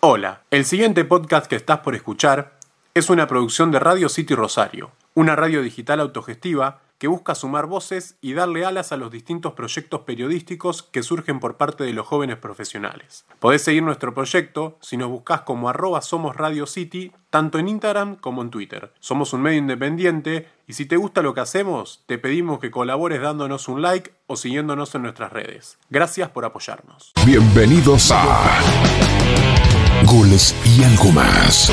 Hola, 0.00 0.42
el 0.52 0.64
siguiente 0.64 1.04
podcast 1.04 1.48
que 1.48 1.56
estás 1.56 1.80
por 1.80 1.96
escuchar 1.96 2.56
es 2.94 3.10
una 3.10 3.26
producción 3.26 3.72
de 3.72 3.80
Radio 3.80 4.08
City 4.08 4.32
Rosario, 4.36 4.92
una 5.14 5.34
radio 5.34 5.60
digital 5.60 5.98
autogestiva 5.98 6.82
que 6.98 7.08
busca 7.08 7.34
sumar 7.34 7.66
voces 7.66 8.16
y 8.20 8.34
darle 8.34 8.64
alas 8.64 8.92
a 8.92 8.96
los 8.96 9.10
distintos 9.10 9.54
proyectos 9.54 10.02
periodísticos 10.02 10.84
que 10.84 11.02
surgen 11.02 11.40
por 11.40 11.56
parte 11.56 11.82
de 11.82 11.92
los 11.92 12.06
jóvenes 12.06 12.36
profesionales. 12.36 13.24
Podés 13.40 13.62
seguir 13.62 13.82
nuestro 13.82 14.14
proyecto 14.14 14.78
si 14.80 14.96
nos 14.96 15.08
buscas 15.08 15.40
como 15.40 15.68
arroba 15.68 16.00
somos 16.00 16.36
Radio 16.36 16.66
City, 16.66 17.10
tanto 17.30 17.58
en 17.58 17.66
Instagram 17.66 18.14
como 18.16 18.42
en 18.42 18.50
Twitter. 18.50 18.92
Somos 19.00 19.32
un 19.32 19.42
medio 19.42 19.58
independiente 19.58 20.48
y 20.68 20.74
si 20.74 20.86
te 20.86 20.96
gusta 20.96 21.22
lo 21.22 21.34
que 21.34 21.40
hacemos, 21.40 22.04
te 22.06 22.18
pedimos 22.18 22.60
que 22.60 22.70
colabores 22.70 23.20
dándonos 23.20 23.66
un 23.66 23.82
like 23.82 24.12
o 24.28 24.36
siguiéndonos 24.36 24.94
en 24.94 25.02
nuestras 25.02 25.32
redes. 25.32 25.76
Gracias 25.90 26.30
por 26.30 26.44
apoyarnos. 26.44 27.12
Bienvenidos 27.26 28.12
a 28.12 29.77
Goles 30.10 30.56
y 30.64 30.82
algo 30.84 31.12
más. 31.12 31.70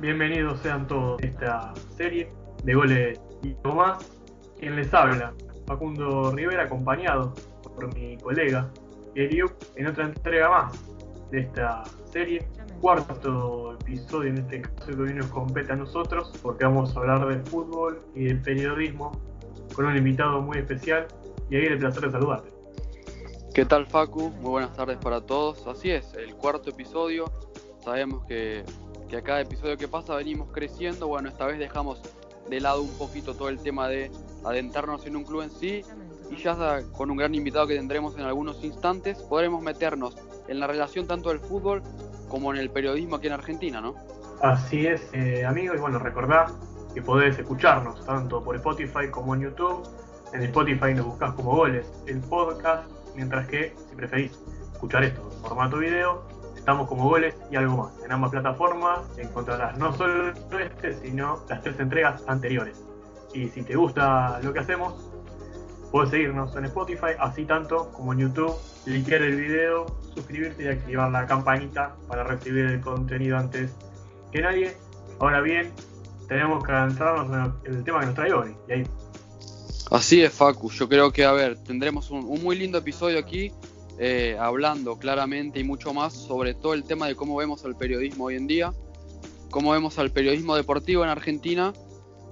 Bienvenidos 0.00 0.60
sean 0.60 0.86
todos 0.86 1.20
a 1.20 1.26
esta 1.26 1.74
serie 1.96 2.30
de 2.62 2.74
goles 2.74 3.20
y 3.42 3.56
algo 3.64 3.78
más. 3.78 3.98
Quien 4.60 4.76
les 4.76 4.94
habla, 4.94 5.34
Facundo 5.66 6.30
Rivera, 6.30 6.62
acompañado 6.62 7.34
por 7.62 7.92
mi 7.96 8.16
colega 8.18 8.70
Eliu, 9.16 9.50
en 9.74 9.88
otra 9.88 10.04
entrega 10.04 10.48
más 10.48 10.72
de 11.32 11.40
esta 11.40 11.82
serie. 12.12 12.46
Cuarto 12.80 13.76
episodio 13.80 14.30
en 14.30 14.38
este 14.38 14.62
caso 14.62 14.86
que 14.86 15.02
hoy 15.02 15.14
nos 15.14 15.26
compete 15.26 15.72
a 15.72 15.76
nosotros, 15.76 16.32
porque 16.42 16.64
vamos 16.64 16.96
a 16.96 17.00
hablar 17.00 17.26
de 17.26 17.38
fútbol 17.50 18.00
y 18.14 18.24
del 18.24 18.40
periodismo 18.40 19.12
con 19.74 19.86
un 19.86 19.96
invitado 19.96 20.40
muy 20.40 20.58
especial. 20.58 21.06
Y 21.50 21.56
ahí 21.56 21.64
el 21.64 21.78
placer 21.78 22.04
de 22.04 22.10
saludarte. 22.10 22.50
¿Qué 23.54 23.64
tal 23.64 23.86
Facu? 23.86 24.30
Muy 24.30 24.50
buenas 24.50 24.74
tardes 24.74 24.98
para 24.98 25.20
todos. 25.20 25.66
Así 25.66 25.90
es, 25.90 26.14
el 26.14 26.34
cuarto 26.34 26.70
episodio. 26.70 27.24
Sabemos 27.82 28.24
que 28.26 28.64
que 29.08 29.16
a 29.16 29.22
cada 29.22 29.40
episodio 29.40 29.76
que 29.76 29.88
pasa 29.88 30.14
venimos 30.14 30.48
creciendo. 30.52 31.08
Bueno, 31.08 31.28
esta 31.28 31.46
vez 31.46 31.58
dejamos 31.58 32.00
de 32.48 32.60
lado 32.60 32.82
un 32.82 32.92
poquito 32.96 33.34
todo 33.34 33.48
el 33.48 33.58
tema 33.58 33.88
de 33.88 34.10
adentrarnos 34.44 35.06
en 35.06 35.16
un 35.16 35.24
club 35.24 35.42
en 35.42 35.50
sí 35.50 35.82
y 36.30 36.36
ya 36.36 36.82
con 36.92 37.10
un 37.10 37.16
gran 37.16 37.34
invitado 37.34 37.66
que 37.66 37.74
tendremos 37.74 38.16
en 38.16 38.24
algunos 38.24 38.62
instantes 38.62 39.18
podremos 39.22 39.62
meternos 39.62 40.14
en 40.46 40.60
la 40.60 40.66
relación 40.66 41.06
tanto 41.06 41.30
del 41.30 41.40
fútbol 41.40 41.82
como 42.28 42.52
en 42.52 42.60
el 42.60 42.70
periodismo 42.70 43.16
aquí 43.16 43.26
en 43.26 43.32
Argentina, 43.32 43.80
¿no? 43.80 43.94
Así 44.42 44.86
es, 44.86 45.08
eh, 45.12 45.44
amigos, 45.44 45.76
y 45.78 45.80
bueno, 45.80 45.98
recordad 45.98 46.50
que 46.94 47.02
podés 47.02 47.38
escucharnos 47.38 48.04
tanto 48.06 48.42
por 48.42 48.56
Spotify 48.56 49.10
como 49.10 49.34
en 49.34 49.42
YouTube. 49.42 49.86
En 50.32 50.42
Spotify 50.42 50.94
nos 50.94 51.06
buscás 51.06 51.32
como 51.32 51.56
goles 51.56 51.90
el 52.06 52.20
podcast, 52.20 52.88
mientras 53.16 53.48
que 53.48 53.74
si 53.88 53.96
preferís 53.96 54.38
escuchar 54.72 55.04
esto 55.04 55.28
en 55.32 55.42
formato 55.42 55.78
video, 55.78 56.24
Estamos 56.68 56.86
como 56.86 57.08
goles 57.08 57.34
y 57.50 57.56
algo 57.56 57.78
más. 57.78 58.04
En 58.04 58.12
ambas 58.12 58.30
plataformas 58.30 59.00
encontrarás 59.16 59.78
no 59.78 59.90
solo 59.94 60.34
este, 60.60 60.92
sino 61.00 61.42
las 61.48 61.62
tres 61.62 61.80
entregas 61.80 62.22
anteriores. 62.26 62.84
Y 63.32 63.48
si 63.48 63.62
te 63.62 63.74
gusta 63.74 64.38
lo 64.42 64.52
que 64.52 64.58
hacemos, 64.58 65.10
puedes 65.90 66.10
seguirnos 66.10 66.54
en 66.56 66.66
Spotify, 66.66 67.12
así 67.18 67.44
tanto 67.44 67.90
como 67.92 68.12
en 68.12 68.20
YouTube, 68.20 68.54
linkear 68.86 69.22
el 69.22 69.36
video, 69.36 69.86
suscribirte 70.14 70.64
y 70.64 70.68
activar 70.68 71.10
la 71.10 71.26
campanita 71.26 71.96
para 72.06 72.24
recibir 72.24 72.66
el 72.66 72.80
contenido 72.80 73.38
antes 73.38 73.72
que 74.32 74.40
nadie. 74.42 74.76
Ahora 75.20 75.40
bien, 75.40 75.72
tenemos 76.28 76.64
que 76.64 76.72
adentrarnos 76.72 77.54
en 77.64 77.74
el 77.74 77.84
tema 77.84 78.00
que 78.00 78.06
nos 78.06 78.14
trae 78.14 78.32
hoy. 78.32 78.56
Así 79.90 80.22
es, 80.22 80.32
Facu. 80.32 80.70
Yo 80.70 80.88
creo 80.88 81.10
que, 81.10 81.24
a 81.24 81.32
ver, 81.32 81.58
tendremos 81.64 82.10
un, 82.10 82.24
un 82.24 82.42
muy 82.42 82.56
lindo 82.56 82.78
episodio 82.78 83.18
aquí 83.18 83.52
eh, 84.00 84.36
hablando 84.38 84.96
claramente 84.96 85.58
y 85.58 85.64
mucho 85.64 85.92
más 85.92 86.12
sobre 86.12 86.54
todo 86.54 86.72
el 86.74 86.84
tema 86.84 87.08
de 87.08 87.16
cómo 87.16 87.34
vemos 87.34 87.64
al 87.64 87.74
periodismo 87.74 88.26
hoy 88.26 88.36
en 88.36 88.46
día, 88.46 88.72
cómo 89.50 89.72
vemos 89.72 89.98
al 89.98 90.12
periodismo 90.12 90.54
deportivo 90.54 91.02
en 91.02 91.10
Argentina, 91.10 91.72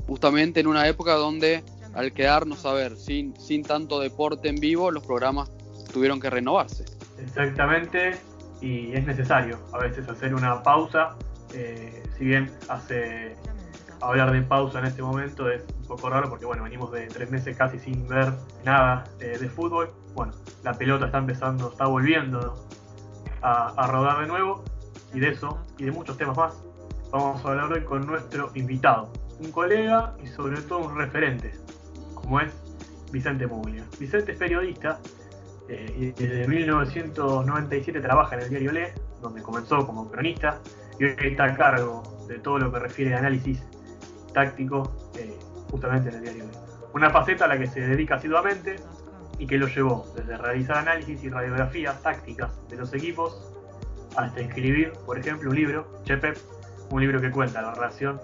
justamente 0.06 0.60
en 0.60 0.68
una 0.68 0.86
época 0.86 1.14
donde 1.14 1.64
al 1.96 2.12
quedarnos 2.12 2.64
a 2.66 2.72
ver 2.72 2.96
sin, 2.96 3.34
sin 3.40 3.62
tanto 3.62 3.98
deporte 3.98 4.48
en 4.48 4.56
vivo, 4.56 4.90
los 4.90 5.04
programas 5.04 5.50
tuvieron 5.92 6.20
que 6.20 6.30
renovarse. 6.30 6.84
Exactamente, 7.18 8.18
y 8.60 8.92
es 8.92 9.06
necesario 9.06 9.58
a 9.72 9.78
veces 9.78 10.08
hacer 10.08 10.34
una 10.34 10.62
pausa, 10.62 11.16
eh, 11.54 12.02
si 12.16 12.26
bien 12.26 12.50
hace 12.68 13.34
hablar 14.00 14.30
de 14.30 14.42
pausa 14.42 14.78
en 14.78 14.86
este 14.86 15.02
momento 15.02 15.50
es 15.50 15.62
un 15.78 15.86
poco 15.86 16.10
raro 16.10 16.28
porque 16.28 16.44
bueno, 16.44 16.62
venimos 16.64 16.92
de 16.92 17.06
tres 17.06 17.30
meses 17.30 17.56
casi 17.56 17.78
sin 17.78 18.06
ver 18.06 18.32
nada 18.64 19.04
eh, 19.20 19.38
de 19.38 19.48
fútbol. 19.48 19.90
Bueno, 20.14 20.32
la 20.62 20.74
pelota 20.74 21.06
está 21.06 21.18
empezando, 21.18 21.70
está 21.70 21.86
volviendo 21.86 22.66
a, 23.42 23.86
rodar 23.86 24.20
de 24.20 24.26
nuevo 24.26 24.64
y 25.14 25.20
de 25.20 25.28
eso 25.28 25.58
y 25.78 25.84
de 25.84 25.92
muchos 25.92 26.16
temas 26.16 26.36
más 26.36 26.62
vamos 27.10 27.44
a 27.44 27.48
hablar 27.48 27.72
hoy 27.72 27.84
con 27.84 28.06
nuestro 28.06 28.50
invitado, 28.54 29.12
un 29.38 29.52
colega 29.52 30.14
y 30.22 30.26
sobre 30.26 30.60
todo 30.62 30.80
un 30.80 30.96
referente, 30.96 31.52
como 32.26 32.40
es 32.40 32.52
Vicente 33.12 33.46
Muglia. 33.46 33.84
Vicente 34.00 34.32
es 34.32 34.38
periodista 34.38 34.98
eh, 35.68 35.94
y 35.96 36.10
desde 36.10 36.48
1997 36.48 38.00
trabaja 38.00 38.34
en 38.34 38.42
el 38.42 38.48
diario 38.48 38.72
Le, 38.72 38.92
donde 39.22 39.42
comenzó 39.42 39.86
como 39.86 40.10
cronista 40.10 40.60
y 40.98 41.04
hoy 41.04 41.14
está 41.20 41.44
a 41.44 41.56
cargo 41.56 42.02
de 42.26 42.40
todo 42.40 42.58
lo 42.58 42.72
que 42.72 42.80
refiere 42.80 43.14
a 43.14 43.18
análisis 43.18 43.62
táctico 44.34 44.92
eh, 45.16 45.38
justamente 45.70 46.08
en 46.08 46.16
el 46.16 46.22
diario. 46.22 46.44
Una 46.94 47.10
faceta 47.10 47.44
a 47.44 47.48
la 47.48 47.58
que 47.58 47.68
se 47.68 47.80
dedica 47.80 48.16
asiduamente 48.16 48.76
y 49.38 49.46
que 49.46 49.56
lo 49.56 49.68
llevó 49.68 50.04
desde 50.16 50.36
realizar 50.36 50.78
análisis 50.78 51.22
y 51.22 51.28
radiografías 51.28 52.02
tácticas 52.02 52.50
de 52.68 52.76
los 52.76 52.92
equipos 52.92 53.52
hasta 54.16 54.40
escribir, 54.40 54.92
por 55.04 55.16
ejemplo, 55.16 55.50
un 55.50 55.56
libro, 55.56 55.86
Chepe, 56.04 56.32
un 56.90 57.00
libro 57.00 57.20
que 57.20 57.30
cuenta 57.30 57.62
la 57.62 57.72
relación 57.74 58.20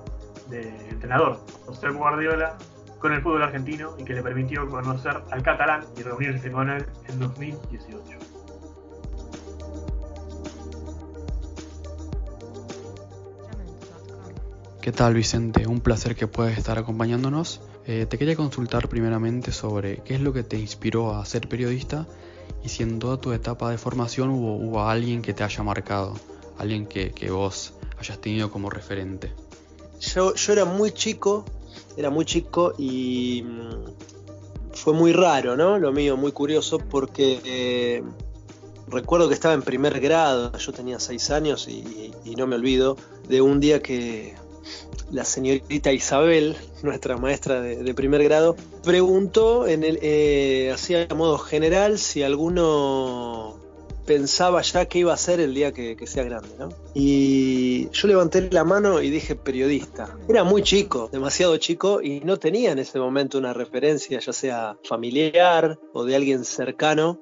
del 0.49 0.75
entrenador 0.91 1.39
José 1.67 1.91
Guardiola 1.91 2.57
con 3.03 3.13
el 3.13 3.21
fútbol 3.21 3.43
argentino 3.43 3.97
y 3.99 4.05
que 4.05 4.15
le 4.15 4.23
permitió 4.23 4.67
conocer 4.69 5.21
al 5.29 5.43
catalán 5.43 5.85
y 5.99 6.03
reunirse 6.03 6.53
con 6.53 6.71
él 6.71 6.87
en 7.09 7.19
2018. 7.19 7.99
¿Qué 14.81 14.93
tal 14.93 15.15
Vicente? 15.15 15.67
Un 15.67 15.81
placer 15.81 16.15
que 16.15 16.29
puedas 16.29 16.57
estar 16.57 16.79
acompañándonos. 16.79 17.61
Eh, 17.87 18.07
te 18.09 18.19
quería 18.19 18.37
consultar 18.37 18.89
primeramente 18.89 19.51
sobre 19.51 19.99
qué 20.05 20.15
es 20.15 20.21
lo 20.21 20.33
que 20.33 20.45
te 20.45 20.57
inspiró 20.57 21.17
a 21.17 21.25
ser 21.25 21.49
periodista 21.49 22.07
y 22.63 22.69
si 22.69 22.85
en 22.85 23.01
toda 23.01 23.21
tu 23.21 23.33
etapa 23.33 23.69
de 23.71 23.79
formación 23.79 24.31
hubo, 24.31 24.89
alguien 24.89 25.23
que 25.23 25.35
te 25.35 25.43
haya 25.43 25.65
marcado, 25.65 26.15
alguien 26.57 26.87
que, 26.87 27.13
vos 27.31 27.75
hayas 27.99 28.21
tenido 28.21 28.53
como 28.53 28.71
referente. 28.71 29.33
Yo, 30.01 30.35
yo, 30.35 30.53
era 30.53 30.65
muy 30.65 30.93
chico, 30.93 31.45
era 31.97 32.11
muy 32.11 32.25
chico 32.25 32.75
y 32.79 33.43
mm, 33.43 34.75
fue 34.75 34.93
muy 34.95 35.13
raro, 35.13 35.57
¿no? 35.57 35.79
Lo 35.79 35.93
mío, 35.93 36.17
muy 36.17 36.33
curioso 36.33 36.79
porque 36.79 37.41
eh, 37.45 38.03
recuerdo 38.89 39.29
que 39.29 39.35
estaba 39.35 39.55
en 39.55 39.63
primer 39.63 40.01
grado, 40.01 40.57
yo 40.57 40.73
tenía 40.73 40.99
seis 40.99 41.31
años 41.31 41.69
y 41.69 42.13
no 42.37 42.47
me 42.47 42.57
olvido 42.57 42.97
de 43.29 43.41
un 43.41 43.61
día 43.61 43.83
que 43.83 44.35
la 45.11 45.25
señorita 45.25 45.93
Isabel, 45.93 46.57
nuestra 46.83 47.17
maestra 47.17 47.61
de, 47.61 47.95
primer 47.95 48.25
grado, 48.25 48.57
preguntó 48.83 49.67
en 49.67 49.85
el, 49.85 49.99
eh, 50.03 50.75
a 51.11 51.15
modo 51.15 51.39
general 51.39 51.99
si 51.99 52.23
alguno 52.23 53.59
pensaba 54.05 54.63
ya 54.63 54.87
qué 54.87 55.01
iba 55.01 55.13
a 55.13 55.17
ser 55.17 55.41
el 55.41 55.55
día 55.55 55.73
que, 55.73 55.97
sea 56.07 56.25
grande, 56.25 56.51
¿no? 56.59 56.71
Y 56.95 57.89
yo 57.91 58.09
levanté 58.09 58.51
la 58.51 58.65
mano 58.65 59.01
y 59.01 59.11
dije 59.11 59.37
periodista. 59.37 60.17
Era 60.29 60.45
muy 60.45 60.63
chico, 60.63 61.09
demasiado 61.13 61.57
chico, 61.57 62.03
y 62.03 62.21
no 62.21 62.39
tenía 62.39 62.73
en 62.73 62.79
ese 62.79 62.99
momento 62.99 63.39
una 63.39 63.53
referencia, 63.53 64.19
ya 64.19 64.33
sea 64.33 64.77
familiar 64.85 65.79
o 65.93 66.05
de 66.05 66.17
alguien 66.17 66.45
cercano, 66.45 67.21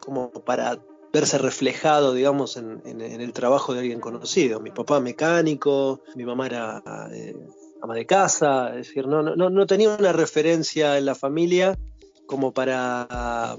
como 0.00 0.30
para 0.30 0.78
verse 1.12 1.38
reflejado, 1.38 2.12
digamos, 2.12 2.56
en, 2.56 2.82
el 2.84 3.32
trabajo 3.32 3.72
de 3.72 3.80
alguien 3.80 4.00
conocido. 4.00 4.60
Mi 4.60 4.70
papá 4.70 5.00
mecánico, 5.00 6.02
mi 6.14 6.24
mamá 6.24 6.46
era 6.46 6.82
eh, 7.12 7.34
ama 7.82 7.94
de 7.94 8.06
casa, 8.06 8.70
es 8.70 8.88
decir, 8.88 9.06
no, 9.06 9.22
no, 9.22 9.50
no 9.50 9.66
tenía 9.66 9.96
una 9.98 10.12
referencia 10.12 10.98
en 10.98 11.06
la 11.06 11.14
familia 11.14 11.78
como 12.26 12.52
para 12.52 13.56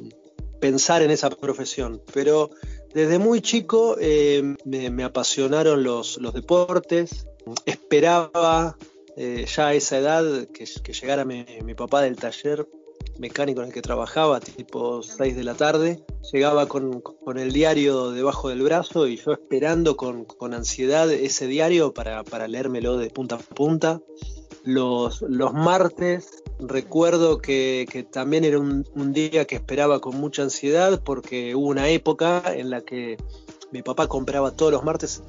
pensar 0.59 1.01
en 1.01 1.11
esa 1.11 1.29
profesión. 1.29 2.01
Pero 2.13 2.49
desde 2.93 3.19
muy 3.19 3.41
chico 3.41 3.97
eh, 3.99 4.55
me, 4.65 5.03
apasionaron 5.03 5.83
los, 5.83 6.19
deportes, 6.33 7.27
esperaba 7.65 8.77
eh, 9.15 9.45
ya 9.45 9.67
a 9.67 9.73
esa 9.73 9.97
edad 9.97 10.47
que, 10.47 10.65
llegara 10.93 11.25
mi, 11.25 11.45
papá 11.75 12.01
del 12.01 12.15
taller 12.15 12.67
mecánico 13.19 13.61
en 13.61 13.67
el 13.67 13.73
que 13.73 13.81
trabajaba, 13.81 14.39
tipo 14.39 15.03
6 15.03 15.35
de 15.35 15.43
la 15.43 15.55
tarde. 15.55 16.03
Llegaba 16.31 16.67
con, 16.67 17.03
el 17.37 17.51
diario 17.51 18.11
debajo 18.11 18.49
del 18.49 18.61
brazo 18.61 19.07
y 19.07 19.17
yo 19.17 19.33
esperando 19.33 19.97
con, 19.97 20.25
ansiedad 20.53 21.11
ese 21.11 21.47
diario 21.47 21.93
para, 21.93 22.23
para, 22.23 22.47
leérmelo 22.47 22.97
de 22.97 23.09
punta 23.09 23.35
a 23.35 23.39
punta. 23.39 24.01
Los, 24.63 25.21
los 25.21 25.53
martes 25.53 26.43
recuerdo 26.59 27.39
que, 27.39 28.07
también 28.11 28.43
era 28.43 28.59
un, 28.59 28.83
día 29.13 29.45
que 29.45 29.55
esperaba 29.55 29.99
con 29.99 30.19
mucha 30.19 30.43
ansiedad 30.43 31.01
porque 31.03 31.55
hubo 31.55 31.67
una 31.67 31.87
época 31.89 32.43
en 32.53 32.69
la 32.69 32.81
que 32.81 33.17
mi 33.71 33.81
papá 33.81 34.07
compraba 34.07 34.51
todos 34.51 34.71
los 34.71 34.83
martes, 34.83 35.23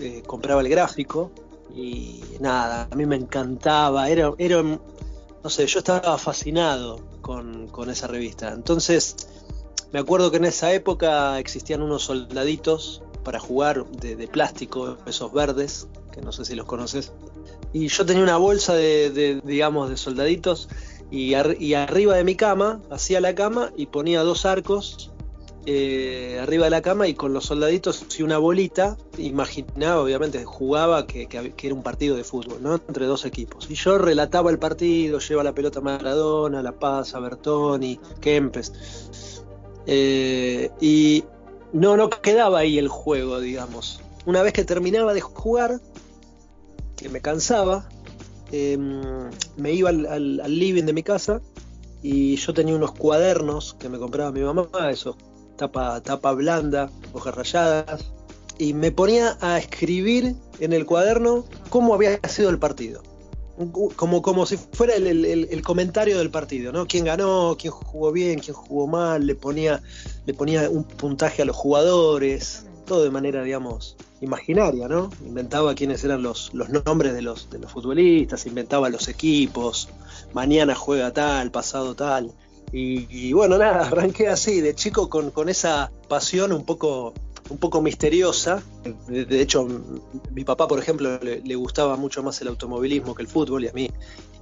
eh, 0.00 0.22
compraba 0.26 0.60
el 0.60 0.68
gráfico 0.68 1.30
y 1.74 2.22
nada, 2.40 2.88
a 2.90 2.94
mí 2.94 3.06
me 3.06 3.16
encantaba, 3.16 4.08
era, 4.10 4.32
era 4.38 4.62
no 4.62 5.50
sé, 5.50 5.66
yo 5.66 5.80
estaba 5.80 6.16
fascinado 6.16 7.00
con, 7.20 7.90
esa 7.90 8.06
revista. 8.06 8.52
Entonces, 8.52 9.16
me 9.92 9.98
acuerdo 9.98 10.30
que 10.30 10.38
en 10.38 10.46
esa 10.46 10.72
época 10.72 11.38
existían 11.38 11.82
unos 11.82 12.04
soldaditos 12.04 13.02
para 13.24 13.40
jugar 13.40 13.86
de, 13.86 14.28
plástico, 14.28 14.96
esos 15.06 15.32
verdes, 15.32 15.88
que 16.14 16.22
no 16.22 16.32
sé 16.32 16.44
si 16.44 16.54
los 16.54 16.66
conoces. 16.66 17.12
Y 17.72 17.88
yo 17.88 18.06
tenía 18.06 18.22
una 18.22 18.36
bolsa 18.36 18.74
de, 18.74 19.40
digamos, 19.44 19.90
de 19.90 19.96
soldaditos 19.96 20.68
y, 21.10 21.34
arriba 21.34 22.16
de 22.16 22.24
mi 22.24 22.36
cama, 22.36 22.80
hacía 22.90 23.20
la 23.20 23.34
cama 23.34 23.72
y 23.76 23.86
ponía 23.86 24.22
dos 24.22 24.46
arcos 24.46 25.10
eh, 25.66 26.38
arriba 26.42 26.64
de 26.64 26.70
la 26.70 26.82
cama 26.82 27.08
y 27.08 27.14
con 27.14 27.32
los 27.32 27.46
soldaditos 27.46 28.04
y 28.18 28.22
una 28.22 28.38
bolita, 28.38 28.96
imaginaba, 29.16 30.02
obviamente, 30.02 30.44
jugaba 30.44 31.06
que, 31.06 31.26
era 31.62 31.74
un 31.74 31.82
partido 31.82 32.16
de 32.16 32.24
fútbol, 32.24 32.62
¿no? 32.62 32.74
Entre 32.74 33.06
dos 33.06 33.24
equipos. 33.24 33.68
Y 33.70 33.74
yo 33.74 33.98
relataba 33.98 34.50
el 34.50 34.58
partido, 34.58 35.18
lleva 35.18 35.42
la 35.42 35.54
pelota 35.54 35.80
Maradona, 35.80 36.62
La 36.62 36.72
Paz, 36.72 37.12
Bertoni, 37.20 37.98
Kempes. 38.20 39.42
Eh, 39.86 40.70
y 40.80 41.24
no, 41.72 41.96
no 41.96 42.08
quedaba 42.10 42.60
ahí 42.60 42.78
el 42.78 42.88
juego, 42.88 43.40
digamos. 43.40 44.00
Una 44.26 44.42
vez 44.42 44.52
que 44.52 44.64
terminaba 44.64 45.12
de 45.12 45.20
jugar, 45.20 45.80
que 46.96 47.08
me 47.08 47.20
cansaba, 47.20 47.88
em, 48.52 49.02
me 49.56 49.72
iba 49.72 49.90
al, 49.90 50.06
al 50.06 50.58
living 50.58 50.84
de 50.84 50.92
mi 50.92 51.02
casa 51.02 51.40
y 52.02 52.36
yo 52.36 52.52
tenía 52.52 52.74
unos 52.74 52.92
cuadernos 52.92 53.74
que 53.78 53.88
me 53.88 53.98
compraba 53.98 54.30
mi 54.30 54.40
mamá, 54.40 54.68
esos 54.90 55.16
tapa, 55.56 56.02
tapa 56.02 56.32
blanda, 56.32 56.90
hojas 57.12 57.34
rayadas, 57.34 58.04
y 58.58 58.74
me 58.74 58.92
ponía 58.92 59.36
a 59.40 59.58
escribir 59.58 60.36
en 60.60 60.72
el 60.72 60.86
cuaderno 60.86 61.44
cómo 61.70 61.94
había 61.94 62.20
sido 62.28 62.50
el 62.50 62.58
partido. 62.58 63.02
Como, 63.94 64.20
como 64.20 64.46
si 64.46 64.56
fuera 64.56 64.96
el, 64.96 65.62
comentario 65.62 66.18
del 66.18 66.30
partido, 66.30 66.72
¿no? 66.72 66.86
Quién 66.86 67.04
ganó, 67.04 67.56
quién 67.56 67.72
jugó 67.72 68.10
bien, 68.10 68.40
quién 68.40 68.54
jugó 68.54 68.88
mal, 68.88 69.24
le 69.24 69.36
ponía, 69.36 69.80
le 70.26 70.34
ponía 70.34 70.68
un 70.68 70.82
puntaje 70.82 71.42
a 71.42 71.44
los 71.44 71.54
jugadores, 71.54 72.66
todo 72.84 73.04
de 73.04 73.10
manera, 73.10 73.44
digamos, 73.44 73.96
imaginaria, 74.24 74.88
¿no? 74.88 75.10
Inventaba 75.24 75.74
quiénes 75.74 76.02
eran 76.04 76.22
los, 76.22 76.52
los 76.54 76.68
nombres 76.70 77.14
de 77.14 77.22
los, 77.22 77.50
de 77.50 77.58
los 77.58 77.70
futbolistas, 77.70 78.46
inventaba 78.46 78.88
los 78.88 79.08
equipos, 79.08 79.88
mañana 80.32 80.74
juega 80.74 81.12
tal, 81.12 81.50
pasado 81.50 81.94
tal. 81.94 82.32
Y, 82.72 83.32
bueno, 83.32 83.56
nada, 83.56 83.86
arranqué 83.86 84.28
así, 84.28 84.60
de 84.60 84.74
chico 84.74 85.08
con, 85.08 85.48
esa 85.48 85.92
pasión 86.08 86.52
un 86.52 86.64
poco, 86.64 87.14
un 87.48 87.58
poco 87.58 87.80
misteriosa. 87.80 88.62
De, 89.06 89.40
hecho, 89.40 89.66
mi 90.32 90.44
papá, 90.44 90.66
por 90.66 90.80
ejemplo, 90.80 91.20
le, 91.20 91.54
gustaba 91.54 91.96
mucho 91.96 92.22
más 92.22 92.40
el 92.40 92.48
automovilismo 92.48 93.14
que 93.14 93.22
el 93.22 93.28
fútbol 93.28 93.64
y 93.64 93.68
a 93.68 93.72
mí 93.72 93.90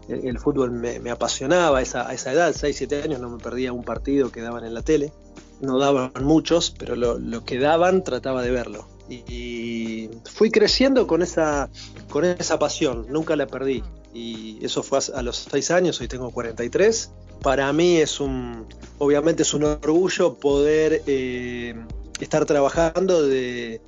el, 0.09 0.39
fútbol 0.39 0.71
me, 0.73 1.11
apasionaba 1.11 1.79
a 1.79 1.83
esa, 1.83 2.09
a 2.09 2.15
esa 2.15 2.33
edad, 2.33 2.55
6, 2.57 2.75
7 2.75 3.03
años, 3.03 3.21
no 3.21 3.29
me 3.29 3.39
perdía 3.39 3.73
un 3.73 3.85
partido 3.85 4.33
que 4.33 4.41
daban 4.41 4.65
en 4.65 4.75
la 4.75 4.83
tele. 4.83 5.13
No 5.61 5.79
daban 5.79 6.11
muchos, 6.23 6.75
pero 6.77 6.97
lo, 6.97 7.45
que 7.45 7.59
daban 7.59 8.03
trataba 8.03 8.43
de 8.43 8.51
verlo. 8.51 8.89
Y, 9.09 10.09
fui 10.25 10.51
creciendo 10.51 11.07
con 11.07 11.23
esa, 11.23 11.69
con 12.09 12.25
esa 12.25 12.59
pasión, 12.59 13.07
nunca 13.09 13.37
la 13.37 13.47
perdí. 13.47 13.83
Y 14.15 14.65
eso 14.65 14.83
fue 14.83 15.01
a 15.15 15.23
los 15.23 15.49
6 15.51 15.71
años, 15.71 16.01
hoy 16.01 16.09
tengo 16.09 16.31
43 16.31 17.11
para 17.43 17.73
mí 17.73 17.97
es 17.97 18.21
un, 18.21 18.67
obviamente 18.99 19.43
es 19.43 19.53
un 19.53 19.65
orgullo 19.65 20.35
poder 20.35 21.03
eh, 21.07 21.75
estar 22.21 22.47
trabajando 22.47 23.27
de, 23.27 23.81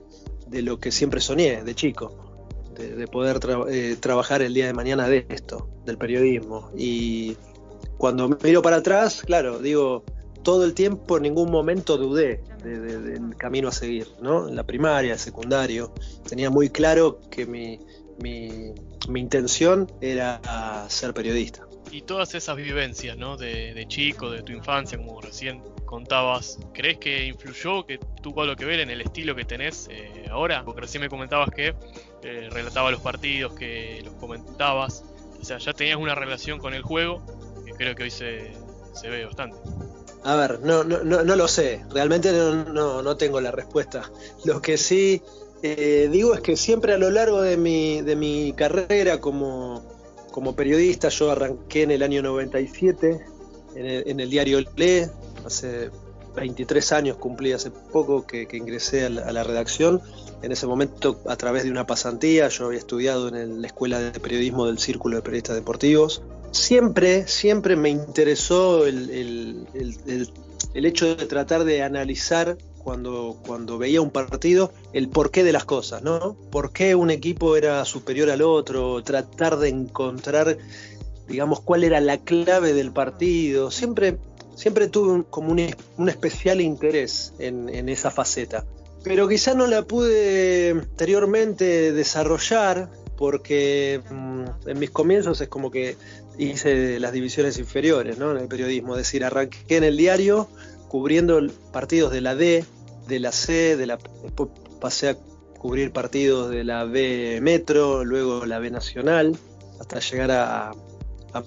lo 0.50 0.78
que 0.78 0.93
siempre 0.93 1.20
soñé 1.20 1.62
de 1.62 1.75
chico, 1.75 2.12
de, 2.76 3.06
poder 3.06 3.40
eh, 3.70 3.96
trabajar 3.99 4.43
el 4.43 4.52
día 4.52 4.66
de 4.66 4.72
mañana 4.72 5.08
de 5.08 5.25
esto, 5.28 5.69
del 5.84 5.96
periodismo. 5.99 6.70
Y 6.76 7.37
cuando 7.96 8.28
miro 8.43 8.61
para 8.61 8.76
atrás, 8.76 9.22
claro, 9.25 9.58
digo, 9.61 10.05
todo 10.44 10.64
el 10.64 10.75
tiempo 10.75 11.17
en 11.17 11.25
ningún 11.25 11.50
momento 11.50 11.96
dudé 11.96 12.44
del 12.62 13.37
camino 13.37 13.69
a 13.69 13.73
seguir, 13.73 14.06
¿no? 14.23 14.49
En 14.49 14.55
la 14.55 14.62
primaria, 14.62 15.19
secundario, 15.19 15.93
tenía 16.29 16.50
muy 16.50 16.70
claro 16.70 17.19
que 17.31 17.46
mi, 17.46 17.81
intención 19.08 19.91
era 20.00 20.41
ser 20.88 21.12
periodista 21.12 21.67
y 21.94 22.02
todas 22.02 22.35
esas 22.35 22.56
vivencias, 22.56 23.17
¿no? 23.17 23.37
De, 23.37 23.85
chico, 23.87 24.29
de 24.29 24.43
tu 24.43 24.52
infancia, 24.52 24.99
como 24.99 25.20
recién 25.20 25.62
contabas, 25.85 26.58
¿crees 26.73 26.99
que 26.99 27.26
influyó, 27.26 27.87
que 27.87 28.00
algo 28.37 28.56
que 28.56 28.64
ver 28.64 28.81
en 28.81 28.90
el 28.90 29.00
estilo 29.00 29.37
que 29.37 29.44
tenés 29.44 29.88
eh, 29.93 30.26
ahora? 30.29 30.64
Porque 30.64 30.81
recién 30.81 31.02
me 31.02 31.08
comentabas 31.08 31.50
que 31.50 31.75
eh, 32.23 32.49
relataba 32.50 32.90
los 32.90 33.00
partidos, 33.00 33.55
que 33.55 34.02
los 34.05 34.14
comentabas, 34.14 35.05
o 35.40 35.44
sea, 35.44 35.58
ya 35.58 35.73
tenías 35.73 35.97
una 35.97 36.17
relación 36.17 36.58
con 36.58 36.75
el 36.75 36.82
juego, 36.82 37.23
que 37.64 37.73
creo 37.73 37.94
que 37.94 38.02
hoy 38.05 38.11
se, 38.11 38.50
ve 39.05 39.25
bastante. 39.25 39.56
A 40.25 40.37
ver, 40.37 40.61
no, 40.61 40.85
no, 40.85 41.03
no, 41.05 41.37
lo 41.37 41.49
sé, 41.49 41.85
realmente 41.91 42.32
no, 42.32 43.03
no, 43.03 43.17
tengo 43.17 43.41
la 43.41 43.50
respuesta. 43.50 44.11
Lo 44.44 44.62
que 44.62 44.79
sí 44.79 45.21
eh, 45.62 46.09
digo 46.11 46.35
es 46.35 46.41
que 46.41 46.56
siempre 46.56 46.94
a 46.94 46.99
lo 46.99 47.11
largo 47.11 47.43
de 47.43 47.56
mi, 47.56 48.00
de 48.00 48.17
mi 48.17 48.55
carrera 48.55 49.21
como, 49.21 49.85
como 50.31 50.56
periodista 50.56 51.11
yo 51.11 51.31
arranqué 51.31 51.82
en 51.82 51.91
el 51.91 52.03
año 52.03 52.23
97 52.23 53.35
en 53.76 54.21
el, 54.21 54.31
diario 54.31 54.61
Le, 54.76 55.11
hace 55.44 55.91
23 56.37 56.93
años 56.93 57.17
cumplí 57.17 57.53
hace 57.53 57.71
poco 57.71 58.26
que, 58.26 58.47
ingresé 58.53 59.06
a 59.06 59.11
la, 59.11 59.44
redacción. 59.44 60.00
En 60.44 60.52
ese 60.52 60.67
momento, 60.67 61.20
a 61.26 61.37
través 61.37 61.64
de 61.64 61.70
una 61.70 61.87
pasantía, 61.87 62.49
yo 62.49 62.67
había 62.67 62.79
estudiado 62.79 63.29
en 63.29 63.61
la 63.62 63.67
Escuela 63.67 63.99
de 63.99 64.20
Periodismo 64.20 64.67
del 64.67 64.79
Círculo 64.79 65.17
de 65.17 65.23
Periodistas 65.23 65.56
Deportivos. 65.56 66.23
Siempre, 66.52 67.26
siempre 67.26 67.76
me 67.76 67.88
interesó 67.88 68.87
el 68.87 69.67
hecho 70.75 71.17
de 71.17 71.26
tratar 71.26 71.64
de 71.64 71.82
analizar 71.82 72.56
cuando, 72.85 73.79
veía 73.79 74.00
un 74.00 74.11
partido 74.11 74.73
el 74.93 75.08
porqué 75.08 75.43
de 75.43 75.52
las 75.52 75.64
cosas, 75.64 76.02
¿no? 76.02 76.37
¿Por 76.50 76.73
qué 76.73 76.94
un 76.94 77.11
equipo 77.11 77.56
era 77.56 77.85
superior 77.85 78.31
al 78.31 78.43
otro? 78.43 79.02
Tratar 79.02 79.58
de 79.58 79.70
encontrar, 79.70 80.59
digamos, 81.26 81.61
cuál 81.61 81.83
era 81.83 82.00
la 82.00 82.19
clave 82.19 82.75
del 82.75 82.92
partido. 82.92 83.71
Siempre, 83.71 84.19
siempre 84.54 84.88
tuve 84.88 85.25
como 85.30 85.50
un, 85.50 86.09
especial 86.09 86.61
interés 86.61 87.33
en, 87.38 87.88
esa 87.88 88.11
faceta. 88.11 88.64
Pero 89.04 89.28
quizá 89.28 89.54
no 89.54 89.66
la 89.66 89.82
pude 89.82 90.70
anteriormente 90.70 91.92
desarrollar 91.92 92.88
porque 93.16 94.00
mm, 94.11 94.68
en 94.68 94.78
mis 94.78 94.90
comienzos 94.90 95.40
es 95.40 95.49
como 95.49 95.70
que 95.70 95.96
hice 96.38 96.99
las 96.99 97.12
divisiones 97.12 97.58
inferiores 97.58 98.18
¿no? 98.18 98.32
en 98.32 98.38
el 98.38 98.49
periodismo, 98.49 98.94
es 98.96 99.02
decir, 99.06 99.25
arranqué 99.25 99.76
en 99.76 99.84
el 99.84 99.96
diario 99.96 100.49
cubriendo 100.88 101.40
partidos 101.73 102.12
de 102.12 102.20
la 102.20 102.34
D, 102.34 102.64
de 103.06 103.20
la 103.20 103.32
C, 103.32 103.76
de 103.76 103.87
la, 103.87 103.99
después 104.23 104.50
pasé 104.80 105.11
a 105.11 105.16
cubrir 105.58 105.92
partidos 105.92 106.50
de 106.50 106.64
la 106.64 106.84
B 106.84 107.38
Metro, 107.42 108.04
luego 108.04 108.46
la 108.46 108.58
B 108.58 108.70
Nacional, 108.70 109.37
hasta 109.80 109.99
llegar 110.00 110.30
a, 110.30 110.73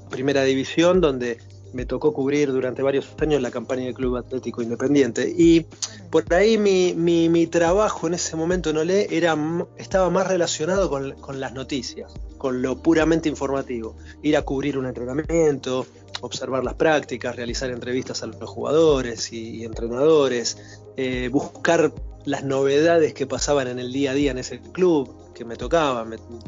Primera 0.09 0.43
División, 0.43 0.99
donde 0.99 1.37
me 1.73 1.85
tocó 1.85 2.13
cubrir 2.13 2.51
durante 2.51 2.81
varios 2.81 3.07
años 3.19 3.41
la 3.41 3.51
campaña 3.51 3.85
del 3.85 3.93
Club 3.93 4.17
Atlético 4.17 4.61
Independiente. 4.61 5.33
Y 5.35 5.65
por 6.09 6.31
ahí 6.33 6.57
mi, 6.57 7.47
trabajo 7.47 8.07
en 8.07 8.13
ese 8.13 8.35
momento 8.35 8.69
en 8.69 8.77
Olé 8.77 9.07
era, 9.09 9.37
estaba 9.77 10.09
más 10.09 10.27
relacionado 10.27 10.89
con, 10.89 11.13
con, 11.13 11.39
las 11.39 11.53
noticias, 11.53 12.13
con 12.37 12.61
lo 12.61 12.81
puramente 12.81 13.29
informativo. 13.29 13.95
Ir 14.21 14.37
a 14.37 14.41
cubrir 14.41 14.77
un 14.77 14.85
entrenamiento, 14.85 15.85
observar 16.21 16.63
las 16.63 16.75
prácticas, 16.75 17.35
realizar 17.35 17.69
entrevistas 17.69 18.23
a 18.23 18.27
los 18.27 18.49
jugadores 18.49 19.31
y, 19.31 19.63
entrenadores, 19.63 20.81
eh, 20.95 21.29
buscar 21.31 21.93
las 22.25 22.43
novedades 22.43 23.13
que 23.13 23.25
pasaban 23.25 23.67
en 23.67 23.79
el 23.79 23.93
día 23.93 24.11
a 24.11 24.13
día 24.13 24.31
en 24.31 24.37
ese 24.37 24.59
club 24.59 25.33
que 25.33 25.45
me 25.45 25.55
tocaba. 25.55 26.05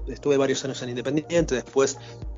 estuve 0.07 0.38
varios 0.38 0.63
años 0.65 0.81
en 0.81 0.89
Independiente, 0.89 1.55
después 1.55 1.97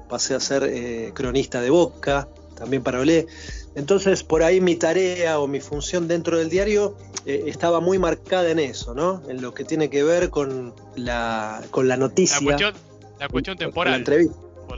pasé 0.10 0.36
a 0.36 0.40
ser 0.40 0.64
eh, 0.64 1.12
cronista 1.14 1.62
de 1.62 1.70
Boca, 1.70 2.28
también 2.56 2.84
para 2.84 3.00
Olé. 3.00 3.28
Entonces, 3.76 4.24
por 4.24 4.44
ahí 4.44 4.60
mi 4.60 4.76
tarea 4.76 5.40
o 5.40 5.48
mi 5.48 5.62
función 5.62 6.08
dentro 6.08 6.38
del 6.38 6.50
diario 6.50 6.98
eh, 7.26 7.44
estaba 7.48 7.80
muy 7.80 8.00
marcada 8.00 8.50
en 8.50 8.60
eso, 8.60 8.94
¿no? 8.94 9.22
En 9.30 9.42
lo 9.42 9.54
que 9.54 9.64
tiene 9.64 9.90
que 9.90 10.04
ver 10.04 10.30
con 10.30 10.74
la, 10.96 11.62
con 11.72 11.88
la 11.88 11.96
noticia. 11.98 12.40
La 13.20 13.30
cuestión, 13.30 13.58
temporal. 13.58 13.92
La 13.92 13.98
entrevista. 13.98 14.36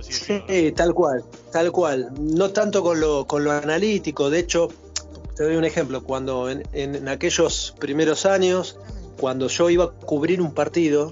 Sí, 0.10 0.72
tal 0.76 0.94
cual, 0.94 1.24
tal 1.52 1.72
cual. 1.72 2.12
No 2.20 2.50
tanto 2.52 2.84
con 2.84 3.00
lo, 3.00 3.26
con 3.26 3.44
lo 3.44 3.52
analítico, 3.52 4.30
de 4.30 4.40
hecho, 4.40 4.70
te 5.36 5.44
doy 5.44 5.56
un 5.56 5.66
ejemplo, 5.66 6.04
cuando 6.04 6.50
en, 6.50 6.64
en 6.74 7.08
aquellos 7.08 7.76
primeros 7.80 8.26
años, 8.26 8.78
cuando 9.20 9.48
yo 9.48 9.70
iba 9.70 9.86
a 9.86 9.92
cubrir 9.92 10.42
un 10.42 10.54
partido, 10.54 11.12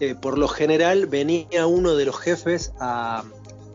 eh, 0.00 0.14
por 0.14 0.38
lo 0.38 0.48
general 0.48 1.06
venía 1.06 1.66
uno 1.66 1.94
de 1.94 2.04
los 2.04 2.18
jefes 2.18 2.72
a, 2.80 3.22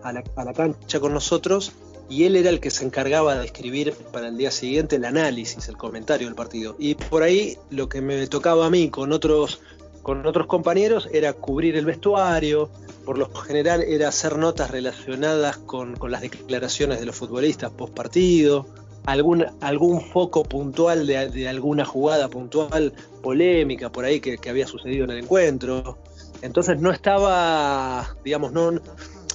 a, 0.04 0.12
la, 0.12 0.24
a 0.36 0.44
la 0.44 0.54
cancha 0.54 1.00
con 1.00 1.14
nosotros 1.14 1.72
y 2.10 2.24
él 2.24 2.36
era 2.36 2.50
el 2.50 2.60
que 2.60 2.72
se 2.72 2.86
encargaba 2.86 3.36
de 3.36 3.46
escribir 3.46 3.94
para 4.12 4.30
el 4.30 4.38
día 4.38 4.52
siguiente 4.52 4.96
el 4.96 5.06
análisis, 5.06 5.68
el 5.68 5.78
comentario 5.78 6.28
del 6.28 6.36
partido. 6.36 6.76
Y 6.80 6.96
por 6.96 7.24
ahí 7.24 7.58
lo 7.70 7.90
que 7.90 8.02
me 8.02 8.26
tocaba 8.28 8.66
a 8.66 8.70
mí 8.70 8.90
con 8.90 9.12
otros, 9.12 9.62
con 10.02 10.26
otros 10.26 10.48
compañeros 10.48 11.10
era 11.12 11.34
cubrir 11.34 11.76
el 11.76 11.86
vestuario, 11.86 12.70
por 13.06 13.18
lo 13.18 13.34
general 13.34 13.84
era 13.84 14.08
hacer 14.10 14.38
notas 14.38 14.72
relacionadas 14.72 15.58
con, 15.58 15.96
con 15.96 16.12
las 16.12 16.22
declaraciones 16.22 17.00
de 17.00 17.06
los 17.06 17.16
futbolistas 17.16 17.72
post 17.72 17.94
partido, 17.94 18.66
algún, 19.06 19.46
algún 19.62 20.02
foco 20.02 20.44
puntual 20.44 21.08
de, 21.08 21.48
alguna 21.48 21.86
jugada 21.86 22.30
puntual 22.30 22.94
polémica 23.22 23.90
por 23.92 24.06
ahí 24.06 24.20
que, 24.20 24.38
que 24.38 24.50
había 24.50 24.68
sucedido 24.68 25.06
en 25.06 25.12
el 25.12 25.18
encuentro. 25.20 25.98
Entonces 26.42 26.80
no 26.80 26.92
estaba, 26.92 28.16
digamos, 28.24 28.52
no, 28.52 28.80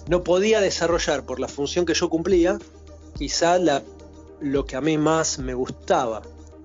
no 0.09 0.23
podía 0.23 0.61
desarrollar 0.61 1.25
por 1.25 1.41
la 1.41 1.49
función 1.49 1.87
que 1.87 1.95
yo 1.95 2.09
cumplía, 2.09 2.59
quizá 3.17 3.59
la, 3.59 3.83
lo 4.41 4.65
que 4.65 4.77
a 4.77 4.81
mí 4.81 4.99
más 4.99 5.39
me 5.39 5.55
gustaba. 5.55 6.23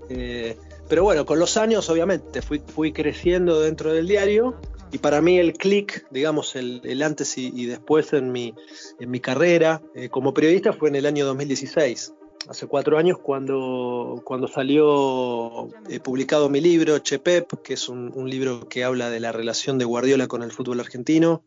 Eh, 0.10 0.58
pero 0.88 1.04
bueno, 1.04 1.26
con 1.26 1.40
los 1.40 1.58
años 1.58 1.90
obviamente 1.90 2.42
fui, 2.42 2.94
creciendo 2.94 3.60
dentro 3.60 3.92
del 3.92 4.08
diario 4.08 4.56
y 4.92 5.00
para 5.00 5.22
mí 5.22 5.38
el 5.38 5.54
clic, 5.54 6.08
digamos, 6.12 6.56
el, 6.56 7.04
antes 7.04 7.38
y, 7.38 7.66
después 7.66 8.14
en 8.14 8.32
mi, 8.32 8.56
en 9.00 9.12
mi 9.12 9.20
carrera 9.20 9.82
eh, 9.96 10.10
como 10.10 10.34
periodista 10.34 10.72
fue 10.72 10.90
en 10.90 10.96
el 10.96 11.06
año 11.06 11.26
2016 11.26 12.14
hace 12.50 12.68
cuatro 12.68 12.98
años 12.98 13.18
cuando, 13.22 14.22
cuando 14.24 14.48
salió 14.48 15.70
eh, 15.90 16.00
publicado 16.00 16.50
mi 16.50 16.62
libro, 16.62 17.00
Chepep, 17.00 17.62
que 17.62 17.74
es 17.74 17.90
un, 17.90 18.12
un, 18.16 18.30
libro 18.30 18.68
que 18.68 18.84
habla 18.84 19.10
de 19.10 19.20
la 19.20 19.32
relación 19.32 19.78
de 19.78 19.86
Guardiola 19.86 20.28
con 20.28 20.44
el 20.44 20.52
fútbol 20.52 20.80
argentino 20.80 21.44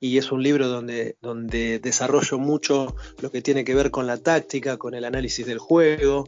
y 0.00 0.18
es 0.18 0.32
un 0.32 0.42
libro 0.42 0.68
donde, 0.68 1.16
donde 1.20 1.78
desarrollo 1.78 2.38
mucho 2.38 2.94
lo 3.20 3.30
que 3.30 3.42
tiene 3.42 3.64
que 3.64 3.74
ver 3.74 3.90
con 3.90 4.06
la 4.06 4.18
táctica, 4.18 4.76
con 4.76 4.94
el 4.94 5.04
análisis 5.04 5.46
del 5.46 5.58
juego 5.58 6.24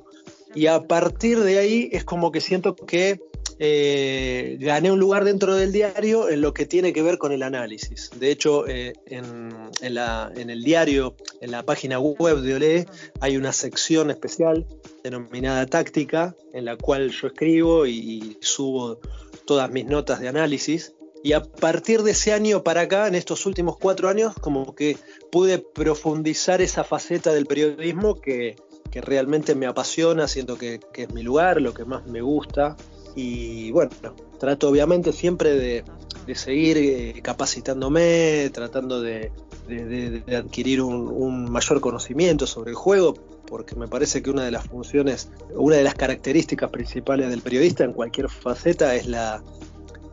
y 0.55 0.67
a 0.67 0.83
partir 0.83 1.41
de 1.41 1.59
ahí 1.59 1.89
es 1.93 2.05
como 2.05 2.33
que 2.33 2.41
siento 2.41 2.75
que 2.75 3.21
eh, 3.59 4.57
gané 4.59 4.91
un 4.91 4.99
lugar 4.99 5.25
dentro 5.25 5.55
del 5.55 5.71
diario 5.71 6.31
en 6.31 6.41
lo 6.41 6.55
que 6.55 6.65
tiene 6.65 6.93
que 6.93 7.03
ver 7.03 7.19
con 7.19 7.33
el 7.33 7.43
análisis. 7.43 8.11
De 8.19 8.31
hecho, 8.31 8.67
eh, 8.67 8.95
en, 9.07 9.51
en, 9.83 9.95
la, 9.95 10.33
en, 10.35 10.49
el 10.51 10.65
diario, 10.65 11.15
en 11.41 11.51
la 11.51 11.63
página 11.65 11.99
web 11.99 12.41
de 12.41 12.55
Olé, 12.55 12.87
hay 13.21 13.37
una 13.37 13.53
sección 13.53 14.11
especial 14.11 14.67
denominada 15.05 15.67
táctica, 15.67 16.35
en 16.55 16.65
la 16.65 16.77
cual 16.77 17.11
yo 17.11 17.27
escribo 17.27 17.87
y, 17.87 17.93
y 17.93 18.39
subo 18.41 18.99
todas 19.45 19.71
mis 19.71 19.85
notas 19.85 20.21
de 20.21 20.29
análisis. 20.29 20.95
Y 21.23 21.35
a 21.35 21.43
partir 21.43 22.03
de 22.03 22.13
ese 22.13 22.33
año 22.33 22.63
para 22.63 22.83
acá, 22.83 23.07
en 23.09 23.15
estos 23.15 23.45
últimos 23.45 23.77
cuatro 23.77 24.09
años, 24.09 24.35
como 24.41 24.75
que 24.75 24.97
pude 25.31 25.59
profundizar 25.59 26.63
esa 26.63 26.83
faceta 26.83 27.33
del 27.35 27.45
periodismo 27.45 28.15
que, 28.21 28.57
que 28.91 29.01
realmente 29.01 29.55
me 29.55 29.67
apasiona, 29.67 30.29
siento 30.29 30.57
que, 30.57 30.81
que, 30.93 31.03
es 31.03 31.13
mi 31.13 31.23
lugar, 31.23 31.61
lo 31.61 31.75
que 31.75 31.85
más 31.85 32.07
me 32.07 32.23
gusta. 32.23 32.77
Y 33.15 33.71
bueno, 33.73 33.91
trato 34.39 34.69
obviamente 34.69 35.13
siempre 35.13 35.55
de, 35.55 35.85
de 36.27 36.35
seguir 36.35 36.77
eh, 36.79 37.21
capacitándome, 37.23 38.51
tratando 38.53 39.01
de, 39.01 39.33
de, 39.69 40.37
adquirir 40.37 40.83
un, 40.83 41.51
mayor 41.51 41.81
conocimiento 41.81 42.47
sobre 42.47 42.71
el 42.71 42.77
juego, 42.77 43.15
porque 43.47 43.75
me 43.75 43.89
parece 43.89 44.23
que 44.23 44.31
una 44.31 44.45
de 44.45 44.51
las 44.51 44.67
funciones, 44.67 45.31
una 45.55 45.77
de 45.77 45.85
las 45.85 45.95
características 45.95 46.71
principales 46.71 47.31
del 47.31 47.43
periodista 47.43 47.85
en 47.85 47.93
cualquier 47.93 48.29
faceta 48.29 48.95
es 48.95 49.07
la, 49.07 49.43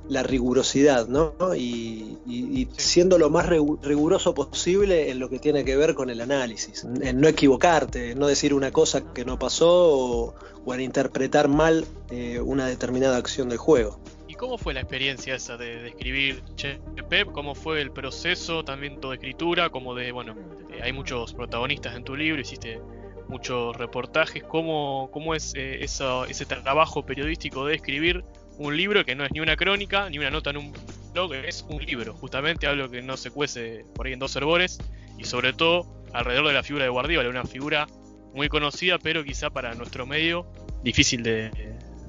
la 0.10 0.24
rigurosidad, 0.24 1.08
¿no? 1.08 1.34
Y, 1.56 2.18
y, 2.26 2.62
y, 2.62 2.68
siendo 2.78 3.18
lo 3.18 3.30
más 3.30 3.48
riguroso 3.48 4.34
posible 4.34 5.10
en 5.10 5.20
lo 5.20 5.30
que 5.30 5.40
tiene 5.40 5.66
que 5.66 5.76
ver 5.76 5.94
con 5.96 6.10
el 6.10 6.22
análisis, 6.22 6.86
en 7.02 7.20
no 7.20 7.28
equivocarte, 7.28 8.12
en 8.12 8.20
no 8.20 8.28
decir 8.28 8.54
una 8.54 8.72
cosa 8.72 9.14
que 9.14 9.26
no 9.26 9.38
pasó 9.38 9.68
o, 9.70 10.36
o 10.66 10.74
en 10.74 10.82
interpretar 10.82 11.48
mal 11.48 11.86
eh, 12.10 12.40
una 12.40 12.68
determinada 12.68 13.18
acción 13.18 13.50
del 13.50 13.58
juego. 13.58 14.00
¿Y 14.28 14.34
cómo 14.34 14.58
fue 14.58 14.74
la 14.74 14.82
experiencia 14.82 15.36
esa 15.36 15.58
de, 15.58 15.82
de 15.82 15.90
escribir 15.90 16.44
Che 16.56 16.80
Pep? 17.10 17.32
¿Cómo 17.32 17.56
fue 17.56 17.82
el 17.82 17.92
proceso 17.92 18.64
también 18.64 19.00
de 19.00 19.14
escritura? 19.14 19.70
Como 19.70 19.96
de, 19.96 20.12
bueno, 20.12 20.36
hay 20.82 20.94
muchos 20.94 21.34
protagonistas 21.34 21.96
en 21.96 22.04
tu 22.04 22.16
libro, 22.16 22.42
hiciste 22.42 22.80
muchos 23.28 23.76
reportajes. 23.76 24.44
¿Cómo, 24.44 25.10
cómo 25.12 25.36
es 25.36 25.54
eh, 25.56 25.84
ese 25.84 26.46
trabajo 26.46 27.06
periodístico 27.06 27.66
de 27.66 27.76
escribir 27.76 28.24
un 28.58 28.76
libro 28.76 29.06
que 29.06 29.16
no 29.16 29.26
es 29.26 29.32
ni 29.32 29.40
una 29.40 29.56
crónica, 29.56 30.10
ni 30.10 30.20
una 30.20 30.30
nota 30.30 30.50
en 30.50 30.58
un 30.58 30.74
blog, 31.14 31.34
es 31.34 31.66
un 31.70 31.84
libro, 31.84 32.14
justamente 32.16 32.68
algo 32.68 32.90
que 32.90 33.02
no 33.02 33.18
se 33.18 33.32
cuece 33.32 33.86
por 33.96 34.08
ahí 34.08 34.14
en 34.14 34.20
dos 34.20 34.36
hervores, 34.36 34.80
y 35.18 35.26
sobre 35.26 35.54
todo 35.54 35.86
alrededor 36.14 36.48
de 36.48 36.54
la 36.54 36.64
figura 36.64 36.86
de 36.86 36.90
Guardiola, 36.90 37.30
una 37.30 37.46
figura 37.46 37.88
muy 38.34 38.50
conocida, 38.50 39.00
pero 39.00 39.24
quizá 39.24 39.50
para 39.50 39.74
nuestro 39.74 40.06
medio 40.06 40.46
difícil 40.84 41.24
de, 41.24 41.52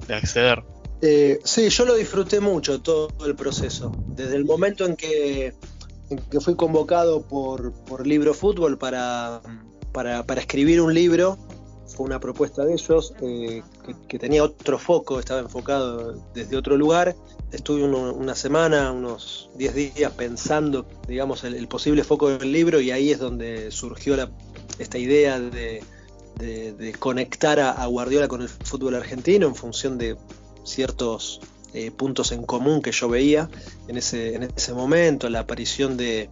de 0.07 0.13
acceder. 0.13 0.63
Eh, 1.01 1.39
sí, 1.43 1.69
yo 1.69 1.85
lo 1.85 1.95
disfruté 1.95 2.39
mucho 2.39 2.81
todo 2.81 3.09
el 3.25 3.35
proceso, 3.35 3.91
desde 4.07 4.35
el 4.35 4.45
momento 4.45 4.85
en 4.85 4.95
que, 4.95 5.53
en 6.09 6.17
que 6.29 6.39
fui 6.39 6.55
convocado 6.55 7.25
por, 7.27 7.73
por 7.85 8.05
Libro 8.05 8.33
Fútbol 8.33 8.77
para, 8.77 9.41
para, 9.93 10.25
para 10.25 10.41
escribir 10.41 10.81
un 10.81 10.93
libro 10.93 11.37
fue 11.89 12.05
una 12.05 12.19
propuesta 12.19 12.63
de 12.63 12.73
ellos 12.73 13.13
eh, 13.21 13.63
que, 14.07 14.19
tenía 14.19 14.43
otro 14.43 14.77
foco, 14.77 15.19
estaba 15.19 15.41
enfocado 15.41 16.13
desde 16.33 16.55
otro 16.55 16.77
lugar. 16.77 17.15
Estuve 17.51 17.83
uno, 17.83 18.13
una 18.13 18.35
semana, 18.35 18.91
unos 18.91 19.49
10 19.55 19.73
días 19.73 20.11
pensando, 20.13 20.85
digamos, 21.07 21.43
el, 21.43 21.67
posible 21.67 22.03
foco 22.03 22.29
del 22.29 22.51
libro 22.51 22.79
y 22.79 22.91
ahí 22.91 23.11
es 23.11 23.19
donde 23.19 23.71
surgió 23.71 24.15
la, 24.15 24.29
esta 24.77 24.97
idea 24.97 25.39
de, 25.39 25.83
conectar 26.99 27.59
a, 27.59 27.85
Guardiola 27.87 28.27
con 28.27 28.41
el 28.41 28.49
fútbol 28.49 28.95
argentino 28.95 29.47
en 29.47 29.55
función 29.55 29.97
de 29.97 30.15
ciertos 30.63 31.41
eh, 31.73 31.91
puntos 31.91 32.31
en 32.31 32.43
común 32.43 32.81
que 32.81 32.91
yo 32.91 33.09
veía 33.09 33.49
en 33.87 33.97
ese, 33.97 34.35
en 34.35 34.43
ese 34.43 34.73
momento, 34.73 35.29
la 35.29 35.39
aparición 35.39 35.97
de 35.97 36.29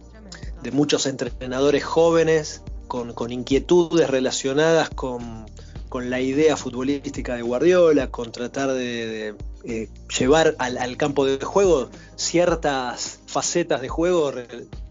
muchos 0.72 1.06
entrenadores 1.06 1.84
jóvenes 1.84 2.62
con, 2.88 3.12
con 3.12 3.32
inquietudes 3.32 4.10
relacionadas 4.10 4.90
con, 4.90 5.46
la 5.92 6.20
idea 6.20 6.56
futbolística 6.56 7.34
de 7.34 7.42
Guardiola, 7.42 8.10
con 8.10 8.30
tratar 8.30 8.72
de, 8.72 9.34
eh, 9.64 9.88
llevar 10.18 10.54
al, 10.58 10.96
campo 10.96 11.24
de 11.24 11.42
juego 11.44 11.90
ciertas 12.16 13.20
facetas 13.26 13.80
de 13.80 13.88
juego 13.88 14.32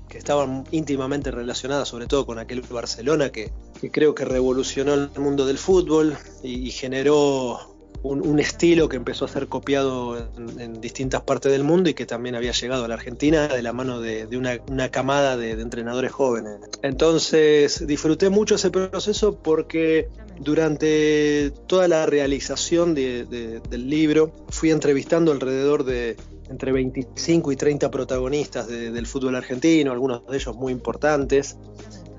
que 0.10 0.18
estaban 0.18 0.66
íntimamente 0.72 1.32
relacionadas 1.32 1.88
sobre 1.88 2.08
todo 2.08 2.25
con 2.25 2.39
aquel 2.39 2.62
Barcelona 2.62 3.32
que, 3.32 3.51
creo 3.92 4.16
que 4.16 4.25
revolucionó 4.25 4.94
el 4.94 5.10
mundo 5.18 5.46
del 5.46 5.58
fútbol 5.58 6.18
y 6.44 6.72
generó 6.72 7.77
un, 8.03 8.25
un, 8.25 8.39
estilo 8.39 8.89
que 8.89 8.96
empezó 8.96 9.25
a 9.25 9.27
ser 9.27 9.48
copiado 9.48 10.17
en, 10.38 10.79
distintas 10.79 11.22
partes 11.22 11.51
del 11.51 11.63
mundo 11.63 11.89
y 11.89 11.94
que 11.94 12.06
también 12.06 12.36
había 12.36 12.51
llegado 12.51 12.86
a 12.86 12.88
la 12.88 12.94
Argentina 12.94 13.48
de 13.48 13.62
la 13.62 13.74
mano 13.74 14.00
de, 14.00 14.27
una, 14.38 14.58
una, 14.70 14.89
camada 14.89 15.36
de, 15.38 15.51
entrenadores 15.51 16.12
jóvenes. 16.12 16.60
Entonces 16.84 17.86
disfruté 17.88 18.29
mucho 18.29 18.56
ese 18.56 18.70
proceso 18.70 19.38
porque 19.39 20.10
durante 20.39 21.51
toda 21.67 21.88
la 21.88 22.06
realización 22.06 22.94
de, 22.94 23.25
del 23.70 23.89
libro 23.89 24.32
fui 24.50 24.72
entrevistando 24.72 25.32
alrededor 25.32 25.84
de 25.84 26.15
entre 26.50 26.72
25 26.72 27.51
y 27.51 27.56
30 27.56 27.91
protagonistas 27.91 28.67
del 28.67 29.06
fútbol 29.06 29.36
argentino, 29.36 29.91
algunos 29.91 30.25
de 30.27 30.38
ellos 30.38 30.56
muy 30.56 30.72
importantes. 30.72 31.58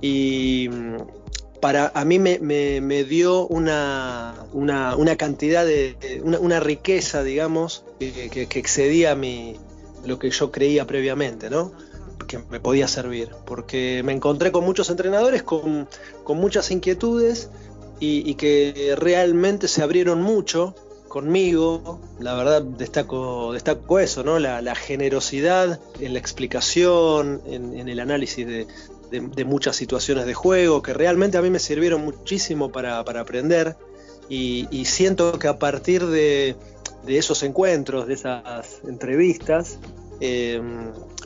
Y 0.01 0.69
para 1.61 1.91
a 1.95 2.05
mí 2.05 2.19
me, 2.19 3.05
dio 3.05 3.47
una, 3.47 4.35
una, 4.53 4.97
una, 4.97 5.17
cantidad 5.17 5.65
de 5.65 6.21
una, 6.23 6.61
riqueza, 6.61 7.23
digamos, 7.23 7.85
que, 7.99 8.49
excedía 8.55 9.15
mi, 9.15 9.57
lo 10.05 10.19
que 10.19 10.31
yo 10.31 10.51
creía 10.51 10.87
previamente, 10.87 11.51
¿no? 11.51 11.73
Que 12.27 12.39
me 12.51 12.61
podía 12.61 12.89
servir, 12.89 13.31
porque 13.47 14.03
me 14.05 14.13
encontré 14.13 14.53
con 14.53 14.65
muchos 14.65 14.91
entrenadores 14.91 15.43
con, 15.43 15.89
con 16.25 16.39
muchas 16.39 16.71
inquietudes 16.71 17.51
y, 18.01 18.35
que 18.35 18.95
realmente 18.97 19.67
se 19.67 19.83
abrieron 19.83 20.23
mucho 20.23 20.75
conmigo. 21.09 22.01
La 22.21 22.35
verdad 22.35 22.63
destaco, 22.63 23.53
destaco 23.53 23.99
eso, 23.99 24.23
¿no? 24.23 24.39
La, 24.39 24.75
generosidad 24.75 25.81
en 25.99 26.13
la 26.13 26.19
explicación, 26.19 27.43
en 27.47 27.89
el 27.89 27.99
análisis 27.99 28.47
de, 28.47 28.67
de, 29.11 29.21
de, 29.21 29.45
muchas 29.45 29.77
situaciones 29.77 30.27
de 30.27 30.35
juego 30.35 30.83
que 30.83 30.95
realmente 30.95 31.39
a 31.39 31.43
mí 31.43 31.51
me 31.51 31.59
sirvieron 31.59 32.05
muchísimo 32.05 32.71
para, 32.71 33.05
para 33.05 33.21
aprender 33.21 33.77
y, 34.29 34.69
y, 34.71 34.85
siento 34.85 35.39
que 35.39 35.49
a 35.49 35.59
partir 35.59 36.07
de, 36.07 36.57
de, 37.07 37.19
esos 37.19 37.43
encuentros, 37.43 38.07
de 38.07 38.15
esas 38.15 38.81
entrevistas, 38.87 39.79
eh, 40.21 40.61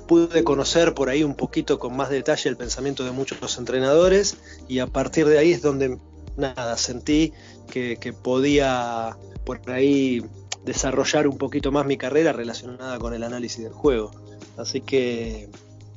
pude 0.06 0.44
conocer 0.44 0.94
por 0.94 1.08
ahí 1.08 1.24
un 1.24 1.34
poquito 1.34 1.78
con 1.78 1.96
más 1.96 2.10
detalle 2.10 2.50
el 2.50 2.56
pensamiento 2.56 3.04
de 3.04 3.12
muchos 3.12 3.58
entrenadores 3.58 4.36
y 4.68 4.80
a 4.80 4.86
partir 4.86 5.26
de 5.26 5.38
ahí 5.38 5.52
es 5.52 5.62
donde 5.62 5.98
nada, 6.36 6.76
sentí 6.76 7.32
que, 7.70 8.14
podía 8.22 9.16
por 9.44 9.58
ahí 9.70 10.22
desarrollar 10.64 11.26
un 11.26 11.38
poquito 11.38 11.72
más 11.72 11.86
mi 11.86 11.96
carrera 11.96 12.32
relacionada 12.32 12.98
con 12.98 13.14
el 13.14 13.22
análisis 13.22 13.64
del 13.64 13.72
juego. 13.72 14.10
Así 14.56 14.80
que 14.80 15.48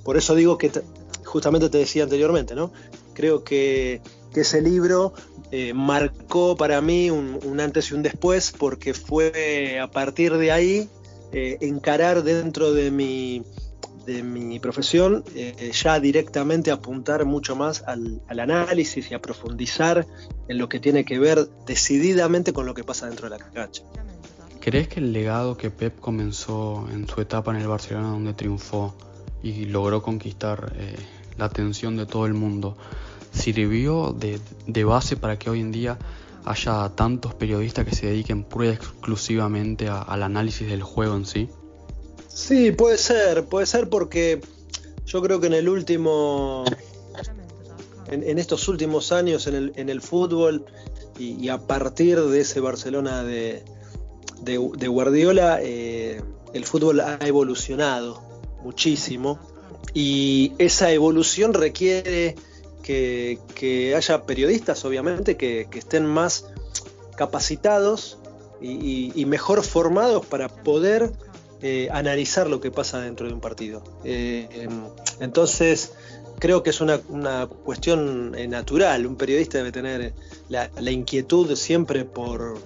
por 0.03 0.17
eso 0.17 0.33
digo 0.35 0.57
que 0.57 0.71
justamente 1.35 1.67
te 1.67 1.79
decía 1.79 2.03
anteriormente, 2.03 2.55
¿no? 2.55 2.71
Creo 3.13 3.43
que, 3.43 4.01
ese 4.33 4.61
libro 4.61 5.13
eh, 5.51 5.73
marcó 5.73 6.57
para 6.57 6.81
mí 6.81 7.09
un, 7.09 7.59
antes 7.59 7.91
y 7.91 7.93
un 7.93 8.03
después 8.03 8.53
porque 8.57 8.93
fue 8.93 9.79
a 9.81 9.89
partir 9.89 10.35
de 10.35 10.51
ahí 10.51 10.89
eh, 11.31 11.57
encarar 11.61 12.21
dentro 12.21 12.73
de 12.73 12.91
mi, 12.91 13.43
de 14.05 14.23
mi 14.23 14.59
profesión 14.59 15.23
eh, 15.35 15.71
ya 15.73 16.01
directamente 16.01 16.69
apuntar 16.69 17.23
mucho 17.23 17.55
más 17.55 17.83
al, 17.87 18.21
análisis 18.27 19.09
y 19.09 19.13
a 19.13 19.21
profundizar 19.21 20.05
en 20.49 20.57
lo 20.57 20.67
que 20.67 20.81
tiene 20.81 21.05
que 21.05 21.17
ver 21.17 21.47
decididamente 21.65 22.51
con 22.51 22.65
lo 22.65 22.73
que 22.73 22.83
pasa 22.83 23.07
dentro 23.07 23.29
de 23.29 23.37
la 23.37 23.51
cancha. 23.51 23.83
¿Crees 24.59 24.89
que 24.89 24.99
el 24.99 25.13
legado 25.13 25.55
que 25.55 25.69
Pep 25.69 25.97
comenzó 26.01 26.87
en 26.91 27.07
su 27.07 27.21
etapa 27.21 27.51
en 27.51 27.61
el 27.61 27.67
Barcelona 27.67 28.09
donde 28.09 28.33
triunfó 28.33 28.95
y 29.41 29.65
logró 29.65 30.01
conquistar 30.01 30.73
la 31.37 31.45
atención 31.45 31.97
de 31.97 32.05
todo 32.05 32.25
el 32.25 32.33
mundo, 32.33 32.77
sirvió 33.31 34.13
de, 34.13 34.83
base 34.83 35.17
para 35.17 35.37
que 35.37 35.49
hoy 35.49 35.61
en 35.61 35.71
día 35.71 35.97
haya 36.45 36.89
tantos 36.95 37.33
periodistas 37.33 37.85
que 37.85 37.95
se 37.95 38.07
dediquen 38.07 38.43
pura 38.43 38.69
exclusivamente 38.69 39.87
al 39.89 40.23
análisis 40.23 40.67
del 40.67 40.83
juego 40.83 41.15
en 41.15 41.25
sí? 41.25 41.49
Sí, 42.27 42.71
puede 42.71 42.97
ser, 42.97 43.45
puede 43.45 43.65
ser 43.65 43.89
porque 43.89 44.41
yo 45.05 45.21
creo 45.21 45.39
que 45.39 45.47
en 45.47 45.53
el 45.53 45.69
último, 45.69 46.65
en, 48.07 48.37
estos 48.37 48.67
últimos 48.67 49.11
años 49.11 49.47
en 49.47 49.55
el, 49.55 49.73
en 49.75 49.89
el 49.89 50.01
fútbol 50.01 50.65
y, 51.17 51.47
a 51.47 51.59
partir 51.59 52.19
de 52.21 52.41
ese 52.41 52.59
Barcelona 52.59 53.23
de, 53.23 53.63
de, 54.41 54.87
Guardiola, 54.87 55.59
eh, 55.61 56.21
el 56.53 56.65
fútbol 56.65 56.99
ha 56.99 57.17
evolucionado 57.21 58.21
muchísimo 58.63 59.39
y 59.93 60.53
esa 60.57 60.91
evolución 60.91 61.53
requiere 61.53 62.35
que, 62.83 63.93
haya 63.95 64.23
periodistas, 64.23 64.85
obviamente, 64.85 65.37
que, 65.37 65.67
estén 65.73 66.05
más 66.05 66.45
capacitados 67.17 68.17
y, 68.61 69.25
mejor 69.25 69.63
formados 69.63 70.25
para 70.25 70.49
poder 70.49 71.11
eh, 71.61 71.87
analizar 71.91 72.49
lo 72.49 72.61
que 72.61 72.71
pasa 72.71 72.99
dentro 72.99 73.27
de 73.27 73.33
un 73.33 73.41
partido. 73.41 73.83
Eh, 74.03 74.47
em, 74.51 74.83
entonces, 75.19 75.93
creo 76.39 76.63
que 76.63 76.69
es 76.69 76.81
una, 76.81 76.99
cuestión 77.63 78.35
eh, 78.35 78.47
natural. 78.47 79.05
Un 79.05 79.15
periodista 79.15 79.57
debe 79.57 79.71
tener 79.71 80.13
la, 80.49 80.91
inquietud 80.91 81.55
siempre 81.55 82.05
por, 82.05 82.59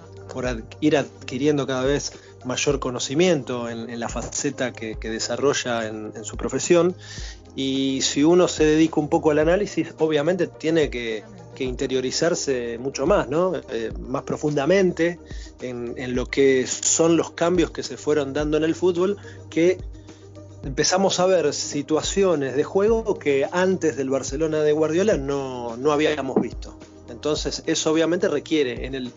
ir 0.79 0.97
adquiriendo 0.97 1.65
cada 1.65 1.83
vez 1.83 2.13
mayor 2.45 2.79
conocimiento 2.79 3.69
en, 3.69 3.99
la 3.99 4.09
faceta 4.09 4.71
que, 4.71 4.95
desarrolla 5.01 5.87
en, 5.87 6.23
su 6.23 6.37
profesión. 6.37 6.95
Y 7.55 8.01
si 8.01 8.23
uno 8.23 8.47
se 8.47 8.65
dedica 8.65 8.99
un 8.99 9.09
poco 9.09 9.31
al 9.31 9.39
análisis, 9.39 9.93
obviamente 9.99 10.47
tiene 10.47 10.89
que, 10.89 11.23
interiorizarse 11.59 12.77
mucho 12.77 13.05
más, 13.05 13.27
¿no? 13.27 13.51
Eh, 13.53 13.91
más 13.99 14.23
profundamente 14.23 15.19
en, 15.59 16.15
lo 16.15 16.25
que 16.25 16.65
son 16.65 17.17
los 17.17 17.31
cambios 17.31 17.71
que 17.71 17.83
se 17.83 17.97
fueron 17.97 18.31
dando 18.31 18.55
en 18.55 18.63
el 18.63 18.75
fútbol, 18.75 19.17
que 19.49 19.77
empezamos 20.63 21.19
a 21.19 21.25
ver 21.25 21.53
situaciones 21.53 22.55
de 22.55 22.63
juego 22.63 23.19
que 23.19 23.45
antes 23.51 23.97
del 23.97 24.09
Barcelona 24.09 24.61
de 24.61 24.71
Guardiola 24.71 25.17
no, 25.17 25.75
no 25.75 25.91
habíamos 25.91 26.39
visto. 26.39 26.77
Entonces 27.09 27.63
eso 27.65 27.91
obviamente 27.91 28.27
requiere 28.27 28.85
en 28.85 28.95
el, 28.95 29.11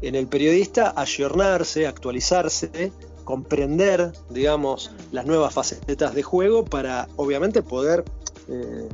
en 0.00 0.14
el 0.14 0.26
periodista 0.26 0.92
ayornarse, 0.96 1.86
actualizarse, 1.86 2.92
comprender, 3.24 4.12
digamos, 4.30 4.90
las 5.12 5.26
nuevas 5.26 5.54
facetas 5.54 6.14
de 6.14 6.22
juego 6.22 6.64
para 6.64 7.08
obviamente 7.16 7.62
poder 7.62 8.04
eh, 8.48 8.88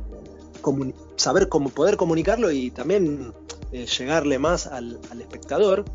saber 1.15 1.49
cómo 1.49 1.69
poder 1.69 1.97
comunicarlo 1.97 2.51
y 2.51 2.71
también 2.71 3.33
eh, 3.71 3.85
llegarle 3.85 4.39
más 4.39 4.67
al, 4.67 4.99
espectador, 5.19 5.85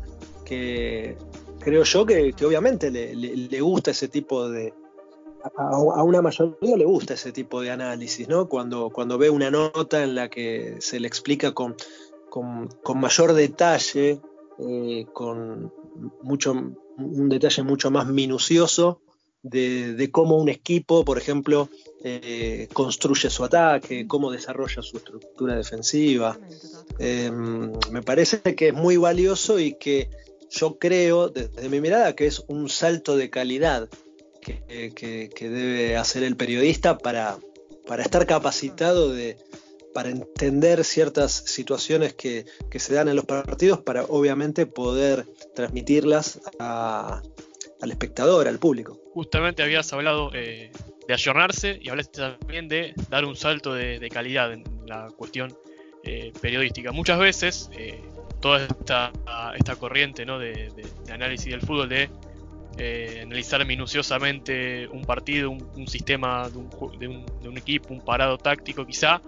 que 0.43 1.17
creo 1.59 1.83
yo 1.83 2.05
que, 2.05 2.33
obviamente 2.45 2.91
le, 2.91 3.61
gusta 3.61 3.91
ese 3.91 4.07
tipo 4.07 4.49
de, 4.49 4.73
a, 5.57 6.03
una 6.03 6.21
mayoría 6.21 6.77
le 6.77 6.85
gusta 6.85 7.13
ese 7.13 7.31
tipo 7.31 7.61
de 7.61 7.71
análisis, 7.71 8.27
¿no? 8.27 8.47
Cuando, 8.47 8.89
cuando 8.89 9.17
ve 9.17 9.29
una 9.29 9.51
nota 9.51 10.03
en 10.03 10.15
la 10.15 10.29
que 10.29 10.77
se 10.79 10.99
le 10.99 11.07
explica 11.07 11.53
con, 11.53 11.75
con, 12.35 12.99
mayor 12.99 13.33
detalle, 13.33 14.19
eh, 14.59 15.05
con 15.13 15.71
mucho, 16.21 16.51
un 16.97 17.29
detalle 17.29 17.63
mucho 17.63 17.91
más 17.91 18.07
minucioso 18.07 18.99
de, 19.41 20.09
cómo 20.11 20.35
un 20.37 20.49
equipo, 20.49 21.05
por 21.05 21.17
ejemplo, 21.17 21.69
eh, 22.03 22.67
construye 22.73 23.29
su 23.29 23.45
ataque, 23.45 24.05
cómo 24.05 24.31
desarrolla 24.31 24.81
su 24.81 24.97
estructura 24.97 25.55
defensiva. 25.55 26.37
Em, 26.99 27.71
me 27.91 28.01
parece 28.01 28.41
que 28.41 28.69
es 28.69 28.73
muy 28.73 28.97
valioso 28.97 29.57
y 29.57 29.75
que 29.75 30.09
yo 30.49 30.77
creo, 30.77 31.29
desde 31.29 31.69
mi 31.69 31.79
mirada, 31.79 32.15
que 32.15 32.27
es 32.27 32.43
un 32.49 32.67
salto 32.67 33.15
de 33.15 33.29
calidad 33.29 33.87
que, 34.41 35.29
debe 35.39 35.95
hacer 35.95 36.23
el 36.23 36.35
periodista 36.35 36.97
para, 36.97 37.37
para 37.87 38.03
estar 38.03 38.25
capacitado 38.27 39.13
de, 39.13 39.37
para 39.95 40.09
entender 40.09 40.83
ciertas 40.83 41.31
situaciones 41.31 42.13
que, 42.13 42.45
se 42.69 42.93
dan 42.93 43.07
en 43.07 43.15
los 43.15 43.23
partidos 43.23 43.79
para 43.79 44.03
obviamente 44.03 44.65
poder 44.65 45.25
transmitirlas 45.55 46.41
al 46.59 47.21
espectador, 47.91 48.49
al 48.49 48.59
público. 48.59 48.99
Justamente 49.13 49.63
habías 49.63 49.93
hablado 49.93 50.31
eh, 50.33 50.69
de 51.07 51.13
ayornarse 51.13 51.79
y 51.81 51.87
hablaste 51.87 52.19
también 52.19 52.67
de 52.67 52.93
dar 53.09 53.23
un 53.23 53.37
salto 53.37 53.73
de, 53.73 54.09
calidad 54.09 54.51
en 54.51 54.65
la 54.85 55.07
cuestión 55.15 55.57
eh, 56.03 56.33
periodística. 56.41 56.91
Muchas 56.91 57.17
veces 57.17 57.69
eh, 57.71 58.03
toda 58.41 58.65
esta, 58.65 59.13
esta 59.57 59.77
corriente 59.77 60.25
de, 60.25 60.73
análisis 61.09 61.49
del 61.49 61.61
fútbol, 61.61 61.87
de 61.87 62.09
analizar 63.21 63.65
minuciosamente 63.65 64.89
un 64.89 65.05
partido, 65.05 65.51
un, 65.51 65.87
sistema 65.87 66.49
de 66.49 66.57
un, 66.57 67.25
de 67.39 67.47
un, 67.47 67.57
equipo, 67.57 67.93
un 67.93 68.03
parado 68.03 68.37
táctico, 68.37 68.85
quizá 68.85 69.21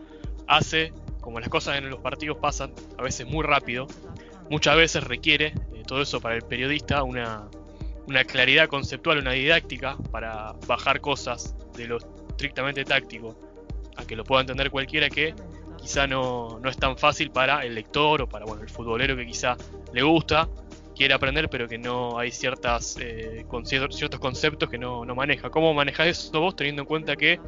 hace, 0.47 0.93
como 1.21 1.39
las 1.39 1.49
cosas 1.49 1.77
en 1.77 1.89
los 1.89 1.99
partidos 1.99 2.37
pasan 2.37 2.73
a 2.97 3.03
veces 3.03 3.27
muy 3.27 3.43
rápido, 3.43 3.87
muchas 4.49 4.75
veces 4.75 5.03
requiere 5.03 5.53
eh, 5.73 5.83
todo 5.85 6.01
eso 6.01 6.21
para 6.21 6.35
el 6.35 6.41
periodista 6.41 7.03
una, 7.03 7.49
claridad 8.27 8.67
conceptual, 8.67 9.19
una 9.19 9.31
didáctica 9.31 9.97
para 10.11 10.53
bajar 10.65 11.01
cosas 11.01 11.55
de 11.75 11.87
lo 11.87 11.97
estrictamente 11.97 12.85
táctico 12.85 13.37
a 13.97 14.05
que 14.05 14.15
lo 14.15 14.23
pueda 14.23 14.41
entender 14.41 14.71
cualquiera 14.71 15.09
que 15.09 15.33
quizá 15.77 16.07
no, 16.07 16.59
es 16.65 16.77
tan 16.77 16.97
fácil 16.97 17.31
para 17.31 17.65
el 17.65 17.75
lector 17.75 18.21
o 18.21 18.29
para 18.29 18.45
bueno, 18.45 18.63
el 18.63 18.69
futbolero 18.69 19.15
que 19.17 19.25
quizá 19.25 19.57
le 19.93 20.03
gusta, 20.03 20.47
quiere 20.95 21.13
aprender, 21.13 21.49
pero 21.49 21.67
que 21.67 21.77
no 21.77 22.17
hay 22.17 22.31
ciertas, 22.31 22.97
eh, 22.99 23.45
ciertos 23.63 24.19
conceptos 24.19 24.69
que 24.69 24.77
no, 24.77 25.05
no 25.05 25.15
maneja. 25.15 25.49
¿Cómo 25.49 25.73
manejas 25.73 26.07
eso 26.07 26.39
vos 26.39 26.55
teniendo 26.55 26.83
en 26.83 26.87
cuenta 26.87 27.15
que 27.15 27.39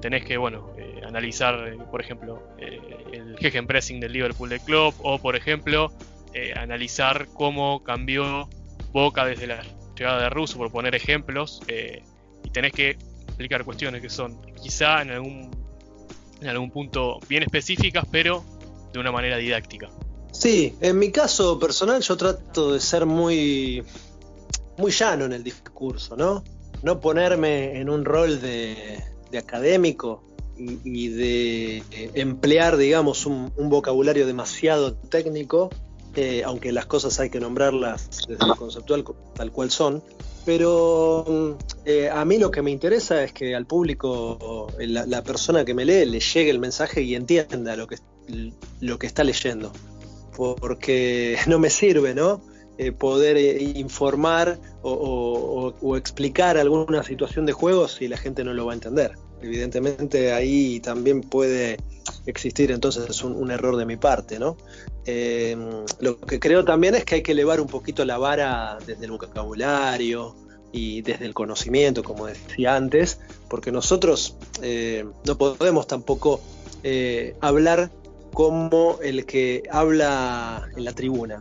tenés 0.00 0.24
que, 0.24 0.36
bueno, 0.36 0.70
eh, 0.76 1.00
analizar, 1.06 1.68
eh, 1.68 1.78
por 1.90 2.00
ejemplo, 2.00 2.42
eh, 2.58 2.80
el 3.12 3.66
pressing 3.66 4.00
del 4.00 4.12
Liverpool 4.12 4.48
de 4.48 4.60
Club 4.60 4.94
o, 5.02 5.18
por 5.18 5.36
ejemplo, 5.36 5.92
analizar 6.54 7.26
cómo 7.34 7.82
cambió 7.82 8.48
Boca 8.92 9.24
desde 9.24 9.48
la 9.48 9.62
llegada 9.96 10.22
de 10.22 10.30
Russo, 10.30 10.58
por 10.58 10.70
poner 10.70 10.94
ejemplos, 10.94 11.60
y 12.44 12.50
tenés 12.50 12.72
que 12.72 12.90
explicar 13.26 13.64
cuestiones 13.64 14.00
que 14.00 14.08
son 14.08 14.40
quizá 14.54 15.02
en 15.02 15.10
algún, 15.10 15.50
en 16.40 16.48
algún 16.48 16.70
punto 16.70 17.18
bien 17.28 17.42
específicas, 17.42 18.04
pero 18.12 18.44
de 18.92 19.00
una 19.00 19.10
manera 19.10 19.38
didáctica. 19.38 19.90
Sí, 20.30 20.76
en 20.80 21.00
mi 21.00 21.10
caso 21.10 21.58
personal 21.58 22.00
yo 22.00 22.16
trato 22.16 22.74
de 22.74 22.80
ser 22.80 23.06
muy, 23.06 23.82
muy 24.78 24.92
llano 24.92 25.24
en 25.24 25.32
el 25.32 25.42
discurso, 25.42 26.16
¿no? 26.16 26.44
No 26.84 27.00
ponerme 27.00 27.80
en 27.80 27.90
un 27.90 28.04
rol 28.04 28.40
de, 28.40 29.02
de 29.30 29.38
académico 29.38 30.22
y, 30.56 31.08
de 31.08 31.82
emplear, 32.14 32.76
digamos, 32.76 33.26
un, 33.26 33.50
vocabulario 33.56 34.26
demasiado 34.26 34.94
técnico, 34.94 35.70
eh, 36.16 36.42
aunque 36.44 36.72
las 36.72 36.86
cosas 36.86 37.18
hay 37.20 37.30
que 37.30 37.40
nombrarlas 37.40 38.26
desde 38.28 38.46
lo 38.46 38.56
conceptual 38.56 39.04
tal 39.34 39.52
cual 39.52 39.70
son. 39.70 40.02
Pero 40.44 41.56
eh, 41.84 42.08
a 42.10 42.24
mí 42.24 42.38
lo 42.38 42.50
que 42.50 42.62
me 42.62 42.70
interesa 42.70 43.22
es 43.22 43.32
que 43.32 43.54
al 43.54 43.66
público, 43.66 44.68
la, 44.78 45.22
persona 45.22 45.64
que 45.64 45.74
me 45.74 45.84
lee, 45.84 46.06
le 46.06 46.20
llegue 46.20 46.50
el 46.50 46.58
mensaje 46.58 47.02
y 47.02 47.14
entienda 47.14 47.76
lo 47.76 47.86
que, 47.86 47.96
lo 48.80 48.98
que 48.98 49.06
está 49.06 49.22
leyendo. 49.24 49.72
Porque 50.36 51.38
no 51.46 51.58
me 51.58 51.70
sirve, 51.70 52.14
¿no? 52.14 52.42
Eh, 52.78 52.92
poder 52.92 53.36
informar 53.76 54.58
o, 54.82 55.96
explicar 55.96 56.56
alguna 56.56 57.02
situación 57.02 57.44
de 57.44 57.52
juego 57.52 57.88
si 57.88 58.08
la 58.08 58.16
gente 58.16 58.42
no 58.42 58.54
lo 58.54 58.64
va 58.66 58.72
a 58.72 58.74
entender. 58.74 59.12
Evidentemente 59.42 60.32
ahí 60.32 60.80
también 60.80 61.20
puede 61.20 61.76
existir 62.26 62.70
entonces 62.70 63.22
un, 63.22 63.50
error 63.50 63.76
de 63.76 63.84
mi 63.84 63.96
parte, 63.96 64.38
¿no? 64.38 64.56
Eh, 65.06 65.56
lo 66.00 66.18
que 66.20 66.38
creo 66.38 66.64
también 66.64 66.94
es 66.94 67.04
que 67.04 67.16
hay 67.16 67.22
que 67.22 67.32
elevar 67.32 67.60
un 67.60 67.66
poquito 67.66 68.04
la 68.04 68.18
vara 68.18 68.78
desde 68.86 69.04
el 69.04 69.12
vocabulario 69.12 70.34
y 70.72 71.02
desde 71.02 71.26
el 71.26 71.34
conocimiento, 71.34 72.02
como 72.02 72.26
decía 72.26 72.76
antes, 72.76 73.20
porque 73.48 73.72
nosotros 73.72 74.36
eh, 74.62 75.04
no 75.24 75.36
podemos 75.36 75.86
tampoco 75.86 76.40
eh, 76.82 77.34
hablar 77.40 77.90
como 78.32 78.98
el 79.02 79.26
que 79.26 79.64
habla 79.70 80.68
en 80.76 80.84
la 80.84 80.92
tribuna. 80.92 81.40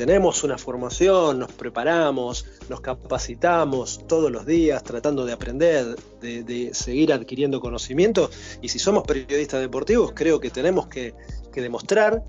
Tenemos 0.00 0.44
una 0.44 0.56
formación, 0.56 1.40
nos 1.40 1.52
preparamos, 1.52 2.46
nos 2.70 2.80
capacitamos 2.80 4.06
todos 4.08 4.32
los 4.32 4.46
días 4.46 4.82
tratando 4.82 5.26
de 5.26 5.34
aprender, 5.34 5.94
de, 6.22 6.70
seguir 6.72 7.12
adquiriendo 7.12 7.60
conocimiento 7.60 8.30
y 8.62 8.70
si 8.70 8.78
somos 8.78 9.04
periodistas 9.04 9.60
deportivos 9.60 10.12
creo 10.14 10.40
que 10.40 10.48
tenemos 10.48 10.86
que, 10.86 11.12
demostrar 11.54 12.24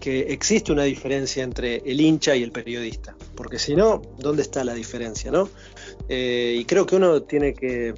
que 0.00 0.32
existe 0.32 0.72
una 0.72 0.82
diferencia 0.82 1.44
entre 1.44 1.76
el 1.86 2.00
hincha 2.00 2.34
y 2.34 2.42
el 2.42 2.50
periodista, 2.50 3.14
porque 3.36 3.60
si 3.60 3.76
no, 3.76 4.02
¿dónde 4.18 4.42
está 4.42 4.64
la 4.64 4.74
diferencia? 4.74 5.30
¿no? 5.30 5.48
Eh, 6.08 6.56
y 6.58 6.64
creo 6.64 6.84
que 6.84 6.96
uno 6.96 7.22
tiene 7.22 7.54
que, 7.54 7.94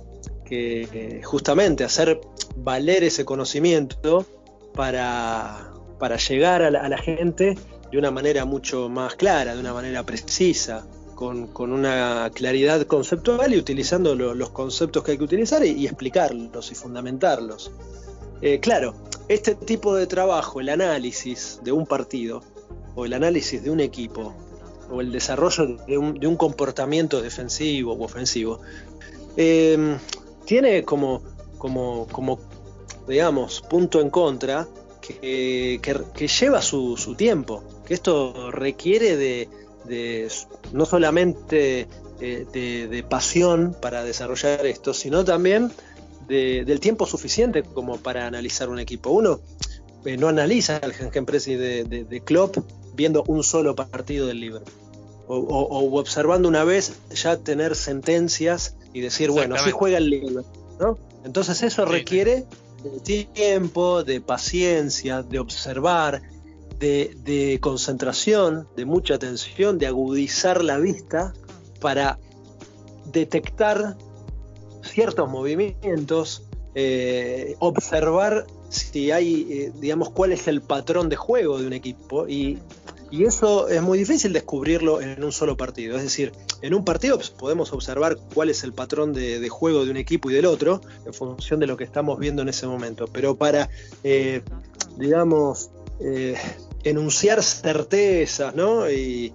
justamente 1.25 1.85
hacer 1.85 2.21
valer 2.55 3.03
ese 3.03 3.25
conocimiento 3.25 4.27
para, 4.75 5.73
para 5.99 6.19
llegar 6.19 6.61
a 6.61 6.71
la, 6.71 6.99
gente 6.99 7.57
de 7.91 7.99
una 7.99 8.11
manera 8.11 8.45
mucho 8.45 8.89
más 8.89 9.15
clara, 9.15 9.55
de 9.55 9.61
una 9.61 9.73
manera 9.73 10.05
precisa, 10.05 10.87
con, 11.15 11.47
con 11.49 11.73
una 11.73 12.31
claridad 12.35 12.83
conceptual 12.87 13.55
y 13.55 13.59
utilizando 13.59 14.15
lo, 14.15 14.35
los 14.35 14.51
conceptos 14.51 15.03
que 15.03 15.13
hay 15.13 15.19
que 15.19 15.25
utilizar 15.25 15.65
y, 15.65 15.71
y 15.71 15.87
explicarlos 15.87 16.71
y 16.71 16.75
fundamentarlos. 16.75 17.73
Eh, 18.43 18.61
claro, 18.61 18.95
este 19.29 19.55
tipo 19.55 19.95
de 19.95 20.07
trabajo, 20.07 20.61
el 20.61 20.69
análisis 20.69 21.61
de 21.65 21.73
un 21.73 21.87
partido, 21.87 22.43
o 22.95 23.05
el 23.05 23.15
análisis 23.15 23.63
de 23.63 23.71
un 23.71 23.81
equipo, 23.81 24.35
o 24.91 25.01
el 25.01 25.11
desarrollo 25.11 25.77
de 25.87 25.99
un, 25.99 26.15
de 26.15 26.27
un 26.27 26.37
comportamiento 26.37 27.21
defensivo 27.23 27.95
u 27.95 28.05
ofensivo, 28.05 28.61
eh, 29.37 29.97
tiene 30.45 30.85
como, 30.85 31.23
como, 31.59 32.07
como, 32.09 32.39
digamos, 33.09 33.63
punto 33.63 34.01
en 34.01 34.11
contra 34.11 34.69
que, 35.01 35.81
que, 35.83 36.01
que 36.15 36.29
lleva 36.29 36.63
su, 36.63 36.97
su, 36.97 37.15
tiempo, 37.15 37.63
que 37.87 37.95
esto 37.95 38.51
requiere 38.51 39.17
de, 39.17 39.49
de 39.85 40.29
no 40.73 40.85
solamente 40.85 41.89
eh, 42.21 42.47
de, 42.53 42.89
de 42.89 43.03
pasión 43.03 43.77
para 43.81 44.05
desarrollar 44.05 44.67
esto, 44.67 44.93
sino 44.93 45.25
también 45.25 45.71
de, 46.29 46.65
del 46.65 46.81
tiempo 46.81 47.07
suficiente 47.07 47.63
como 47.63 47.99
para 47.99 48.27
analizar 48.27 48.69
un 48.69 48.79
equipo. 48.79 49.11
Uno 49.11 49.41
eh, 50.05 50.17
no 50.17 50.29
analiza 50.29 50.79
el 50.79 50.93
Gegenpresi 50.93 51.55
de, 51.55 51.85
de, 51.85 52.05
de, 52.05 52.21
Klopp 52.21 52.59
viendo 52.95 53.23
un 53.27 53.43
solo 53.43 53.75
partido 53.75 54.27
del 54.27 54.41
Liverpool. 54.41 54.73
O, 55.29 55.37
o, 55.39 55.63
o, 55.65 55.99
observando 55.99 56.49
una 56.49 56.65
vez 56.65 56.95
ya 57.13 57.37
tener 57.37 57.75
sentencias 57.75 58.77
y 58.93 59.01
decir, 59.01 59.31
bueno, 59.31 59.57
así 59.57 59.71
juega 59.71 59.99
el 59.99 60.11
Liverpool. 60.11 60.45
¿no? 60.79 60.99
Entonces 61.25 61.63
eso 61.63 61.85
requiere 61.85 62.45
de 62.85 63.27
tiempo, 63.27 64.05
de 64.05 64.21
paciencia, 64.21 65.23
de 65.23 65.39
observar, 65.39 66.23
de, 66.79 67.59
concentración, 67.61 68.69
de 68.77 68.85
mucha 68.85 69.15
atención, 69.15 69.79
de 69.79 69.87
agudizar 69.87 70.63
la 70.63 70.79
vista 70.79 71.33
para 71.81 72.19
detectar 73.07 73.97
ciertos 74.83 75.29
movimientos, 75.29 76.45
eh, 76.75 77.57
observar 77.59 78.47
si 78.69 79.11
hay, 79.11 79.47
eh, 79.51 79.73
digamos, 79.81 80.11
cuál 80.11 80.33
es 80.33 80.49
el 80.49 80.61
patrón 80.61 81.09
de 81.09 81.17
juego 81.17 81.59
de 81.59 81.67
un 81.67 81.73
equipo 81.73 82.29
y, 82.29 82.59
y, 83.11 83.25
eso 83.25 83.69
es 83.69 83.81
muy 83.81 83.99
difícil 83.99 84.33
descubrirlo 84.33 85.01
en 85.01 85.23
un 85.23 85.33
solo 85.33 85.57
partido. 85.57 85.97
Es 85.97 86.03
decir, 86.03 86.33
en 86.63 86.75
un 86.75 86.85
partido 86.85 87.17
pues, 87.17 87.31
podemos 87.31 87.73
observar 87.73 88.17
cuál 88.35 88.51
es 88.51 88.65
el 88.65 88.73
patrón 88.73 89.13
de, 89.13 89.39
de, 89.39 89.49
juego 89.49 89.85
de 89.85 89.91
un 89.91 89.97
equipo 89.97 90.31
y 90.31 90.35
del 90.35 90.47
otro 90.47 90.81
en 91.05 91.15
función 91.15 91.61
de 91.61 91.67
lo 91.67 91.77
que 91.77 91.85
estamos 91.85 92.19
viendo 92.19 92.43
en 92.43 92.49
ese 92.49 92.67
momento. 92.67 93.07
Pero 93.13 93.37
para, 93.37 93.71
eh, 94.03 94.43
digamos, 94.99 95.71
enunciar 96.91 97.43
certezas, 97.43 98.55
¿no? 98.55 98.91
Y, 98.91 99.33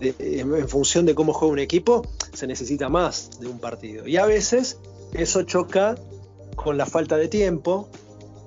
en 0.00 0.68
función 0.68 1.04
de 1.04 1.16
cómo 1.16 1.32
juega 1.32 1.52
un 1.52 1.58
equipo 1.58 2.06
se 2.32 2.46
necesita 2.46 2.88
más 2.88 3.40
de 3.40 3.48
un 3.48 3.58
partido. 3.58 4.06
Y 4.06 4.16
a 4.16 4.24
veces 4.24 4.78
eso 5.12 5.42
choca 5.42 5.96
con 6.54 6.78
la 6.78 6.86
falta 6.86 7.16
de 7.16 7.26
tiempo 7.26 7.88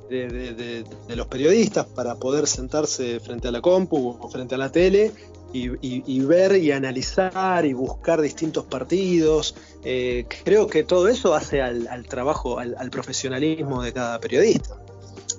de, 0.10 0.86
los 1.10 1.28
periodistas 1.28 1.86
para 1.86 2.16
poder 2.16 2.48
sentarse 2.48 3.20
frente 3.20 3.50
a 3.50 3.52
la 3.52 3.60
compu 3.60 4.18
o 4.20 4.30
frente 4.30 4.56
a 4.56 4.58
la 4.58 4.72
tele 4.72 5.12
y, 5.52 6.20
ver 6.22 6.56
y 6.56 6.72
analizar 6.72 7.66
y 7.66 7.74
buscar 7.74 8.22
distintos 8.22 8.64
partidos. 8.64 9.56
Eh, 9.84 10.26
creo 10.46 10.68
que 10.68 10.84
todo 10.84 11.10
eso 11.10 11.36
hace 11.36 11.62
al, 11.62 12.06
trabajo, 12.08 12.58
al, 12.58 12.90
profesionalismo 12.90 13.84
de 13.84 13.92
cada 13.92 14.20
periodista. 14.20 14.78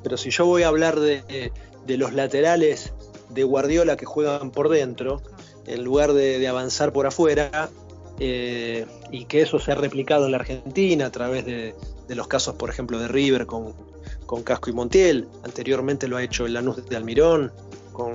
Pero 0.03 0.19
si 0.19 0.29
yo 0.31 0.45
voy 0.45 0.65
a 0.65 0.69
hablar 0.69 1.01
de, 1.01 1.51
de 1.87 1.97
los 1.97 2.13
laterales 2.13 2.93
de 3.31 3.45
Guardiola 3.45 3.97
que 3.97 4.07
juegan 4.07 4.51
por 4.51 4.69
dentro, 4.69 5.23
en 5.67 5.83
lugar 5.85 6.13
de, 6.13 6.39
de 6.39 6.49
avanzar 6.49 6.93
por 6.93 7.07
afuera, 7.07 7.71
eh, 8.21 8.87
y 9.11 9.25
que 9.25 9.43
eso 9.43 9.59
se 9.59 9.73
ha 9.73 9.75
replicado 9.75 10.27
en 10.27 10.33
la 10.33 10.39
Argentina 10.39 11.07
a 11.07 11.11
través 11.11 11.45
de, 11.45 11.75
de 12.07 12.15
los 12.15 12.29
casos, 12.29 12.55
por 12.55 12.71
ejemplo, 12.71 12.99
de 12.99 13.09
River 13.09 13.47
con, 13.47 13.75
con, 14.27 14.43
Casco 14.43 14.71
y 14.71 14.73
Montiel, 14.73 15.27
anteriormente 15.43 16.07
lo 16.07 16.17
ha 16.17 16.23
hecho 16.23 16.47
el 16.47 16.55
Lanús 16.55 16.85
de 16.89 16.97
Almirón, 16.97 17.53
con, 17.93 18.15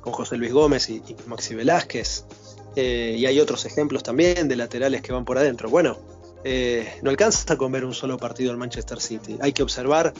con 0.00 0.12
José 0.12 0.36
Luis 0.36 0.52
Gómez 0.52 0.88
y, 0.88 0.96
y 1.06 1.16
Maxi 1.26 1.54
Velázquez, 1.54 2.24
eh, 2.76 3.16
y 3.18 3.26
hay 3.26 3.38
otros 3.40 3.64
ejemplos 3.66 4.02
también 4.02 4.48
de 4.48 4.56
laterales 4.56 5.02
que 5.02 5.12
van 5.12 5.24
por 5.24 5.38
adentro. 5.38 5.68
Bueno, 5.68 5.98
eh, 6.44 6.98
no 7.02 7.10
alcanza 7.10 7.56
con 7.56 7.72
ver 7.72 7.84
un 7.84 7.94
solo 7.94 8.16
partido 8.16 8.50
del 8.50 8.58
Manchester 8.58 9.00
City, 9.00 9.36
hay 9.40 9.52
que 9.52 9.62
observar 9.62 10.14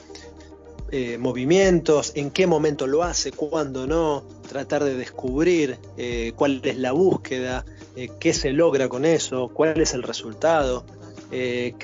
eh, 0.93 1.19
movimientos, 1.19 2.13
en 2.15 2.31
qué 2.31 2.47
momento 2.47 2.87
lo 2.87 3.03
hace, 3.03 3.33
cuándo 3.33 3.89
no, 3.89 4.23
tratar 4.49 4.85
de 4.85 4.95
descubrir 4.97 5.79
eh, 5.97 6.33
cuál 6.37 6.61
es 6.63 6.79
la 6.79 6.93
búsqueda, 6.93 7.65
eh, 7.97 8.11
qué 8.21 8.33
se 8.33 8.53
logra 8.53 8.89
con 8.89 9.05
eso, 9.05 9.49
cuál 9.53 9.81
es 9.81 9.95
el 9.95 10.05
resultado, 10.05 10.85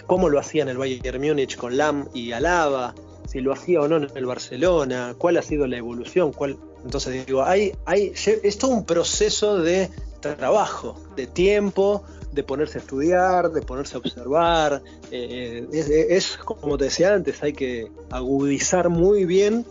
cómo 0.07 0.29
lo 0.29 0.38
hacía 0.38 0.62
en 0.62 0.69
el 0.69 0.79
Bayern 0.79 1.21
Múnich 1.21 1.57
con 1.57 1.77
Lam 1.77 2.09
y 2.15 2.31
Alaba, 2.31 2.95
si 3.27 3.41
lo 3.41 3.53
hacía 3.53 3.81
o 3.81 3.88
no 3.88 3.97
en 3.97 4.09
el 4.15 4.25
Barcelona, 4.25 5.17
cuál 5.19 5.37
ha 5.37 5.43
sido 5.43 5.67
la 5.67 5.79
evolución, 5.79 6.33
cuál... 6.33 6.57
entonces 6.85 7.27
digo, 7.27 7.43
hay, 7.43 7.73
hay, 7.85 8.12
es 8.15 8.59
todo 8.59 8.71
un 8.71 8.85
proceso 8.85 9.59
de 9.59 9.91
trabajo, 10.21 10.97
de 11.17 11.27
tiempo, 11.27 12.05
de 12.33 12.42
ponerse 12.42 12.79
a 12.79 12.81
estudiar, 12.81 13.51
de 13.53 13.62
ponerse 13.62 13.97
a 13.97 13.99
observar. 13.99 14.83
Eh, 15.11 15.66
es, 15.73 16.37
como 16.38 16.79
te 16.79 16.85
decía 16.85 17.14
antes, 17.14 17.42
hay 17.42 17.53
que 17.53 17.90
agudizar 18.11 18.88
muy 18.88 19.25
bien 19.25 19.66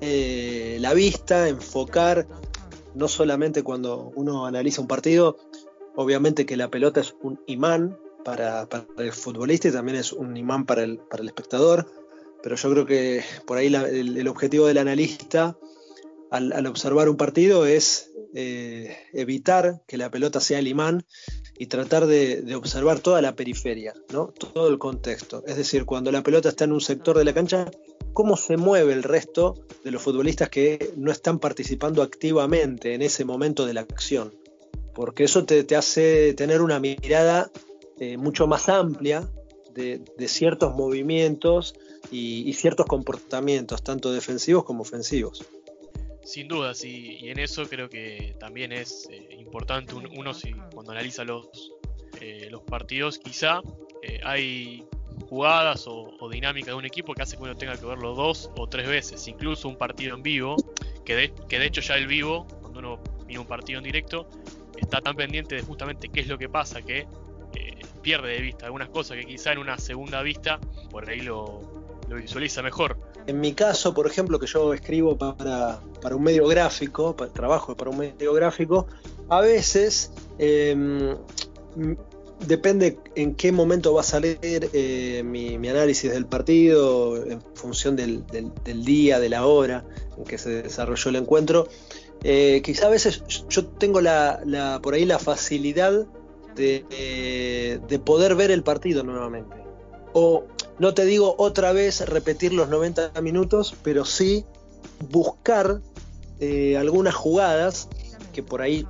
eh, 0.00 0.78
la 0.80 0.94
vista, 0.94 1.48
enfocar, 1.48 2.26
no 2.94 3.08
solamente 3.08 3.62
cuando 3.62 4.12
uno 4.14 4.46
analiza 4.46 4.80
un 4.80 4.88
partido, 4.88 5.38
obviamente 5.94 6.46
que 6.46 6.56
la 6.56 6.70
pelota 6.70 7.00
es 7.00 7.14
un 7.22 7.40
imán 7.46 7.98
para, 8.24 8.66
el 8.98 9.12
futbolista 9.12 9.68
y 9.68 9.72
también 9.72 9.98
es 9.98 10.12
un 10.12 10.36
imán 10.36 10.66
para 10.66 10.82
el, 10.82 10.98
para 10.98 11.22
el 11.22 11.28
espectador, 11.28 11.86
pero 12.42 12.56
yo 12.56 12.70
creo 12.70 12.86
que 12.86 13.24
por 13.46 13.58
ahí 13.58 13.66
el, 13.66 14.28
objetivo 14.28 14.66
del 14.66 14.78
analista 14.78 15.56
al, 16.30 16.52
al 16.52 16.66
observar 16.66 17.08
un 17.08 17.16
partido 17.16 17.66
es 17.66 18.10
eh, 18.38 18.94
evitar 19.14 19.82
que 19.86 19.96
la 19.96 20.10
pelota 20.10 20.40
sea 20.40 20.58
el 20.58 20.68
imán 20.68 21.06
y 21.58 21.66
tratar 21.66 22.06
de, 22.06 22.54
observar 22.54 23.00
toda 23.00 23.22
la 23.22 23.34
periferia, 23.34 23.94
¿no? 24.12 24.28
todo 24.28 24.68
el 24.68 24.78
contexto. 24.78 25.42
Es 25.46 25.56
decir, 25.56 25.84
cuando 25.84 26.12
la 26.12 26.22
pelota 26.22 26.48
está 26.48 26.64
en 26.64 26.72
un 26.72 26.80
sector 26.80 27.16
de 27.16 27.24
la 27.24 27.34
cancha, 27.34 27.70
cómo 28.12 28.36
se 28.36 28.56
mueve 28.56 28.92
el 28.92 29.02
resto 29.02 29.54
de 29.84 29.90
los 29.90 30.02
futbolistas 30.02 30.48
que 30.48 30.92
no 30.96 31.10
están 31.10 31.38
participando 31.38 32.02
activamente 32.02 32.94
en 32.94 33.02
ese 33.02 33.24
momento 33.24 33.66
de 33.66 33.74
la 33.74 33.82
acción. 33.82 34.34
Porque 34.94 35.24
eso 35.24 35.44
te, 35.44 35.64
te 35.64 35.76
hace 35.76 36.34
tener 36.34 36.62
una 36.62 36.80
mirada 36.80 37.50
eh, 37.98 38.16
mucho 38.16 38.46
más 38.46 38.68
amplia 38.68 39.28
de, 39.74 40.02
de 40.16 40.28
ciertos 40.28 40.74
movimientos 40.74 41.74
y, 42.10 42.52
ciertos 42.54 42.86
comportamientos, 42.86 43.82
tanto 43.82 44.12
defensivos 44.12 44.64
como 44.64 44.82
ofensivos. 44.82 45.44
Sin 46.26 46.48
dudas, 46.48 46.84
y, 46.84 47.18
y 47.20 47.30
en 47.30 47.38
eso 47.38 47.68
creo 47.68 47.88
que 47.88 48.34
también 48.40 48.72
es 48.72 49.08
eh, 49.12 49.36
importante 49.38 49.94
un, 49.94 50.08
uno 50.18 50.34
si, 50.34 50.50
cuando 50.74 50.90
analiza 50.90 51.22
los, 51.22 51.72
eh, 52.20 52.48
los 52.50 52.62
partidos, 52.62 53.20
quizá 53.20 53.60
eh, 54.02 54.18
hay 54.24 54.84
jugadas 55.30 55.86
o, 55.86 56.16
o, 56.18 56.28
dinámica 56.28 56.72
de 56.72 56.74
un 56.74 56.84
equipo 56.84 57.14
que 57.14 57.22
hace 57.22 57.36
que 57.36 57.44
uno 57.44 57.54
tenga 57.54 57.78
que 57.78 57.86
verlo 57.86 58.12
dos 58.16 58.50
o 58.56 58.68
tres 58.68 58.88
veces, 58.88 59.28
incluso 59.28 59.68
un 59.68 59.78
partido 59.78 60.16
en 60.16 60.24
vivo, 60.24 60.56
que 61.04 61.14
de, 61.14 61.32
que 61.48 61.60
de 61.60 61.66
hecho 61.66 61.80
ya 61.80 61.94
el 61.94 62.08
vivo, 62.08 62.44
cuando 62.60 62.80
uno 62.80 63.00
mira 63.28 63.40
un 63.40 63.46
partido 63.46 63.78
en 63.78 63.84
directo, 63.84 64.28
está 64.76 65.00
tan 65.00 65.14
pendiente 65.14 65.54
de 65.54 65.62
justamente 65.62 66.08
qué 66.08 66.22
es 66.22 66.26
lo 66.26 66.38
que 66.38 66.48
pasa 66.48 66.82
que 66.82 67.06
pierde 68.02 68.32
de 68.32 68.40
vista 68.40 68.66
algunas 68.66 68.88
cosas 68.88 69.16
que 69.16 69.24
quizá 69.24 69.52
en 69.52 69.58
una 69.58 69.78
segunda 69.78 70.22
vista 70.22 70.60
por 70.90 71.08
ahí 71.08 71.20
lo, 71.20 71.75
lo 72.08 72.16
visualiza 72.16 72.62
mejor. 72.62 72.98
En 73.26 73.40
mi 73.40 73.52
caso, 73.52 73.92
por 73.92 74.06
ejemplo, 74.06 74.38
que 74.38 74.46
yo 74.46 74.72
escribo 74.72 75.16
para, 75.16 75.80
para 76.00 76.14
un 76.14 76.22
medio 76.22 76.46
gráfico, 76.46 77.14
trabajo 77.32 77.76
para 77.76 77.90
un 77.90 77.98
medio 77.98 78.32
gráfico, 78.32 78.86
a 79.28 79.40
veces 79.40 80.12
eh, 80.38 81.16
depende 82.46 82.98
en 83.14 83.34
qué 83.34 83.52
momento 83.52 83.94
va 83.94 84.02
a 84.02 84.04
salir 84.04 84.38
eh, 84.42 85.22
mi, 85.24 85.54
análisis 85.68 86.10
del 86.10 86.26
partido, 86.26 87.16
en 87.24 87.40
función 87.54 87.96
del, 87.96 88.24
día, 88.84 89.18
de 89.18 89.28
la 89.28 89.46
hora 89.46 89.84
en 90.16 90.24
que 90.24 90.38
se 90.38 90.62
desarrolló 90.62 91.10
el 91.10 91.16
encuentro. 91.16 91.68
Eh, 92.22 92.60
quizá 92.64 92.86
a 92.86 92.90
veces 92.90 93.22
yo 93.48 93.66
tengo 93.66 94.00
la, 94.00 94.80
por 94.82 94.94
ahí 94.94 95.04
la 95.04 95.18
facilidad 95.18 96.06
de, 96.54 96.84
eh, 96.90 97.78
de, 97.86 97.98
poder 97.98 98.34
ver 98.34 98.50
el 98.50 98.62
partido 98.62 99.02
nuevamente. 99.02 99.56
O 100.12 100.44
no 100.78 100.94
te 100.94 101.04
digo 101.04 101.34
otra 101.38 101.72
vez 101.72 102.06
repetir 102.08 102.52
los 102.52 102.68
90 102.68 103.20
minutos, 103.22 103.74
pero 103.82 104.04
sí 104.04 104.44
buscar 105.10 105.80
algunas 106.76 107.14
jugadas 107.14 107.88
que 108.34 108.42
por 108.42 108.60
ahí 108.60 108.86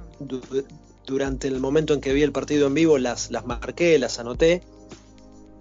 durante 1.06 1.48
el 1.48 1.60
momento 1.60 1.94
en 1.94 2.00
que 2.00 2.12
vi 2.12 2.22
el 2.22 2.32
partido 2.32 2.66
en 2.66 2.74
vivo 2.74 2.98
las, 2.98 3.30
las 3.30 3.46
marqué, 3.46 3.98
las 3.98 4.18
anoté, 4.18 4.62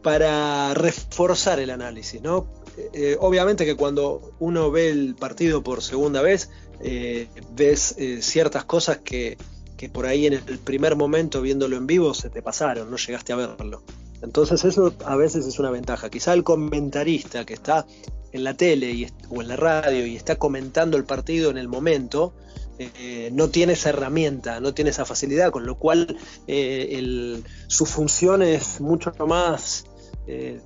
para 0.02 0.74
reforzar 0.74 1.60
el 1.60 1.70
análisis. 1.70 2.22
¿no? 2.22 2.48
Eh, 2.94 3.16
obviamente 3.20 3.66
que 3.66 3.76
cuando 3.76 4.34
uno 4.40 4.72
ve 4.72 4.90
el 4.90 5.16
partido 5.16 5.64
por 5.64 5.82
segunda 5.82 6.22
vez, 6.22 6.50
eh, 6.82 7.28
ves 7.56 7.96
eh, 7.98 8.22
ciertas 8.22 8.66
cosas 8.66 8.98
que, 8.98 9.38
que, 9.78 9.88
por 9.88 10.06
ahí 10.06 10.26
en 10.26 10.34
el 10.34 10.60
primer 10.60 10.96
momento 10.96 11.42
viéndolo 11.42 11.78
en 11.78 11.88
vivo 11.88 12.14
se 12.14 12.30
te 12.30 12.42
pasaron, 12.42 12.92
no 12.92 12.98
llegaste 12.98 13.34
a 13.34 13.38
verlo. 13.38 13.84
Entonces 14.22 14.64
eso 14.64 14.94
a 15.06 15.16
veces 15.16 15.46
es 15.46 15.60
una 15.60 15.70
ventaja. 15.70 16.10
Quizá 16.10 16.34
el 16.34 16.44
comentarista 16.44 17.46
que 17.46 17.54
está 17.54 17.86
en 18.32 18.44
la 18.44 18.56
tele 18.56 18.92
y, 18.92 19.08
o 19.30 19.42
en 19.42 19.48
la 19.48 19.56
radio 19.56 20.06
y 20.06 20.16
está 20.16 20.36
comentando 20.36 20.98
el 20.98 21.06
partido 21.06 21.50
en 21.50 21.58
el 21.58 21.68
momento, 21.68 22.34
eh, 22.78 23.30
no 23.32 23.50
tiene 23.50 23.74
esa 23.74 23.90
herramienta, 23.90 24.60
no 24.60 24.74
tiene 24.74 24.90
esa 24.90 25.06
facilidad, 25.06 25.52
con 25.52 25.66
lo 25.66 25.78
cual 25.78 26.18
eh, 26.48 27.42
su 27.68 27.86
función 27.86 28.42
es 28.42 28.82
mucho 28.82 29.14
más, 29.26 29.86
eh, 30.28 30.60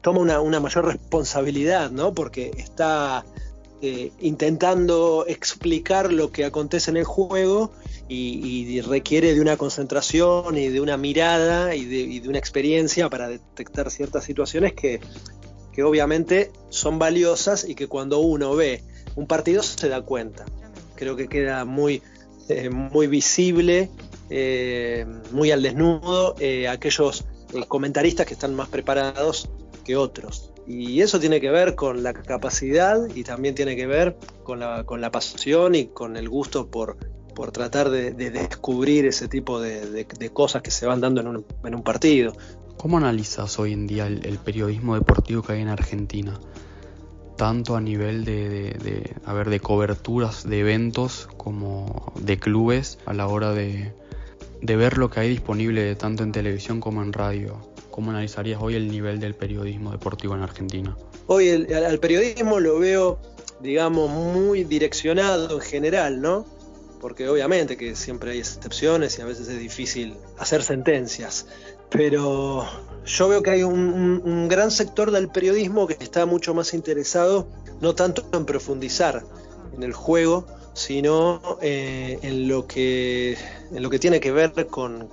toma 0.00 0.38
una, 0.38 0.60
mayor 0.60 0.86
responsabilidad, 0.86 1.90
¿no? 1.90 2.14
Porque 2.14 2.52
está 2.56 3.24
intentando 4.20 5.24
explicar 5.26 6.12
lo 6.12 6.30
que 6.30 6.44
acontece 6.44 6.90
en 6.90 6.98
el 6.98 7.04
juego 7.04 7.72
y, 8.10 8.80
requiere 8.80 9.34
de 9.34 9.40
una 9.40 9.56
concentración 9.56 10.56
y 10.56 10.68
de 10.68 10.80
una 10.80 10.96
mirada 10.96 11.74
y 11.74 11.84
de, 11.84 12.28
una 12.28 12.38
experiencia 12.38 13.08
para 13.08 13.28
detectar 13.28 13.90
ciertas 13.90 14.24
situaciones 14.24 14.72
que, 14.72 15.00
que 15.72 15.82
obviamente 15.82 16.50
son 16.70 16.98
valiosas 16.98 17.68
y 17.68 17.74
que 17.74 17.86
cuando 17.86 18.18
uno 18.18 18.56
ve 18.56 18.82
un 19.14 19.26
partido 19.26 19.62
se 19.62 19.88
da 19.88 20.02
cuenta 20.02 20.44
creo 21.00 21.16
que 21.16 21.28
queda 21.28 21.64
muy, 21.64 22.02
eh, 22.50 22.68
muy 22.68 23.06
visible, 23.06 23.88
eh, 24.28 25.06
muy 25.32 25.50
al 25.50 25.62
desnudo, 25.62 26.36
eh, 26.38 26.68
aquellos 26.68 27.24
comentaristas 27.68 28.26
que 28.26 28.34
están 28.34 28.54
más 28.54 28.68
preparados 28.68 29.48
que 29.82 29.96
otros. 29.96 30.52
Y 30.66 31.00
eso 31.00 31.18
tiene 31.18 31.40
que 31.40 31.50
ver 31.50 31.74
con 31.74 32.02
la 32.02 32.12
capacidad 32.12 33.00
y 33.14 33.24
también 33.24 33.54
tiene 33.54 33.74
que 33.76 33.86
ver 33.86 34.14
con 34.44 34.60
la, 34.60 34.84
con 34.84 35.00
la 35.00 35.10
pasión 35.10 35.74
y 35.74 35.86
con 35.86 36.18
el 36.18 36.28
gusto 36.28 36.70
por, 36.70 36.98
por 37.32 37.52
tratar 37.52 37.90
de, 37.90 38.12
descubrir 38.12 39.06
ese 39.06 39.28
tipo 39.28 39.60
de, 39.60 40.06
cosas 40.32 40.62
que 40.62 40.70
se 40.70 40.86
van 40.86 41.00
dando 41.00 41.20
en 41.20 41.28
un, 41.28 41.46
en 41.64 41.74
un 41.74 41.82
partido. 41.82 42.32
¿Cómo 42.76 42.96
analizas 42.96 43.58
hoy 43.58 43.74
en 43.74 43.86
día 43.86 44.06
el, 44.06 44.38
periodismo 44.38 44.94
deportivo 44.94 45.42
que 45.42 45.52
hay 45.52 45.60
en 45.60 45.68
Argentina? 45.68 46.40
tanto 47.36 47.74
a 47.74 47.80
nivel 47.80 48.26
de, 48.26 48.50
de, 48.50 49.50
de 49.50 49.60
coberturas 49.60 50.46
de 50.46 50.60
eventos 50.60 51.26
como 51.38 52.12
de 52.20 52.38
clubes 52.38 52.98
a 53.06 53.14
la 53.14 53.28
hora 53.28 53.52
de, 53.52 53.94
ver 54.60 54.98
lo 54.98 55.08
que 55.08 55.20
hay 55.20 55.30
disponible 55.30 55.94
tanto 55.94 56.22
en 56.22 56.32
televisión 56.32 56.80
como 56.80 57.02
en 57.02 57.14
radio. 57.14 57.58
¿Cómo 57.90 58.10
analizarías 58.10 58.60
hoy 58.60 58.74
el 58.74 58.90
nivel 58.90 59.20
del 59.20 59.34
periodismo 59.34 59.90
deportivo 59.90 60.34
en 60.34 60.42
Argentina? 60.42 60.96
Hoy 61.28 61.48
el, 61.48 61.72
al 61.72 61.98
periodismo 61.98 62.60
lo 62.60 62.78
veo, 62.78 63.18
digamos, 63.60 64.10
muy 64.10 64.64
direccionado 64.64 65.54
en 65.54 65.60
general, 65.60 66.20
¿no? 66.20 66.44
Porque 67.00 67.28
obviamente 67.28 67.76
que 67.76 67.96
siempre 67.96 68.32
hay 68.32 68.38
excepciones 68.38 69.18
y 69.18 69.22
a 69.22 69.24
veces 69.24 69.48
es 69.48 69.58
difícil 69.58 70.16
hacer 70.38 70.62
sentencias. 70.62 71.46
Pero 71.88 72.66
yo 73.04 73.28
veo 73.28 73.42
que 73.42 73.50
hay 73.50 73.62
un, 73.62 74.48
gran 74.48 74.70
sector 74.70 75.10
del 75.10 75.28
periodismo 75.28 75.86
que 75.86 75.96
está 75.98 76.26
mucho 76.26 76.54
más 76.54 76.74
interesado 76.74 77.48
no 77.80 77.94
tanto 77.94 78.24
en 78.32 78.44
profundizar 78.44 79.24
en 79.74 79.82
el 79.82 79.92
juego, 79.92 80.46
sino 80.74 81.40
eh, 81.62 82.18
en, 82.22 82.46
lo 82.46 82.66
que, 82.66 83.36
en 83.72 83.82
lo 83.82 83.90
que 83.90 83.98
tiene 83.98 84.20
que 84.20 84.30
ver 84.32 84.66
con, 84.66 85.08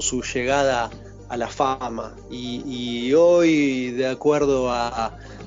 su 0.00 0.22
llegada 0.22 0.90
a 1.28 1.36
la 1.36 1.48
fama. 1.48 2.16
Y, 2.30 3.12
hoy, 3.12 3.90
de 3.90 4.06
acuerdo 4.08 4.70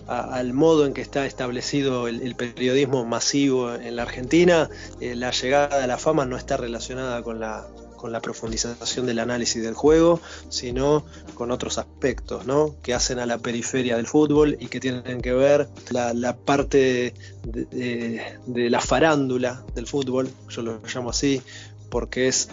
al 0.08 0.54
modo 0.54 0.86
en 0.86 0.94
que 0.94 1.02
está 1.02 1.26
establecido 1.26 2.08
el, 2.08 2.36
periodismo 2.36 3.06
masivo 3.06 3.74
en 3.74 3.96
la 3.96 4.04
Argentina, 4.04 4.70
eh, 5.00 5.16
la 5.16 5.32
llegada 5.32 5.84
a 5.84 5.88
la 5.88 5.98
fama 5.98 6.26
no 6.26 6.38
está 6.38 6.58
relacionada 6.58 7.24
con 7.24 7.40
la, 7.40 7.68
con 7.96 8.12
la 8.12 8.22
profundización 8.22 9.08
del 9.08 9.20
análisis 9.20 9.64
del 9.64 9.74
juego, 9.74 10.20
sino 10.50 11.06
con 11.34 11.50
otros 11.52 11.78
aspectos, 11.78 12.46
¿no? 12.46 12.76
Que 12.84 12.94
hacen 12.94 13.20
a 13.20 13.26
la 13.26 13.40
periferia 13.40 13.98
del 13.98 14.06
fútbol 14.06 14.58
y 14.60 14.68
que 14.68 14.80
tienen 14.80 15.22
que 15.22 15.34
ver 15.34 15.68
la, 15.90 16.38
parte 16.38 17.14
de, 17.44 18.70
la 18.70 18.80
farándula 18.80 19.64
del 19.74 19.88
fútbol, 19.88 20.30
yo 20.50 20.62
lo 20.62 20.82
llamo 20.94 21.10
así, 21.10 21.42
porque 21.90 22.28
es 22.28 22.50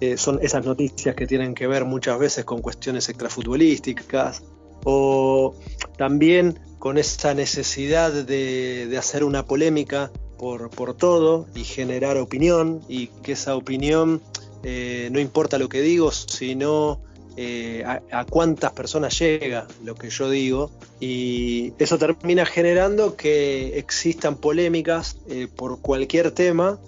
eh, 0.00 0.18
son 0.18 0.40
esas 0.42 0.64
noticias 0.66 1.14
que 1.14 1.26
tienen 1.26 1.54
que 1.54 1.66
ver 1.66 1.86
muchas 1.86 2.18
veces 2.18 2.44
con 2.44 2.60
cuestiones 2.60 3.08
extrafutbolísticas 3.08 4.42
o 4.84 5.54
también 5.96 6.58
con 6.86 6.98
esa 6.98 7.34
necesidad 7.34 8.12
de, 8.12 8.94
hacer 8.96 9.24
una 9.24 9.44
polémica 9.44 10.12
por, 10.38 10.70
por, 10.70 10.94
todo 10.96 11.48
y 11.52 11.64
generar 11.64 12.16
opinión 12.16 12.80
y 12.88 13.08
que 13.24 13.32
esa 13.32 13.56
opinión 13.56 14.22
eh, 14.62 15.08
no 15.10 15.18
importa 15.18 15.58
lo 15.58 15.68
que 15.68 15.80
digo, 15.80 16.12
sino 16.12 17.00
eh, 17.36 17.82
a, 17.84 18.24
cuántas 18.26 18.70
personas 18.70 19.18
llega 19.18 19.66
lo 19.82 19.96
que 19.96 20.10
yo 20.10 20.30
digo. 20.30 20.70
Y 21.00 21.72
eso 21.80 21.98
termina 21.98 22.46
generando 22.46 23.16
que 23.16 23.76
existan 23.80 24.36
polémicas 24.36 25.16
eh, 25.28 25.48
por 25.52 25.80
cualquier 25.80 26.30
tema 26.30 26.78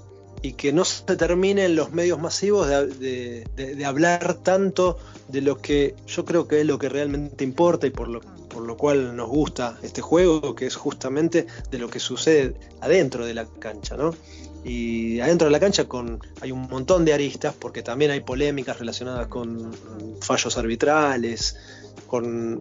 y 0.43 0.53
que 0.53 0.73
no 0.73 0.85
se 0.85 1.17
termine 1.17 1.65
en 1.65 1.77
los 1.77 1.93
medios 1.93 2.21
masivos 2.21 2.69
de, 2.69 3.45
hablar 3.85 4.35
tanto 4.43 4.99
de 5.29 5.41
lo 5.41 5.59
que 5.59 5.95
yo 6.07 6.25
creo 6.25 6.47
que 6.47 6.61
es 6.61 6.67
lo 6.67 6.79
que 6.79 6.89
realmente 6.89 7.45
importa 7.45 7.87
y 7.87 7.91
por 7.91 8.09
lo, 8.09 8.21
por 8.21 8.63
lo 8.63 8.77
cual 8.77 9.17
nos 9.17 9.29
gusta 9.29 9.79
este 9.83 10.01
juego, 10.01 10.55
que 10.55 10.67
es 10.67 10.77
justamente 10.77 11.47
de 11.71 11.79
lo 11.79 11.89
que 11.89 12.01
sucede 12.01 12.55
adentro 12.81 13.27
de 13.27 13.35
la 13.35 13.47
cancha, 13.47 13.97
¿no? 13.97 14.15
Y 14.65 15.21
adentro 15.21 15.47
de 15.47 15.53
la 15.53 15.61
cancha 15.61 15.85
con, 15.85 16.21
hay 16.41 16.53
un 16.53 16.69
montón 16.69 17.05
de 17.05 17.15
aristas, 17.15 17.55
porque 17.59 17.83
también 17.83 18.11
hay 18.11 18.21
polémicas 18.21 18.79
relacionadas 18.79 19.29
con 19.29 19.73
fallos 20.21 20.59
arbitrales, 20.59 21.57
con 22.07 22.61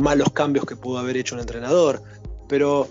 malos 0.00 0.32
cambios 0.32 0.64
que 0.64 0.76
pudo 0.76 0.98
haber 0.98 1.16
hecho 1.16 1.34
un 1.34 1.40
entrenador. 1.40 2.02
Pero 2.48 2.88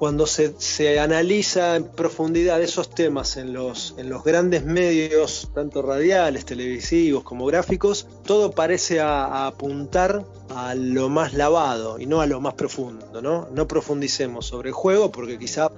cuando 0.00 0.26
se, 0.26 0.98
analiza 0.98 1.76
en 1.76 1.84
profundidad 1.84 2.62
esos 2.62 2.88
temas 2.88 3.36
en 3.36 3.52
los, 3.52 3.94
en 3.98 4.08
los 4.08 4.24
grandes 4.24 4.64
medios, 4.64 5.50
tanto 5.54 5.82
radiales, 5.82 6.46
televisivos 6.46 7.22
como 7.22 7.44
gráficos, 7.44 8.06
todo 8.24 8.50
parece 8.50 9.02
apuntar 9.02 10.24
a 10.56 10.74
lo 10.74 11.10
más 11.10 11.34
lavado 11.34 11.98
y 11.98 12.06
no 12.06 12.22
a 12.22 12.26
lo 12.26 12.40
más 12.40 12.54
profundo. 12.54 13.20
No, 13.20 13.48
no 13.52 13.68
profundicemos 13.68 14.46
sobre 14.46 14.70
el 14.70 14.74
juego 14.74 15.12
porque 15.12 15.38
quizá 15.38 15.70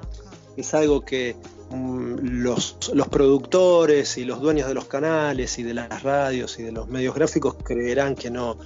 es 0.56 0.72
algo 0.72 1.00
que 1.04 1.35
mm, 1.70 2.42
los, 2.44 2.76
productores 3.11 4.18
y 4.18 4.24
los 4.24 4.40
dueños 4.40 4.68
de 4.68 4.74
los 4.74 4.85
canales 4.85 5.58
y 5.58 5.64
de 5.64 5.74
las 5.74 6.04
radios 6.04 6.61
y 6.61 6.62
de 6.62 6.70
los 6.70 6.87
medios 6.87 7.16
gráficos 7.16 7.56
creerán 7.64 8.14
que 8.14 8.30
no, 8.30 8.56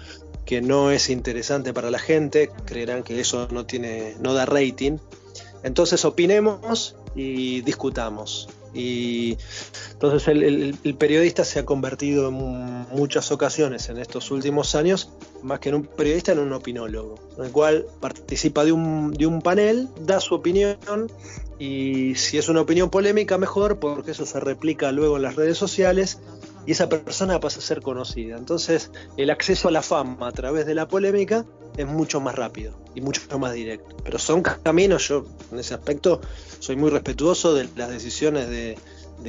que 0.45 0.61
no 0.61 0.91
es 0.91 1.09
interesante 1.09 1.73
para 1.73 1.91
la 1.91 1.99
gente, 1.99 2.51
creerán 2.67 3.03
que 3.03 3.21
eso 3.21 3.49
no 3.51 3.65
tiene, 3.65 4.17
no 4.21 4.35
da 4.35 4.45
rating. 4.45 4.99
Entonces 5.67 6.05
opinemos 6.05 6.95
y 7.17 7.61
discutamos. 7.63 8.49
Y 8.73 9.37
entonces 9.91 10.29
el, 10.29 10.95
periodista 10.97 11.45
se 11.45 11.59
ha 11.59 11.65
convertido 11.65 12.29
en 12.29 12.35
muchas 12.93 13.33
ocasiones 13.33 13.89
en 13.89 13.99
estos 13.99 14.31
últimos 14.31 14.77
años, 14.77 15.11
más 15.43 15.59
que 15.59 15.71
en 15.71 15.75
un 15.75 15.83
periodista, 15.83 16.31
en 16.31 16.39
un 16.39 16.53
opinólogo, 16.53 17.17
en 17.37 17.47
el 17.47 17.51
cual 17.51 17.85
participa 18.01 18.65
de 18.65 18.71
un, 18.71 19.11
de 19.13 19.27
un 19.27 19.43
panel, 19.43 19.89
da 20.03 20.21
su 20.21 20.37
opinión 20.37 20.77
y 21.59 22.15
si 22.15 22.39
es 22.39 22.49
una 22.49 22.61
opinión 22.61 22.89
polémica, 22.89 23.37
mejor, 23.37 23.81
porque 23.81 24.13
eso 24.13 24.25
se 24.25 24.39
replica 24.39 24.93
luego 24.93 25.17
en 25.17 25.23
las 25.23 25.35
redes 25.35 25.59
sociales 25.59 26.21
y 26.67 26.73
esa 26.73 26.89
persona 26.89 27.39
pasa 27.39 27.61
a 27.61 27.63
ser 27.63 27.81
conocida. 27.81 28.37
Entonces, 28.37 28.91
el 29.17 29.31
acceso 29.31 29.69
a 29.69 29.71
la 29.71 29.83
fama 29.83 30.29
a 30.29 30.33
través 30.33 30.67
de 30.67 30.75
la 30.75 30.89
polémica 30.89 31.47
es 31.77 31.87
mucho 31.87 32.21
más 32.21 32.35
rápido 32.35 32.75
y 32.95 33.01
mucho 33.01 33.39
más 33.39 33.55
directo. 33.55 33.97
Pero 34.03 34.19
son 34.19 34.43
caminos, 34.43 35.09
yo 35.09 35.25
en 35.53 35.61
ese 35.61 35.75
aspecto 35.75 36.21
soy 36.59 36.77
muy 36.77 36.91
respetuoso 36.91 37.55
de 37.55 37.69
las 37.77 37.89
decisiones 37.89 38.49
de, 38.49 38.77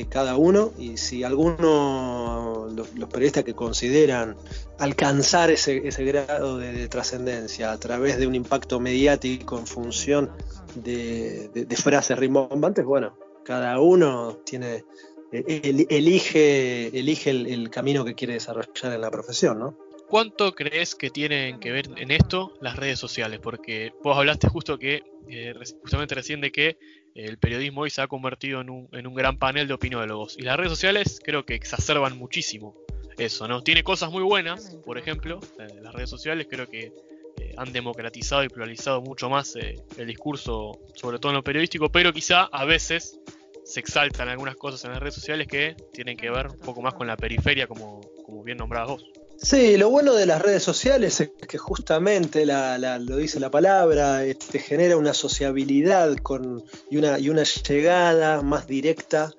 cada 0.10 0.36
uno 0.38 0.74
y 0.78 0.98
si 0.98 1.24
alguno, 1.24 2.68
los, 2.76 3.10
periodistas 3.10 3.44
que 3.44 3.56
consideran 3.56 4.36
alcanzar 4.78 5.50
ese, 5.50 5.80
grado 5.80 6.60
de, 6.60 6.88
trascendencia 6.88 7.72
a 7.72 7.78
través 7.78 8.20
de 8.20 8.28
un 8.28 8.36
impacto 8.36 8.80
mediático 8.80 9.58
en 9.58 9.66
función 9.66 10.32
de, 10.76 11.50
de 11.52 11.76
frases 11.76 12.18
rimbombantes, 12.18 12.86
bueno, 12.86 13.18
cada 13.44 13.80
uno 13.80 14.38
tiene 14.44 14.84
elige, 15.32 16.88
el, 16.98 17.70
camino 17.70 18.06
que 18.06 18.16
quiere 18.16 18.34
desarrollar 18.34 18.94
en 18.94 19.02
la 19.02 19.12
profesión, 19.12 19.60
¿no? 19.60 19.78
¿Cuánto 20.10 20.54
crees 20.56 20.96
que 20.96 21.10
tienen 21.10 21.60
que 21.60 21.72
ver 21.72 21.90
en 21.98 22.12
esto 22.12 22.54
las 22.62 22.78
redes 22.78 22.98
sociales? 22.98 23.42
Porque 23.42 23.92
vos 24.04 24.18
hablaste 24.18 24.48
justo 24.48 24.80
que, 24.80 25.04
eh, 25.28 25.54
justamente 25.82 26.16
recién 26.16 26.40
de 26.40 26.52
que 26.52 26.78
el 27.14 27.38
periodismo 27.38 27.82
hoy 27.82 27.90
se 27.90 28.02
ha 28.02 28.08
convertido 28.08 28.62
en 28.62 28.70
un, 28.70 29.16
gran 29.16 29.38
panel 29.38 29.68
de 29.68 29.74
opinólogos. 29.74 30.38
Y 30.38 30.44
las 30.44 30.56
redes 30.56 30.72
sociales 30.72 31.20
creo 31.22 31.46
que 31.46 31.56
exacerban 31.56 32.18
muchísimo 32.18 32.76
eso, 33.18 33.50
¿no? 33.50 33.64
Tiene 33.64 33.84
cosas 33.84 34.10
muy 34.10 34.24
buenas, 34.24 34.78
por 34.86 34.98
ejemplo, 34.98 35.42
eh, 35.60 35.68
las 35.82 35.94
redes 35.94 36.10
sociales 36.10 36.48
creo 36.50 36.70
que 36.70 36.94
eh, 37.42 37.54
han 37.58 37.74
democratizado 37.74 38.46
y 38.46 38.50
pluralizado 38.50 39.02
mucho 39.02 39.30
más 39.30 39.56
el 39.58 40.08
discurso, 40.08 40.80
sobre 40.94 41.20
todo 41.20 41.32
en 41.32 41.38
lo 41.38 41.44
periodístico, 41.44 41.90
pero 41.90 42.14
quizá 42.14 42.44
a 42.44 42.64
veces 42.64 43.20
se 43.68 43.82
exaltan 43.82 44.30
algunas 44.30 44.56
cosas 44.56 44.86
en 44.86 44.92
las 44.92 45.02
redes 45.02 45.16
sociales 45.16 45.48
que 45.48 45.76
tienen 45.92 46.16
que 46.16 46.32
ver 46.32 46.48
un 46.48 46.60
poco 46.60 46.82
más 46.82 46.94
con 46.94 47.06
la 47.06 47.18
periferia, 47.18 47.68
como, 47.68 48.00
como 48.26 48.42
bien 48.42 48.58
nombrabas 48.58 48.90
vos. 48.90 49.06
Sí, 49.36 49.78
lo 49.78 49.90
bueno 49.90 50.14
de 50.14 50.26
las 50.26 50.42
redes 50.42 50.64
sociales 50.64 51.20
es 51.20 51.32
que 51.48 51.58
justamente 51.58 52.46
lo 52.46 53.18
dice 53.18 53.40
la 53.40 53.52
palabra, 53.52 54.20
te 54.20 54.32
este, 54.32 54.60
genera 54.60 54.96
una 54.98 55.14
sociabilidad 55.14 56.16
con, 56.16 56.64
y, 56.90 56.98
una, 56.98 57.20
y 57.20 57.30
una 57.30 57.44
llegada 57.44 58.42
más 58.42 58.68
directa 58.68 59.34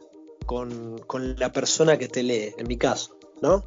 con, 0.47 1.01
la 1.37 1.51
persona 1.51 1.99
que 1.99 2.09
te 2.09 2.23
lee, 2.23 2.55
en 2.59 2.69
mi 2.69 2.77
caso, 2.77 3.19
¿no? 3.41 3.65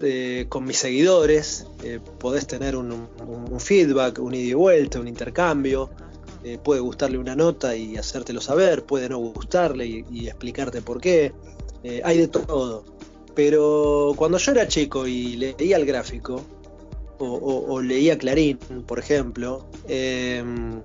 Eh, 0.00 0.46
con 0.48 0.64
mis 0.64 0.78
seguidores 0.78 1.66
eh, 1.82 2.00
podés 2.18 2.46
tener 2.46 2.76
un, 2.76 3.08
un, 3.20 3.60
feedback, 3.60 4.18
un 4.18 4.34
ida 4.34 4.50
y 4.50 4.54
vuelta, 4.54 5.00
un 5.00 5.08
intercambio, 5.08 5.90
eh, 6.46 6.58
puede 6.62 6.80
gustarle 6.80 7.18
una 7.18 7.34
nota 7.34 7.74
y 7.74 7.96
hacértelo 7.96 8.40
saber, 8.40 8.84
puede 8.84 9.08
no 9.08 9.18
gustarle 9.18 9.84
y, 9.84 10.28
explicarte 10.28 10.80
por 10.80 11.00
qué. 11.00 11.32
Eh, 11.82 12.00
hay 12.04 12.18
de 12.18 12.28
todo. 12.28 12.84
Pero 13.34 14.12
cuando 14.14 14.38
yo 14.38 14.52
era 14.52 14.68
chico 14.68 15.08
y 15.08 15.34
leía 15.34 15.76
el 15.76 15.84
gráfico, 15.84 16.40
o, 17.18 17.82
leía 17.82 18.16
Clarín, 18.16 18.58
por 18.86 19.00
ejemplo, 19.00 19.66
em, 19.88 20.80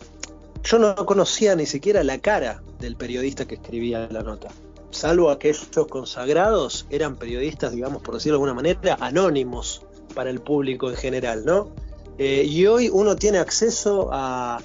yo 0.63 0.80
no 0.80 0.95
conocía 1.06 1.56
ni 1.56 1.67
siquiera 1.67 2.04
la 2.04 2.17
cara 2.17 2.63
del 2.80 2.95
periodista 2.95 3.45
que 3.45 3.56
escribía 3.56 4.08
la 4.10 4.24
nota. 4.24 4.47
Salvo 4.89 5.30
aquellos 5.30 5.69
consagrados, 5.88 6.88
eran 6.89 7.17
periodistas, 7.17 7.71
digamos, 7.71 8.02
por 8.02 8.15
decirlo 8.15 8.39
de 8.39 8.43
alguna 8.43 8.56
manera, 8.56 8.97
anónimos 9.00 9.84
para 10.15 10.32
el 10.32 10.41
público 10.41 10.89
en 10.89 10.95
general, 10.95 11.45
¿no? 11.45 11.69
Eh, 12.17 12.45
y 12.47 12.65
hoy 12.65 12.89
uno 12.89 13.15
tiene 13.15 13.38
acceso 13.38 14.10
a, 14.12 14.60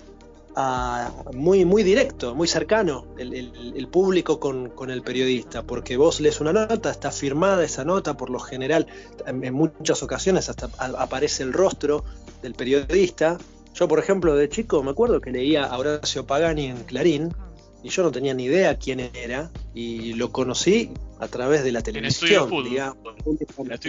muy, 1.34 1.66
muy 1.66 1.82
directo, 1.82 2.34
muy 2.34 2.48
cercano 2.48 3.06
el, 3.18 3.88
público 3.88 4.40
con, 4.40 4.90
el 4.90 5.02
periodista, 5.02 5.62
porque 5.62 5.96
vos 5.96 6.20
lees 6.20 6.40
una 6.40 6.52
nota, 6.52 6.90
está 6.90 7.10
firmada 7.10 7.62
esa 7.64 7.84
nota, 7.84 8.16
por 8.16 8.30
lo 8.30 8.38
general, 8.38 8.86
en, 9.26 9.52
muchas 9.52 10.02
ocasiones 10.02 10.48
hasta 10.48 10.70
aparece 10.98 11.42
el 11.42 11.52
rostro 11.52 12.04
del 12.42 12.54
periodista. 12.54 13.36
Yo, 13.74 13.86
por 13.86 13.98
ejemplo, 13.98 14.34
de 14.34 14.48
chico 14.48 14.82
me 14.82 14.92
acuerdo 14.92 15.20
que 15.20 15.30
leía 15.30 15.64
a 15.64 15.78
Horacio 15.78 16.26
Pagani 16.26 16.66
en 16.66 16.84
Clarín, 16.84 17.34
y 17.82 17.90
yo 17.90 18.02
no 18.02 18.10
tenía 18.10 18.32
ni 18.32 18.44
idea 18.44 18.78
quién 18.78 19.10
era, 19.12 19.50
y 19.74 20.14
lo 20.14 20.32
conocí 20.32 20.90
a 21.20 21.28
través 21.28 21.64
de 21.64 21.72
la 21.72 21.82
televisión. 21.82 22.48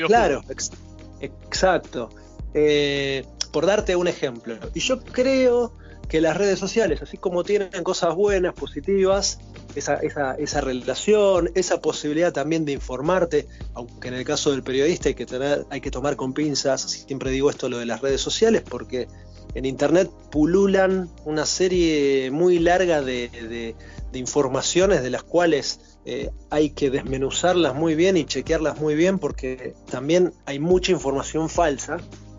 claro, 0.05 0.41
exacto. 1.21 2.09
Eh, 2.53 3.25
por 3.51 3.65
darte 3.65 3.95
un 3.95 4.07
ejemplo. 4.07 4.57
Y 4.73 4.81
yo 4.81 4.99
creo 5.01 5.73
que 6.07 6.21
las 6.21 6.37
redes 6.37 6.57
sociales, 6.59 7.01
así 7.01 7.17
como 7.17 7.43
tienen 7.43 7.83
cosas 7.83 8.15
buenas, 8.15 8.53
positivas, 8.53 9.39
esa, 9.75 9.95
esa, 9.95 10.61
relación, 10.61 11.51
esa 11.53 11.81
posibilidad 11.81 12.33
también 12.33 12.65
de 12.65 12.71
informarte, 12.71 13.47
aunque 13.73 14.07
en 14.07 14.15
el 14.15 14.25
caso 14.25 14.51
del 14.51 14.63
periodista 14.63 15.09
hay 15.09 15.81
que, 15.81 15.91
tomar 15.91 16.15
con 16.15 16.33
pinzas, 16.33 16.81
siempre 16.81 17.29
digo 17.31 17.49
esto 17.49 17.69
lo 17.69 17.77
de 17.77 17.85
las 17.85 18.01
redes 18.01 18.21
sociales, 18.21 18.63
porque 18.67 19.07
en 19.53 19.65
Internet 19.65 20.09
pululan 20.31 21.09
una 21.25 21.45
serie 21.45 22.31
muy 22.31 22.59
larga 22.59 23.01
de, 23.01 23.75
informaciones 24.13 25.03
de 25.03 25.11
las 25.11 25.21
cuales 25.21 25.99
eh, 26.05 26.31
hay 26.49 26.71
que 26.71 26.89
desmenuzarlas 26.89 27.75
muy 27.75 27.93
bien 27.93 28.17
y 28.17 28.25
chequearlas 28.25 28.79
muy 28.79 28.95
bien 28.95 29.19
porque 29.19 29.75
también 29.91 30.33
hay 30.47 30.57
mucha 30.57 30.91
información 30.91 31.49
falsa, 31.49 31.97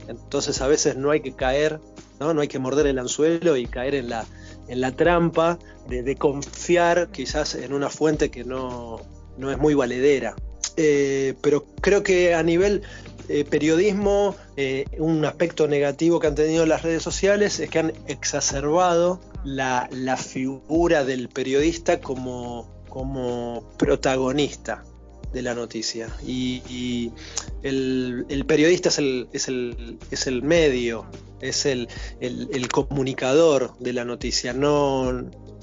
entonces 0.09 0.61
a 0.61 0.67
veces 0.67 0.97
no 0.97 1.13
hay 1.13 1.21
que 1.21 1.37
caer 1.37 1.79
¿no? 2.21 2.41
hay 2.41 2.49
que 2.49 2.59
morder 2.59 2.87
el 2.87 2.99
anzuelo 2.99 3.57
y 3.57 3.67
caer 3.67 3.95
en 3.95 4.11
la, 4.11 4.27
en 4.69 4.81
la 4.81 4.93
trampa 4.93 5.59
de, 5.89 6.17
confiar 6.17 7.09
quizás 7.11 7.55
en 7.55 7.73
una 7.73 7.89
fuente 7.89 8.31
que 8.31 8.45
no, 8.45 9.01
es 9.39 9.59
muy 9.59 9.75
valedera. 9.75 10.37
Eh, 10.77 11.35
pero 11.41 11.67
creo 11.81 12.03
que 12.03 12.35
a 12.35 12.43
nivel 12.43 12.83
eh, 13.29 13.45
periodismo, 13.45 14.37
eh, 14.57 14.85
un 14.99 15.25
aspecto 15.25 15.67
negativo 15.67 16.21
que 16.21 16.29
han 16.29 16.35
tenido 16.35 16.67
las 16.67 16.83
redes 16.83 17.03
sociales 17.03 17.59
es 17.61 17.69
que 17.69 17.79
han 17.79 17.93
exacerbado 18.07 19.21
la, 19.45 19.89
figura 20.17 21.05
del 21.05 21.29
periodista 21.29 22.01
como, 22.01 22.69
como 22.89 23.69
protagonista 23.77 24.85
de 25.33 25.43
la 25.43 25.55
noticia. 25.55 26.09
Y, 26.27 27.13
el, 27.63 28.45
periodista 28.47 28.89
es 28.89 28.99
el, 28.99 29.29
es 29.33 29.49
el, 29.49 29.99
es 30.11 30.27
el 30.27 30.43
medio, 30.43 31.07
es 31.41 31.67
el, 31.67 31.89
comunicador 32.73 33.77
de 33.79 33.93
la 33.93 34.05
noticia. 34.05 34.53
No, 34.53 35.13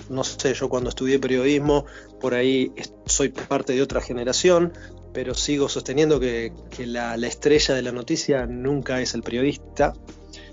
no 0.10 0.24
sé, 0.24 0.54
yo 0.54 0.70
cuando 0.70 0.90
estudié 0.90 1.20
periodismo, 1.20 1.86
por 2.20 2.34
ahí 2.34 2.72
soy 3.06 3.30
parte 3.30 3.74
de 3.74 3.82
otra 3.82 4.02
generación, 4.02 4.74
pero 5.14 5.34
sigo 5.34 5.70
sosteniendo 5.70 6.20
que, 6.20 6.52
la, 6.80 7.16
estrella 7.16 7.74
de 7.74 7.82
la 7.82 7.92
noticia 7.92 8.46
nunca 8.46 9.02
es 9.02 9.14
el 9.14 9.24
periodista. 9.24 9.94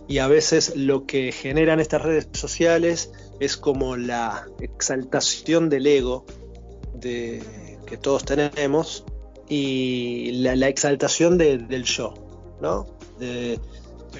Y 0.09 0.18
a 0.18 0.27
veces 0.27 0.77
lo 0.77 1.07
que 1.07 1.33
generan 1.33 1.81
estas 1.81 2.03
redes 2.03 2.29
sociales 2.33 3.12
es 3.40 3.57
como 3.57 3.96
la 3.96 4.46
exaltación 4.61 5.68
del 5.68 5.87
ego 5.87 6.27
de, 6.94 7.40
que 7.92 7.98
todos 7.98 8.24
tenemos 8.24 9.05
y 9.50 10.33
la, 10.40 10.66
exaltación 10.66 11.37
del 11.37 11.85
yo, 11.85 12.14
¿no? 12.62 12.87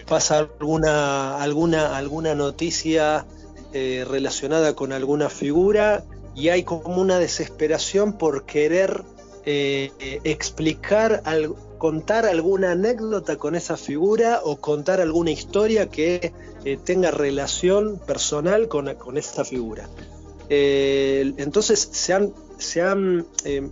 pasa 0.07 0.41
alguna, 0.41 1.43
alguna, 1.43 1.97
alguna 1.97 2.35
noticia 2.35 3.25
eh, 3.73 4.05
relacionada 4.07 4.75
con 4.75 4.93
alguna 4.93 5.31
figura 5.31 6.05
y 6.35 6.51
hay 6.51 6.65
como 6.65 7.01
una 7.01 7.19
desesperación 7.19 8.19
por 8.19 8.45
querer 8.45 9.05
eh, 9.47 9.91
explicar, 10.23 11.23
contar 11.79 12.27
alguna 12.27 12.73
anécdota 12.73 13.37
con 13.37 13.55
esa 13.55 13.79
figura 13.79 14.43
o 14.45 14.57
contar 14.57 15.01
alguna 15.01 15.31
historia 15.31 15.89
que 15.89 16.35
eh, 16.67 16.79
tenga 16.85 17.11
relación 17.11 17.99
personal 18.07 18.69
con, 18.69 18.95
con 18.97 19.17
esa 19.17 19.47
figura. 19.47 19.89
Entonces 20.49 21.89
se 21.93 22.13
han 22.13 22.33
se 22.63 22.81
han 22.81 23.27
eh, 23.45 23.63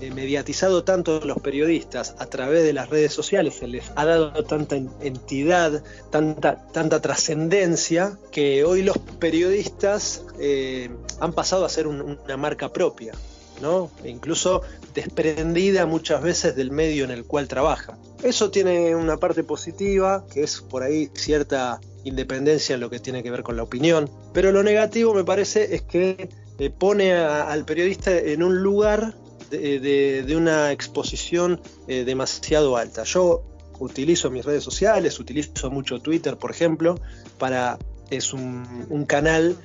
eh, 0.00 0.10
mediatizado 0.10 0.84
tanto 0.84 1.20
los 1.20 1.38
periodistas 1.38 2.14
a 2.18 2.26
través 2.26 2.64
de 2.64 2.72
las 2.72 2.90
redes 2.90 3.12
sociales, 3.12 3.54
se 3.54 3.68
les 3.68 3.90
ha 3.94 4.04
dado 4.04 4.44
tanta 4.44 4.76
entidad, 4.76 5.82
tanta, 6.10 6.66
tanta 6.72 7.00
trascendencia, 7.00 8.18
que 8.32 8.64
hoy 8.64 8.82
los 8.82 8.98
periodistas 8.98 10.24
eh, 10.38 10.90
han 11.20 11.32
pasado 11.32 11.64
a 11.64 11.68
ser 11.68 11.86
una 11.86 12.36
marca 12.36 12.72
propia, 12.72 13.12
¿no? 13.60 13.90
Incluso 14.04 14.62
desprendida 14.94 15.86
muchas 15.86 16.22
veces 16.22 16.56
del 16.56 16.70
medio 16.70 17.04
en 17.04 17.10
el 17.10 17.24
cual 17.24 17.48
trabajan. 17.48 17.98
Eso 18.22 18.50
tiene 18.50 18.94
una 18.94 19.18
parte 19.18 19.44
positiva, 19.44 20.24
que 20.32 20.42
es 20.42 20.60
por 20.60 20.82
ahí 20.82 21.10
cierta 21.14 21.80
independencia 22.04 22.74
en 22.74 22.80
lo 22.80 22.90
que 22.90 22.98
tiene 22.98 23.22
que 23.22 23.30
ver 23.30 23.42
con 23.42 23.56
la 23.56 23.62
opinión, 23.62 24.08
pero 24.32 24.52
lo 24.52 24.62
negativo 24.62 25.12
me 25.12 25.24
parece 25.24 25.74
es 25.74 25.82
que 25.82 26.28
eh, 26.58 26.70
pone 26.70 27.12
al 27.14 27.64
periodista 27.64 28.16
en 28.16 28.42
un 28.42 28.62
lugar 28.62 29.14
de, 29.50 30.34
una 30.36 30.72
exposición 30.72 31.60
eh, 31.88 32.04
demasiado 32.04 32.76
alta. 32.76 33.04
Yo 33.04 33.42
utilizo 33.78 34.30
mis 34.30 34.44
redes 34.44 34.64
sociales, 34.64 35.18
utilizo 35.20 35.70
mucho 35.70 36.00
Twitter, 36.00 36.36
por 36.36 36.50
ejemplo, 36.50 36.98
para 37.38 37.78
es 38.10 38.32
un, 38.32 39.04
canal 39.06 39.56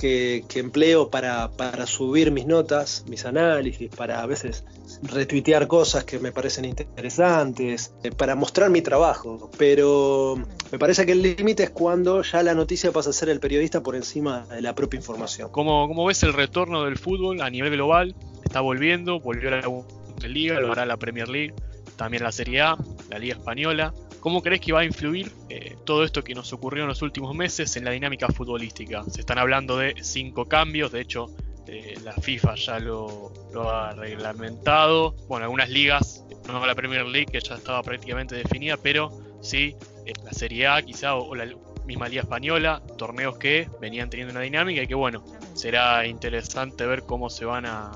que, 0.00 0.44
empleo 0.54 1.10
para, 1.10 1.50
subir 1.86 2.30
mis 2.30 2.46
notas, 2.46 3.04
mis 3.08 3.26
análisis, 3.26 3.90
para 3.94 4.22
a 4.22 4.26
veces 4.26 4.64
retuitear 5.02 5.66
cosas 5.66 6.04
que 6.04 6.18
me 6.18 6.32
parecen 6.32 6.64
interesantes, 6.64 7.94
eh, 8.02 8.10
para 8.10 8.34
mostrar 8.34 8.70
mi 8.70 8.80
trabajo. 8.80 9.50
Pero 9.58 10.36
me 10.72 10.78
parece 10.78 11.04
que 11.04 11.12
el 11.12 11.22
límite 11.22 11.64
es 11.64 11.70
cuando 11.70 12.22
ya 12.22 12.42
la 12.42 12.54
noticia 12.54 12.92
pasa 12.92 13.10
a 13.10 13.12
ser 13.12 13.28
el 13.28 13.40
periodista 13.40 13.82
por 13.82 13.94
encima 13.94 14.46
de 14.46 14.62
la 14.62 14.74
propia 14.74 14.96
información. 14.96 15.50
¿Cómo, 15.52 15.86
cómo 15.86 16.06
ves 16.06 16.22
el 16.22 16.32
retorno 16.32 16.84
del 16.84 16.96
fútbol 16.96 17.42
a 17.42 17.50
nivel 17.50 17.72
global? 17.72 18.14
Está 18.42 18.62
volviendo, 18.62 19.20
volvió 19.20 19.48
a 19.48 19.60
la 19.60 20.28
Liga, 20.28 20.60
lo 20.60 20.72
hará 20.72 20.86
la 20.86 20.96
Premier 20.96 21.28
League, 21.28 21.54
también 21.96 22.22
la 22.22 22.32
Serie 22.32 22.62
A, 22.62 22.76
la 23.10 23.18
Liga 23.18 23.34
Española. 23.34 23.92
¿Cómo 24.20 24.42
crees 24.42 24.60
que 24.60 24.72
va 24.72 24.80
a 24.80 24.84
influir 24.84 25.32
eh, 25.48 25.76
todo 25.84 26.04
esto 26.04 26.22
que 26.22 26.34
nos 26.34 26.52
ocurrió 26.52 26.82
en 26.84 26.88
los 26.88 27.02
últimos 27.02 27.34
meses 27.34 27.74
en 27.76 27.84
la 27.84 27.90
dinámica 27.90 28.28
futbolística? 28.28 29.02
Se 29.04 29.20
están 29.20 29.38
hablando 29.38 29.78
de 29.78 29.94
cinco 30.02 30.44
cambios, 30.46 30.92
de 30.92 31.00
hecho 31.00 31.28
eh, 31.66 31.94
la 32.04 32.12
FIFA 32.12 32.54
ya 32.56 32.78
lo, 32.78 33.32
ha 33.70 33.92
reglamentado. 33.92 35.14
Bueno, 35.28 35.44
algunas 35.44 35.70
ligas, 35.70 36.24
no 36.46 36.66
la 36.66 36.74
Premier 36.74 37.06
League 37.06 37.26
que 37.32 37.40
ya 37.40 37.54
estaba 37.54 37.82
prácticamente 37.82 38.34
definida, 38.34 38.76
pero 38.76 39.10
sí 39.40 39.76
eh, 40.04 40.12
la 40.24 40.32
Serie 40.32 40.66
A 40.66 40.82
quizá 40.82 41.14
o, 41.14 41.34
la 41.34 41.46
misma 41.86 42.08
Liga 42.08 42.22
Española, 42.22 42.82
torneos 42.98 43.38
que 43.38 43.68
venían 43.80 44.10
teniendo 44.10 44.32
una 44.32 44.42
dinámica 44.42 44.82
y 44.82 44.86
que 44.86 44.94
bueno, 44.94 45.24
será 45.54 46.06
interesante 46.06 46.86
ver 46.86 47.04
cómo 47.04 47.30
se 47.30 47.44
van 47.44 47.66
a, 47.66 47.92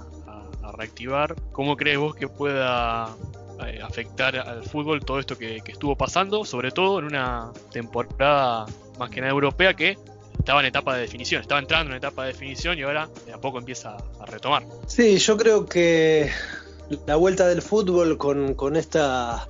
reactivar. 0.76 1.36
¿Cómo 1.52 1.76
crees 1.76 1.98
vos 1.98 2.16
que 2.16 2.26
pueda 2.26 3.14
eh, 3.66 3.80
afectar 3.82 4.36
al 4.36 4.64
fútbol 4.64 5.04
todo 5.04 5.18
esto 5.18 5.38
que, 5.38 5.62
estuvo 5.66 5.96
pasando, 5.96 6.44
sobre 6.44 6.70
todo 6.70 6.98
en 6.98 7.06
una 7.06 7.52
temporada 7.70 8.66
más 8.98 9.10
que 9.10 9.20
nada 9.20 9.32
europea 9.32 9.74
que 9.74 9.96
estaba 10.38 10.60
en 10.60 10.66
etapa 10.66 10.94
de 10.94 11.02
definición, 11.02 11.40
estaba 11.40 11.60
entrando 11.60 11.92
en 11.92 11.98
etapa 11.98 12.24
de 12.24 12.32
definición 12.32 12.78
y 12.78 12.82
ahora 12.82 13.08
de 13.26 13.32
a 13.32 13.38
poco 13.38 13.58
empieza 13.58 13.96
a 14.20 14.26
retomar. 14.26 14.64
Sí, 14.86 15.18
yo 15.18 15.36
creo 15.36 15.66
que 15.66 16.30
la 17.06 17.16
vuelta 17.16 17.46
del 17.46 17.62
fútbol 17.62 18.18
con, 18.18 18.54
con 18.54 18.76
esta 18.76 19.48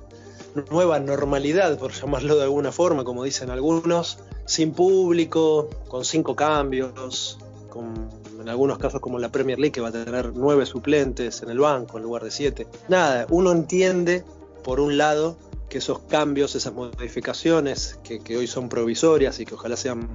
nueva 0.69 0.99
normalidad, 0.99 1.77
por 1.77 1.91
llamarlo 1.91 2.35
de 2.37 2.43
alguna 2.43 2.71
forma, 2.71 3.03
como 3.03 3.23
dicen 3.23 3.49
algunos, 3.49 4.19
sin 4.45 4.71
público, 4.71 5.69
con 5.87 6.05
cinco 6.05 6.35
cambios, 6.35 7.37
con 7.69 8.09
en 8.45 8.49
algunos 8.49 8.77
casos 8.77 9.01
como 9.01 9.17
la 9.17 9.31
Premier 9.31 9.57
League, 9.57 9.71
que 9.71 9.81
va 9.81 9.87
a 9.87 9.91
tener 9.91 10.33
nueve 10.35 10.67
suplentes 10.67 11.41
en 11.41 11.49
el 11.49 11.57
banco 11.57 11.97
en 11.97 12.03
lugar 12.03 12.23
de 12.23 12.29
siete. 12.29 12.67
Nada, 12.87 13.25
uno 13.31 13.51
entiende, 13.51 14.23
por 14.63 14.79
un 14.79 14.99
lado, 14.99 15.35
que 15.67 15.79
esos 15.79 15.97
cambios, 16.01 16.53
esas 16.53 16.71
modificaciones, 16.71 17.99
que, 18.03 18.37
hoy 18.37 18.45
son 18.45 18.69
provisorias 18.69 19.39
y 19.39 19.45
que 19.45 19.55
ojalá 19.55 19.75
sean 19.75 20.07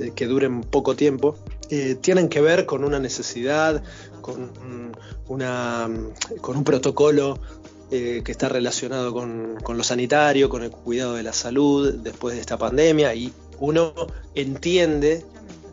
eh, 0.00 0.12
que 0.14 0.28
duren 0.28 0.60
poco 0.60 0.94
tiempo, 0.94 1.36
eh, 1.68 1.96
tienen 2.00 2.28
que 2.28 2.40
ver 2.40 2.66
con 2.66 2.84
una 2.84 3.00
necesidad, 3.00 3.82
con, 4.20 4.52
una, 5.26 5.90
con 6.40 6.56
un 6.56 6.62
protocolo 6.62 7.40
eh, 7.90 8.22
que 8.24 8.30
está 8.30 8.48
relacionado 8.48 9.12
con, 9.12 9.56
con, 9.60 9.76
lo 9.76 9.82
sanitario, 9.82 10.48
con 10.48 10.62
el 10.62 10.70
cuidado 10.70 11.14
de 11.14 11.24
la 11.24 11.32
salud 11.32 11.94
después 11.94 12.36
de 12.36 12.42
esta 12.42 12.56
pandemia 12.56 13.12
y 13.12 13.32
uno 13.58 13.92
entiende 14.36 15.24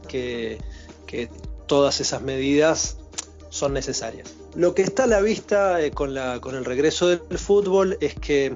que, 0.08 0.58
que 1.06 1.30
todas 1.68 2.00
esas 2.00 2.22
medidas 2.22 2.98
son 3.50 3.74
necesarias. 3.74 4.34
Lo 4.56 4.74
que 4.74 4.82
está 4.82 5.04
a 5.04 5.08
la 5.08 5.22
vista 5.22 5.82
eh, 5.82 5.92
con, 5.92 6.14
la, 6.14 6.40
con, 6.42 6.56
el 6.56 6.66
regreso 6.66 7.08
del 7.08 7.38
fútbol 7.38 7.98
es 8.02 8.16
que 8.16 8.56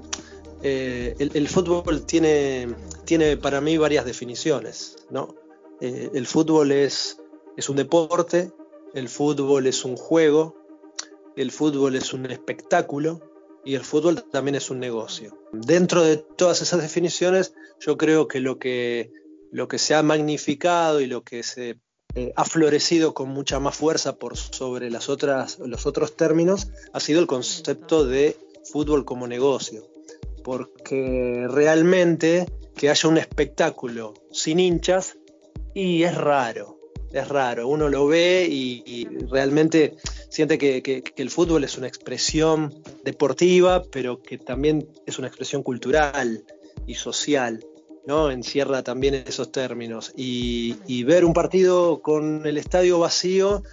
eh, 0.63 1.15
el, 1.19 1.47
fútbol 1.47 2.05
tiene, 2.05 2.67
tiene 3.05 3.37
para 3.37 3.61
mí 3.61 3.77
varias 3.77 4.05
definiciones. 4.05 4.95
¿no? 5.09 5.35
Eh, 5.81 6.09
el 6.13 6.25
fútbol 6.25 6.71
es, 6.71 7.21
es 7.55 7.69
un 7.69 7.75
deporte, 7.75 8.51
el 8.93 9.09
fútbol 9.09 9.67
es 9.67 9.85
un 9.85 9.95
juego, 9.95 10.55
el 11.35 11.51
fútbol 11.51 11.95
es 11.95 12.13
un 12.13 12.25
espectáculo 12.25 13.21
y 13.63 13.75
el 13.75 13.83
fútbol 13.83 14.23
también 14.31 14.55
es 14.55 14.71
un 14.71 14.79
negocio. 14.79 15.37
Dentro 15.51 16.01
de 16.01 16.17
todas 16.17 16.61
esas 16.61 16.81
definiciones, 16.81 17.53
yo 17.79 17.97
creo 17.97 18.27
que 18.27 18.39
lo 18.39 18.57
que, 18.57 19.11
lo 19.51 19.67
que 19.67 19.77
se 19.77 19.93
ha 19.93 20.01
magnificado 20.01 21.01
y 21.01 21.05
lo 21.05 21.23
que 21.23 21.43
se 21.43 21.79
eh, 22.17 22.33
ha 22.35 22.45
florecido 22.45 23.13
con 23.13 23.29
mucha 23.29 23.59
más 23.59 23.75
fuerza 23.75 24.15
por 24.15 24.37
sobre 24.37 24.89
las 24.89 25.07
otras, 25.07 25.59
los 25.59 25.85
otros 25.85 26.15
términos 26.15 26.69
ha 26.91 26.99
sido 26.99 27.19
el 27.19 27.27
concepto 27.27 28.07
de 28.07 28.35
fútbol 28.63 29.05
como 29.05 29.27
negocio. 29.27 29.87
Porque 30.43 31.45
realmente 31.47 32.47
que 32.75 32.89
haya 32.89 33.07
un 33.07 33.19
espectáculo 33.19 34.15
sin 34.31 34.59
hinchas 34.59 35.15
y 35.75 36.01
es 36.01 36.15
raro, 36.15 36.79
es 37.11 37.27
raro. 37.27 37.67
Uno 37.67 37.87
lo 37.87 38.07
ve 38.07 38.47
y, 38.49 39.05
realmente 39.29 39.97
siente 40.31 40.57
que, 40.57 41.03
el 41.17 41.29
fútbol 41.29 41.65
es 41.65 41.77
una 41.77 41.87
expresión 41.87 42.73
deportiva, 43.03 43.83
pero 43.91 44.23
que 44.23 44.39
también 44.39 44.89
es 45.05 45.19
una 45.19 45.27
expresión 45.27 45.61
cultural 45.61 46.43
y 46.87 46.95
social. 46.95 47.63
¿No? 48.07 48.31
Encierra 48.31 48.81
también 48.83 49.13
esos 49.13 49.51
términos. 49.51 50.13
Y, 50.15 51.03
ver 51.03 51.25
un 51.25 51.33
partido 51.33 52.01
con 52.01 52.45
el 52.47 52.57
estadio 52.57 52.99
vacío 52.99 53.63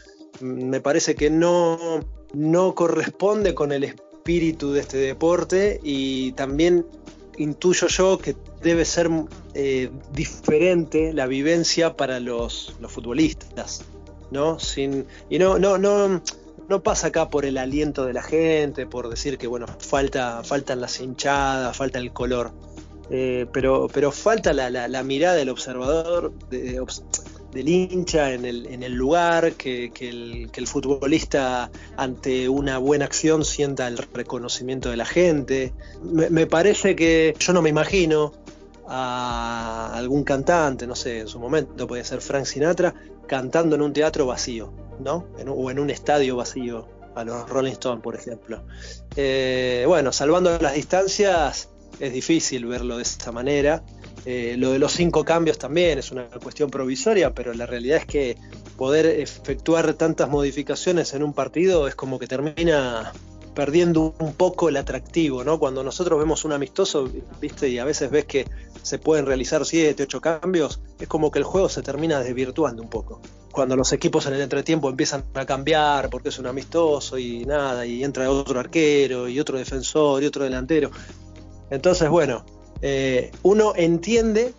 mm, 0.40 0.44
me 0.44 0.80
parece 0.80 1.14
que 1.14 1.30
no, 1.30 2.00
no 2.34 2.74
corresponde 2.74 3.54
con 3.54 3.72
el 3.72 3.84
espíritu 3.84 4.72
de 4.72 4.80
este 4.80 4.98
deporte 4.98 5.80
y 5.82 6.32
también 6.32 6.84
intuyo 7.38 7.88
yo 7.88 8.18
que 8.18 8.36
debe 8.62 8.84
ser 8.84 9.10
eh, 9.54 9.90
diferente 10.12 11.12
la 11.12 11.26
vivencia 11.26 11.96
para 11.96 12.20
los, 12.20 12.74
futbolistas, 12.88 13.84
¿no? 14.30 14.58
Sin, 14.58 15.06
y 15.30 15.38
no, 15.38 15.58
no, 15.58 15.78
no, 15.78 16.22
no 16.68 16.82
pasa 16.82 17.08
acá 17.08 17.30
por 17.30 17.44
el 17.44 17.58
aliento 17.58 18.04
de 18.04 18.12
la 18.12 18.22
gente, 18.22 18.86
por 18.86 19.08
decir 19.08 19.38
que 19.38 19.46
bueno, 19.46 19.66
falta, 19.78 20.42
faltan 20.44 20.80
las 20.80 21.00
hinchadas, 21.00 21.76
falta 21.76 21.98
el 21.98 22.12
color. 22.12 22.52
Eh, 23.10 23.46
pero, 23.52 23.88
pero 23.92 24.10
falta 24.10 24.52
la, 24.52 25.02
mirada 25.02 25.34
del 25.34 25.50
observador, 25.50 26.32
del 26.48 27.68
hincha 27.68 28.32
en 28.32 28.44
el, 28.44 28.92
lugar, 28.92 29.52
que, 29.52 29.92
el, 30.00 30.66
futbolista 30.66 31.70
ante 31.96 32.48
una 32.48 32.78
buena 32.78 33.04
acción 33.04 33.44
sienta 33.44 33.88
el 33.88 33.98
reconocimiento 33.98 34.90
de 34.90 34.96
la 34.96 35.04
gente. 35.04 35.72
Me, 36.02 36.46
parece 36.46 36.96
que 36.96 37.34
yo 37.38 37.52
no 37.52 37.62
me 37.62 37.70
imagino 37.70 38.32
a 38.86 39.92
algún 39.94 40.24
cantante, 40.24 40.86
no 40.86 40.94
sé, 40.94 41.20
en 41.20 41.28
su 41.28 41.38
momento 41.38 41.86
puede 41.86 42.04
ser 42.04 42.20
Frank 42.20 42.44
Sinatra, 42.44 42.94
cantando 43.26 43.76
en 43.76 43.82
un 43.82 43.92
teatro 43.92 44.26
vacío, 44.26 44.72
¿no? 45.00 45.26
o 45.46 45.70
en 45.70 45.78
un 45.78 45.90
estadio 45.90 46.36
vacío, 46.36 46.86
a 47.14 47.24
los 47.24 47.48
Rolling 47.48 47.72
Stones, 47.72 48.02
por 48.02 48.14
ejemplo. 48.14 48.62
Eh, 49.16 49.84
bueno, 49.86 50.12
salvando 50.12 50.58
las 50.58 50.74
distancias, 50.74 51.68
es 52.00 52.12
difícil 52.12 52.66
verlo 52.66 52.96
de 52.96 53.02
esta 53.02 53.32
manera. 53.32 53.82
Eh, 54.26 54.56
lo 54.58 54.72
de 54.72 54.78
los 54.78 54.92
cinco 54.92 55.24
cambios 55.24 55.58
también 55.58 55.98
es 55.98 56.10
una 56.10 56.24
cuestión 56.24 56.70
provisoria, 56.70 57.34
pero 57.34 57.52
la 57.52 57.66
realidad 57.66 57.98
es 57.98 58.06
que 58.06 58.36
poder 58.76 59.06
efectuar 59.06 59.94
tantas 59.94 60.28
modificaciones 60.28 61.12
en 61.14 61.22
un 61.22 61.34
partido 61.34 61.86
es 61.88 61.94
como 61.94 62.18
que 62.18 62.26
termina 62.26 63.12
perdiendo 63.54 64.14
un 64.18 64.34
poco 64.34 64.68
el 64.68 64.76
atractivo, 64.76 65.44
¿no? 65.44 65.58
Cuando 65.58 65.84
nosotros 65.84 66.18
vemos 66.18 66.44
un 66.44 66.52
amistoso, 66.52 67.08
viste, 67.40 67.68
y 67.68 67.78
a 67.78 67.84
veces 67.84 68.10
ves 68.10 68.24
que 68.24 68.46
se 68.82 68.98
pueden 68.98 69.26
realizar 69.26 69.64
siete, 69.64 70.02
ocho 70.02 70.20
cambios, 70.20 70.80
es 70.98 71.08
como 71.08 71.30
que 71.30 71.38
el 71.38 71.44
juego 71.44 71.68
se 71.68 71.82
termina 71.82 72.20
desvirtuando 72.20 72.82
un 72.82 72.90
poco. 72.90 73.20
Cuando 73.52 73.76
los 73.76 73.92
equipos 73.92 74.26
en 74.26 74.34
el 74.34 74.40
entretiempo 74.40 74.90
empiezan 74.90 75.24
a 75.34 75.46
cambiar 75.46 76.10
porque 76.10 76.30
es 76.30 76.38
un 76.40 76.46
amistoso 76.46 77.16
y 77.16 77.44
nada, 77.44 77.86
y 77.86 78.02
entra 78.02 78.28
otro 78.28 78.58
arquero 78.58 79.28
y 79.28 79.38
otro 79.38 79.56
defensor 79.56 80.22
y 80.22 80.26
otro 80.26 80.42
delantero, 80.42 80.90
entonces, 81.70 82.08
bueno, 82.08 82.44
eh, 82.82 83.30
uno 83.42 83.72
entiende 83.76 84.52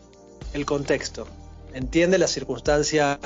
el 0.53 0.65
contexto, 0.65 1.27
entiende 1.73 2.17
la 2.17 2.27
circunstancia 2.27 3.19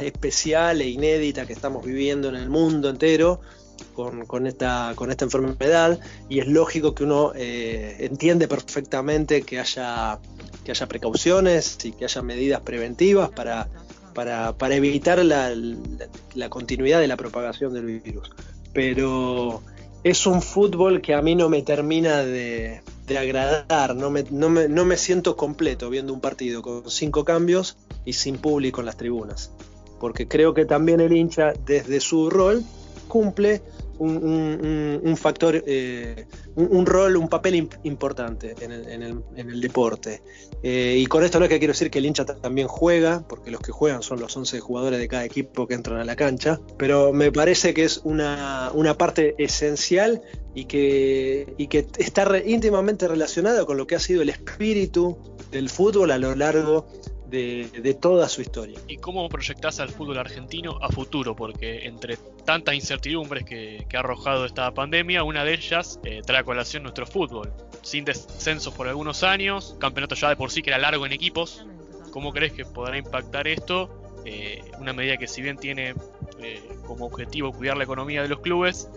especial 0.00 0.80
e 0.80 0.88
inédita 0.88 1.46
que 1.46 1.52
estamos 1.52 1.84
viviendo 1.84 2.28
en 2.28 2.36
el 2.36 2.48
mundo 2.48 2.88
entero 2.88 3.40
con, 3.94 4.46
esta, 4.46 4.92
con 4.96 5.10
esta 5.10 5.24
enfermedad 5.24 6.00
y 6.28 6.40
es 6.40 6.46
lógico 6.46 6.94
que 6.94 7.04
uno 7.04 7.32
eh, 7.34 7.96
entiende 8.00 8.48
perfectamente 8.48 9.42
que 9.42 9.60
haya, 9.60 10.18
que 10.64 10.72
haya 10.72 10.86
precauciones 10.86 11.78
y 11.84 11.92
que 11.92 12.04
haya 12.04 12.22
medidas 12.22 12.60
preventivas 12.62 13.30
para, 13.30 13.68
para, 14.14 14.74
evitar 14.74 15.24
la, 15.24 15.52
la 16.34 16.48
continuidad 16.48 17.00
de 17.00 17.08
la 17.08 17.16
propagación 17.16 17.74
del 17.74 18.00
virus. 18.00 18.30
Pero 18.72 19.62
es 20.02 20.26
un 20.26 20.42
fútbol 20.42 21.00
que 21.00 21.14
a 21.14 21.22
mí 21.22 21.34
no 21.34 21.48
me 21.48 21.62
termina 21.62 22.24
de, 22.24 22.82
de 23.06 23.18
agradar, 23.18 23.94
no 23.94 24.10
me, 24.10 24.24
no, 24.30 24.48
me, 24.48 24.68
no 24.68 24.84
me 24.84 24.96
siento 24.96 25.36
completo 25.36 25.90
viendo 25.90 26.12
un 26.12 26.20
partido 26.20 26.62
con 26.62 26.90
cinco 26.90 27.24
cambios 27.24 27.76
y 28.04 28.14
sin 28.14 28.38
público 28.38 28.80
en 28.80 28.86
las 28.86 28.96
tribunas. 28.96 29.52
Porque 30.00 30.26
creo 30.26 30.54
que 30.54 30.64
también 30.64 31.00
el 31.00 31.16
hincha, 31.16 31.52
desde 31.66 32.00
su 32.00 32.30
rol, 32.30 32.64
cumple 33.08 33.62
un, 33.98 35.16
factor, 35.16 35.62
eh, 35.66 36.26
un, 36.54 36.86
rol, 36.86 37.16
un 37.16 37.28
papel 37.28 37.68
importante 37.82 38.54
en 38.60 38.72
el, 38.72 39.60
deporte. 39.60 40.22
Eh, 40.62 40.96
y 40.98 41.06
con 41.06 41.24
esto 41.24 41.42
es 41.42 41.48
que 41.48 41.58
quiero 41.58 41.72
decir 41.72 41.90
que 41.90 41.98
el 41.98 42.06
hincha 42.06 42.24
también 42.24 42.68
juega, 42.68 43.26
porque 43.28 43.50
los 43.50 43.60
que 43.60 43.72
juegan 43.72 44.02
son 44.02 44.20
los 44.20 44.36
11 44.36 44.60
jugadores 44.60 44.98
de 44.98 45.08
cada 45.08 45.24
equipo 45.24 45.66
que 45.66 45.74
entran 45.74 46.00
a 46.00 46.04
la 46.04 46.16
cancha, 46.16 46.60
pero 46.78 47.12
me 47.12 47.32
parece 47.32 47.74
que 47.74 47.84
es 47.84 48.00
una, 48.04 48.72
parte 48.98 49.34
esencial 49.38 50.22
y 50.54 50.66
que, 50.66 51.54
y 51.58 51.66
que 51.66 51.86
está 51.98 52.26
íntimamente 52.44 53.08
relacionada 53.08 53.64
con 53.64 53.76
lo 53.76 53.86
que 53.86 53.96
ha 53.96 54.00
sido 54.00 54.22
el 54.22 54.28
espíritu 54.28 55.18
del 55.50 55.68
fútbol 55.68 56.10
a 56.10 56.18
lo 56.18 56.34
largo 56.34 56.86
de, 57.26 57.96
toda 58.00 58.28
su 58.28 58.40
historia. 58.40 58.78
¿Y 58.88 58.98
cómo 58.98 59.28
proyectás 59.28 59.80
al 59.80 59.88
fútbol 59.88 60.18
argentino 60.18 60.78
a 60.80 60.88
futuro? 60.88 61.34
Porque 61.34 61.86
entre 61.86 62.16
tantas 62.44 62.74
incertidumbres 62.74 63.44
que, 63.44 63.86
ha 63.94 63.98
arrojado 63.98 64.44
esta 64.44 64.72
pandemia, 64.72 65.22
una 65.22 65.44
de 65.44 65.54
ellas 65.54 66.00
eh, 66.04 66.22
trae 66.24 66.40
a 66.40 66.44
colación 66.44 66.82
nuestro 66.82 67.06
fútbol. 67.06 67.52
Sin 67.82 68.04
descensos 68.04 68.74
por 68.74 68.88
algunos 68.88 69.22
años, 69.22 69.76
campeonato 69.78 70.14
ya 70.14 70.28
de 70.28 70.36
por 70.36 70.50
sí 70.50 70.62
que 70.62 70.70
era 70.70 70.78
largo 70.78 71.06
en 71.06 71.12
equipos. 71.12 71.66
¿Cómo 72.10 72.32
crees 72.32 72.52
que 72.52 72.64
podrá 72.64 72.96
impactar 72.96 73.48
esto? 73.48 73.90
Eh, 74.24 74.62
una 74.78 74.92
medida 74.92 75.16
que 75.16 75.26
si 75.26 75.42
bien 75.42 75.58
tiene 75.58 75.94
eh, 76.40 76.62
como 76.86 77.06
objetivo 77.06 77.52
cuidar 77.52 77.76
la 77.76 77.84
economía 77.84 78.22
de 78.22 78.28
los 78.28 78.40
clubes, 78.40 78.88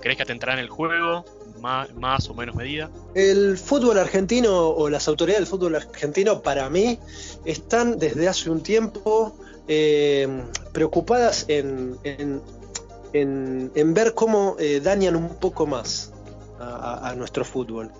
¿crees 0.00 0.16
que 0.16 0.22
atentará 0.24 0.54
en 0.54 0.58
el 0.58 0.68
juego? 0.68 1.24
más, 1.60 2.28
o 2.28 2.34
menos 2.34 2.54
medida? 2.54 2.90
El 3.14 3.58
fútbol 3.58 3.98
argentino 3.98 4.68
o 4.68 4.88
las 4.88 5.08
autoridades 5.08 5.40
del 5.40 5.48
fútbol 5.48 5.76
argentino 5.76 6.42
para 6.42 6.68
mí 6.70 6.98
están 7.46 7.98
desde 7.98 8.28
hace 8.28 8.50
un 8.50 8.62
tiempo 8.62 9.36
eh, 9.68 10.28
preocupadas 10.72 11.46
en, 11.48 11.96
en, 12.04 13.94
ver 13.94 14.14
cómo 14.14 14.56
eh, 14.58 14.80
dañan 14.82 15.16
un 15.16 15.28
poco 15.36 15.66
más 15.66 16.12
a, 16.58 17.14
nuestro 17.16 17.44
fútbol. 17.44 17.90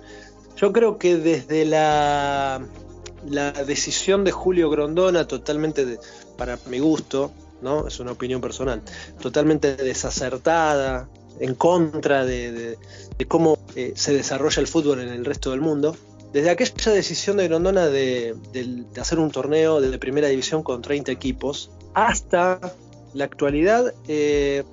Yo 0.56 0.72
creo 0.72 0.98
que 0.98 1.16
desde 1.16 1.64
la, 1.64 2.60
la 3.28 3.52
decisión 3.52 4.24
de 4.24 4.32
Julio 4.32 4.70
Grondona, 4.70 5.26
totalmente 5.26 5.98
para 6.36 6.58
mi 6.66 6.78
gusto, 6.78 7.32
¿no? 7.62 7.86
Es 7.86 8.00
una 8.00 8.12
opinión 8.12 8.40
personal, 8.40 8.82
totalmente 9.20 9.76
desacertada, 9.76 11.08
en 11.40 11.54
contra 11.54 12.24
de, 12.24 12.78
cómo 13.28 13.58
eh, 13.74 13.92
se 13.94 14.14
desarrolla 14.14 14.60
el 14.60 14.66
fútbol 14.66 15.00
en 15.00 15.08
el 15.08 15.24
resto 15.24 15.50
del 15.50 15.60
mundo. 15.60 15.96
Desde 16.32 16.50
aquella 16.50 16.92
decisión 16.92 17.36
de 17.38 17.48
Grondona 17.48 17.86
de, 17.86 18.34
hacer 19.00 19.18
un 19.18 19.30
torneo 19.30 19.80
de 19.80 19.98
primera 19.98 20.28
división 20.28 20.62
con 20.62 20.82
30 20.82 21.10
equipos 21.12 21.70
hasta 21.94 22.60
la 23.14 23.24
actualidad, 23.24 23.94
eh, 24.06 24.64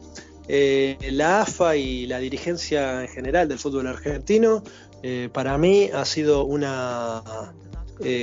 eh, 0.47 0.97
la 1.11 1.41
AFA 1.41 1.77
y 1.77 2.05
la 2.05 2.19
dirigencia 2.19 3.01
en 3.01 3.07
general 3.07 3.47
del 3.47 3.59
fútbol 3.59 3.87
argentino, 3.87 4.63
para 5.33 5.57
mí 5.57 5.89
ha 5.93 6.05
sido 6.05 6.45
una 6.45 7.21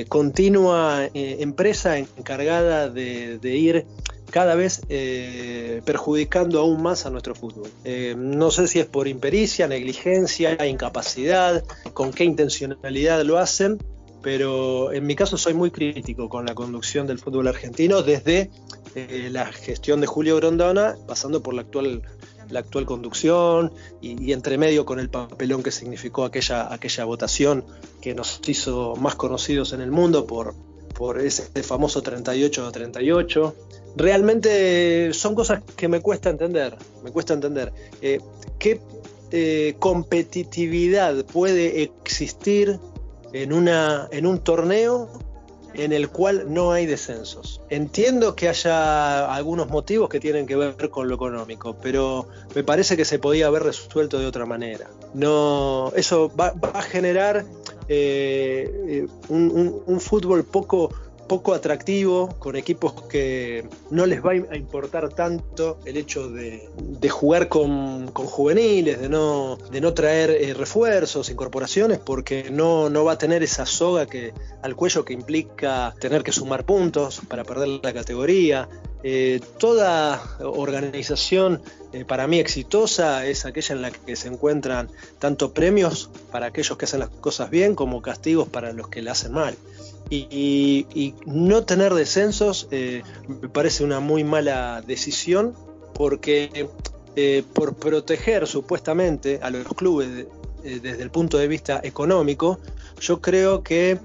continua 0.09 1.11
empresa 1.12 1.99
encargada 1.99 2.89
de, 2.89 3.39
ir 3.43 3.87
cada 4.31 4.55
vez 4.55 4.83
eh, 4.89 5.83
perjudicando 5.85 6.61
aún 6.61 6.83
más 6.83 7.07
a 7.07 7.11
nuestro 7.11 7.35
fútbol. 7.35 7.68
Eh, 7.85 8.14
no 8.16 8.51
sé 8.51 8.66
si 8.68 8.78
es 8.78 8.87
por 8.87 9.09
impericia, 9.09 9.68
negligencia, 9.68 10.66
incapacidad, 10.66 11.64
con 11.93 12.12
qué 12.12 12.24
intencionalidad 12.24 13.22
lo 13.24 13.39
hacen, 13.39 13.78
pero 14.22 14.93
en 14.93 15.07
mi 15.07 15.14
caso 15.14 15.37
soy 15.37 15.55
muy 15.55 15.70
crítico 15.70 16.28
con 16.28 16.47
la 16.47 16.55
conducción 16.55 17.07
del 17.07 17.18
fútbol 17.18 17.49
argentino 17.49 18.03
desde 18.03 18.51
eh, 18.95 19.28
la 19.31 19.47
gestión 19.47 20.01
de 20.01 20.07
Julio 20.07 20.37
Grondona, 20.37 20.97
pasando 21.07 21.43
por 21.43 21.55
la 21.55 21.62
actual 21.62 22.03
la 22.51 22.61
actual 22.61 22.85
conducción 22.85 23.72
y, 24.01 24.33
entre 24.33 24.59
medio 24.59 24.85
con 24.85 24.99
el 24.99 25.09
papelón 25.09 25.62
que 25.62 25.70
significó 25.70 26.24
aquella, 26.24 26.72
aquella 26.72 27.05
votación 27.05 27.64
que 28.01 28.14
nos 28.14 28.41
hizo 28.47 28.97
más 28.97 29.14
conocidos 29.14 29.72
en 29.72 29.81
el 29.81 29.91
mundo 29.91 30.26
por, 30.26 30.55
por 30.95 31.20
ese 31.20 31.45
famoso 31.62 32.03
38 32.03 32.66
a 32.66 32.72
38 32.72 33.57
realmente 33.97 35.12
son 35.12 35.34
cosas 35.34 35.62
que 35.76 35.88
me 35.88 36.01
cuesta 36.01 36.30
entender, 36.30 36.76
me 37.03 37.11
cuesta 37.11 37.34
entender. 37.34 37.72
Eh, 38.01 38.20
¿Qué 38.59 38.80
eh, 39.30 39.74
competitividad 39.78 41.24
puede 41.24 41.82
existir 41.82 42.78
en, 43.32 43.53
una, 43.53 44.09
en 44.11 44.26
un 44.26 44.38
torneo 44.38 45.09
en 45.74 45.93
el 45.93 46.09
cual 46.09 46.53
no 46.53 46.72
hay 46.72 46.86
descensos? 46.86 47.61
Entiendo 47.70 48.34
que 48.34 48.49
haya 48.49 49.32
algunos 49.32 49.68
motivos 49.68 50.09
que 50.09 50.20
tienen 50.20 50.47
que 50.47 50.57
ver 50.57 50.91
con 50.91 51.09
lo 51.09 51.14
económico, 51.14 51.76
pero 51.82 52.26
me 52.55 52.64
parece 52.64 52.97
que 52.97 53.05
se 53.05 53.18
podía 53.18 53.47
haber 53.47 53.62
resuelto 53.62 54.18
de 54.18 54.26
otra 54.26 54.47
manera. 54.47 54.91
No, 55.14 55.93
eso 55.97 56.30
va, 56.38 56.55
a 56.74 56.82
generar 56.82 57.45
eh, 57.88 59.07
un 59.28 60.01
fútbol 60.01 60.45
poco 60.45 60.91
poco 61.31 61.55
atractivo, 61.55 62.35
con 62.41 62.57
equipos 62.57 63.03
que 63.03 63.64
no 63.89 64.05
les 64.05 64.20
va 64.20 64.33
a 64.33 64.57
importar 64.57 65.11
tanto 65.11 65.78
el 65.85 65.97
hecho 65.97 66.28
de, 66.28 66.68
jugar 67.09 67.47
con, 67.47 68.09
juveniles, 68.09 69.01
de 69.01 69.09
no, 69.09 69.57
de 69.70 69.81
no 69.81 69.95
traer 69.95 70.31
eh, 70.31 70.55
refuerzos, 70.55 71.31
incorporaciones, 71.31 72.01
porque 72.01 72.51
no, 72.51 72.91
no 72.91 73.05
va 73.05 73.12
a 73.12 73.18
tener 73.18 73.45
esa 73.45 73.64
soga 73.64 74.07
que, 74.07 74.35
al 74.61 74.74
cuello 74.74 75.05
que 75.05 75.12
implica 75.12 75.95
tener 76.01 76.24
que 76.24 76.33
sumar 76.33 76.64
puntos 76.64 77.20
para 77.28 77.45
perder 77.45 77.78
la 77.81 77.93
categoría. 77.93 78.68
Eh, 79.05 79.41
toda 79.57 80.20
organización 80.41 81.62
eh, 81.93 82.05
para 82.05 82.26
mí 82.26 82.41
exitosa 82.41 83.24
es 83.24 83.47
aquella 83.47 83.76
en 83.76 83.83
la 83.83 83.93
que 83.93 84.16
se 84.16 84.26
encuentran 84.26 84.91
tanto 85.20 85.55
premios 85.55 86.11
para 86.33 86.47
aquellos 86.47 86.76
que 86.76 86.87
hacen 86.87 86.99
las 86.99 87.09
cosas 87.09 87.51
bien 87.51 87.76
como 87.76 88.03
castigos 88.03 88.49
para 88.49 88.72
los 88.72 88.89
que 88.89 89.01
la 89.01 89.12
hacen 89.12 89.31
mal. 89.31 89.57
Y, 90.09 91.14
no 91.24 91.64
tener 91.64 91.94
descensos 91.94 92.66
eh, 92.70 93.03
me 93.28 93.48
parece 93.48 93.84
una 93.84 94.01
muy 94.01 94.24
mala 94.24 94.82
decisión 94.84 95.55
porque 95.94 96.68
eh, 97.14 97.44
por 97.53 97.76
proteger 97.76 98.46
supuestamente 98.46 99.38
a 99.42 99.51
los 99.51 99.64
clubes 99.68 100.26
eh, 100.64 100.80
desde 100.82 101.03
el 101.03 101.11
punto 101.11 101.38
de 101.38 101.46
vista 101.46 101.80
económico, 101.84 102.59
yo 103.01 103.20
creo 103.20 103.62
que 103.62 103.98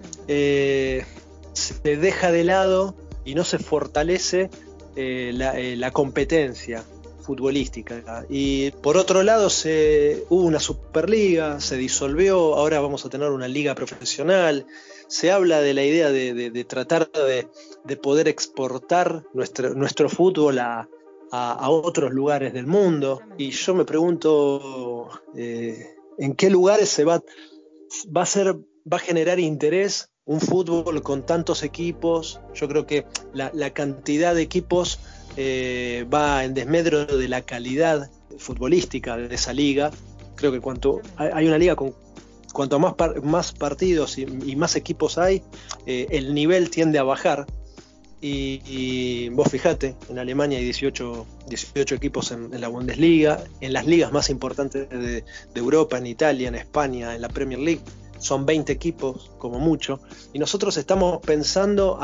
se 1.53 1.97
deja 1.97 2.31
de 2.31 2.43
lado 2.43 2.95
y 3.23 3.33
no 3.33 3.43
se 3.43 3.57
fortalece 3.57 4.49
la, 4.95 5.91
competencia 5.91 6.83
futbolística. 7.21 8.25
Y 8.29 8.71
por 8.71 8.97
otro 8.97 9.23
lado, 9.23 9.49
se, 9.49 10.23
hubo 10.29 10.43
una 10.43 10.59
Superliga, 10.59 11.59
se 11.59 11.77
disolvió, 11.77 12.55
ahora 12.55 12.79
vamos 12.79 13.05
a 13.05 13.09
tener 13.09 13.31
una 13.31 13.47
liga 13.47 13.73
profesional 13.73 14.67
se 15.15 15.31
habla 15.31 15.61
de 15.61 15.73
la 15.73 15.83
idea 15.83 16.11
de, 16.11 16.65
tratar 16.65 17.09
de, 17.09 17.97
poder 17.97 18.27
exportar 18.27 19.23
nuestro, 19.33 19.73
nuestro 19.73 20.09
fútbol 20.09 20.59
a, 20.59 20.89
otros 21.69 22.11
lugares 22.11 22.53
del 22.53 22.67
mundo. 22.67 23.21
Y 23.37 23.51
yo 23.51 23.75
me 23.75 23.85
pregunto 23.85 25.09
eh, 25.35 25.95
en 26.17 26.33
qué 26.33 26.49
lugares 26.49 26.89
se 26.89 27.05
va, 27.05 27.21
va, 28.15 28.21
a 28.23 28.25
ser, 28.25 28.55
va 28.55 28.97
a 28.97 28.99
generar 28.99 29.39
interés 29.39 30.09
un 30.25 30.41
fútbol 30.41 31.01
con 31.01 31.25
tantos 31.25 31.63
equipos. 31.63 32.41
Yo 32.53 32.67
creo 32.67 32.85
que 32.85 33.05
la, 33.33 33.69
cantidad 33.71 34.35
de 34.35 34.41
equipos 34.41 34.99
eh, 35.37 36.05
va 36.13 36.43
en 36.43 36.53
desmedro 36.53 37.05
de 37.05 37.27
la 37.29 37.41
calidad 37.41 38.11
futbolística 38.37 39.15
de 39.15 39.33
esa 39.33 39.53
liga. 39.53 39.91
Creo 40.35 40.51
que 40.51 40.59
cuanto 40.59 41.01
hay 41.17 41.47
una 41.47 41.57
liga 41.57 41.75
con 41.77 41.95
cuanto 42.55 42.79
más, 42.79 42.95
más 43.21 43.51
partidos 43.51 44.17
y, 44.17 44.55
más 44.55 44.75
equipos 44.75 45.19
hay, 45.19 45.43
eh, 45.85 46.07
el 46.09 46.33
nivel 46.33 46.71
tiende 46.71 46.97
a 46.97 47.03
bajar. 47.03 47.45
Y, 48.21 49.29
vos 49.29 49.49
fijate, 49.51 49.95
en 50.09 50.17
Alemania 50.17 50.57
hay 50.57 50.63
18, 50.63 51.27
18 51.47 51.93
equipos 51.93 52.31
en, 52.31 52.59
la 52.59 52.69
Bundesliga, 52.69 53.43
en 53.61 53.71
las 53.71 53.85
ligas 53.85 54.11
más 54.11 54.31
importantes 54.31 54.89
de, 54.89 55.23
Europa, 55.53 55.99
en 55.99 56.07
Italia, 56.07 56.47
en 56.47 56.55
España, 56.55 57.13
en 57.13 57.21
la 57.21 57.29
Premier 57.29 57.59
League, 57.59 57.81
son 58.17 58.47
20 58.47 58.71
equipos 58.71 59.31
como 59.37 59.59
mucho. 59.59 59.99
Y 60.33 60.39
nosotros 60.39 60.77
estamos 60.77 61.21
pensando, 61.23 61.99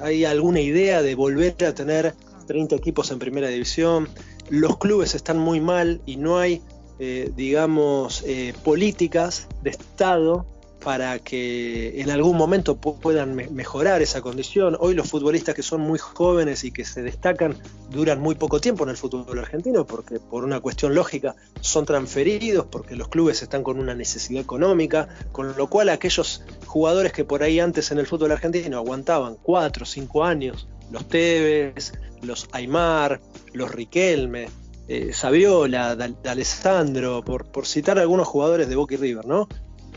¿hay 0.00 0.24
alguna 0.24 0.60
idea 0.60 1.02
de 1.02 1.14
volver 1.14 1.62
a 1.66 1.74
tener 1.74 2.14
30 2.46 2.76
equipos 2.76 3.10
en 3.10 3.18
primera 3.18 3.48
división? 3.48 4.08
Los 4.48 4.78
clubes 4.78 5.14
están 5.14 5.38
muy 5.38 5.60
mal 5.60 6.00
y 6.06 6.16
no 6.16 6.38
hay 6.38 6.62
eh, 7.02 7.32
digamos, 7.34 8.22
eh, 8.26 8.52
políticas 8.62 9.48
de 9.62 9.70
Estado 9.70 10.44
para 10.84 11.18
que 11.18 11.98
en 12.00 12.10
algún 12.10 12.36
momento 12.36 12.76
puedan 12.76 13.34
mejorar 13.34 14.02
esa 14.02 14.20
condición. 14.20 14.76
Hoy 14.78 14.94
los 14.94 15.08
futbolistas 15.08 15.54
que 15.54 15.62
son 15.62 15.80
muy 15.80 15.98
jóvenes 15.98 16.62
y 16.64 16.72
que 16.72 16.84
se 16.84 17.02
destacan 17.02 17.56
duran 17.90 18.20
muy 18.20 18.34
poco 18.34 18.60
tiempo 18.60 18.84
en 18.84 18.90
el 18.90 18.98
fútbol 18.98 19.38
argentino 19.38 19.86
porque 19.86 20.18
por 20.18 20.44
una 20.44 20.60
cuestión 20.60 20.94
lógica 20.94 21.36
son 21.62 21.86
transferidos, 21.86 22.66
porque 22.66 22.96
los 22.96 23.08
clubes 23.08 23.42
están 23.42 23.62
con 23.62 23.78
una 23.78 23.94
necesidad 23.94 24.42
económica, 24.42 25.08
con 25.32 25.56
lo 25.56 25.68
cual 25.68 25.88
aquellos 25.88 26.44
jugadores 26.66 27.12
que 27.14 27.24
por 27.24 27.42
ahí 27.42 27.60
antes 27.60 27.90
en 27.92 27.98
el 27.98 28.06
fútbol 28.06 28.32
argentino 28.32 28.76
aguantaban 28.76 29.36
cuatro 29.42 29.84
o 29.84 29.86
cinco 29.86 30.24
años, 30.24 30.68
los 30.90 31.08
Tevez, 31.08 31.92
los 32.20 32.46
Aymar, 32.52 33.22
los 33.54 33.70
Riquelme, 33.72 34.48
eh, 34.92 35.12
Saviola, 35.12 35.96
Alessandro, 36.24 37.22
por, 37.24 37.52
por 37.52 37.64
citar 37.64 38.00
algunos 38.00 38.26
jugadores 38.26 38.68
de 38.68 38.74
Boca 38.74 38.94
y 38.94 38.96
River, 38.96 39.24
¿no? 39.24 39.48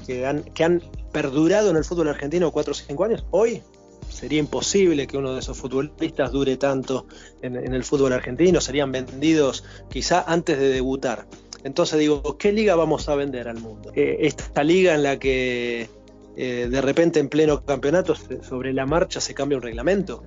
Que 0.06 0.28
han, 0.28 0.44
que 0.44 0.64
han 0.64 0.84
perdurado 1.12 1.72
en 1.72 1.78
el 1.78 1.84
fútbol 1.84 2.10
argentino 2.10 2.52
4 2.52 2.72
o 2.72 2.76
5 2.76 3.04
años, 3.04 3.26
hoy 3.32 3.64
sería 4.08 4.38
imposible 4.38 5.08
que 5.08 5.18
uno 5.18 5.34
de 5.34 5.40
esos 5.40 5.58
futbolistas 5.58 6.32
dure 6.32 6.58
tanto 6.58 7.08
en, 7.42 7.56
el 7.56 7.84
fútbol 7.84 8.14
argentino, 8.14 8.62
serían 8.62 8.92
vendidos 8.92 9.64
quizá 9.90 10.26
antes 10.28 10.60
de 10.60 10.70
debutar. 10.70 11.26
Entonces 11.64 11.98
digo, 11.98 12.38
¿qué 12.38 12.52
liga 12.52 12.76
vamos 12.76 13.10
a 13.10 13.16
vender 13.16 13.48
al 13.48 13.60
mundo? 13.60 13.92
Eh, 13.96 14.18
esta 14.20 14.64
liga 14.64 14.94
en 14.94 15.02
la 15.02 15.18
que 15.18 15.90
eh, 16.38 16.68
de 16.70 16.82
repente 16.82 17.20
en 17.20 17.30
pleno 17.30 17.66
campeonato 17.66 18.14
sobre 18.16 18.74
la 18.74 18.86
marcha 18.86 19.20
se 19.20 19.34
cambia 19.34 19.58
un 19.58 19.64
reglamento 19.64 20.24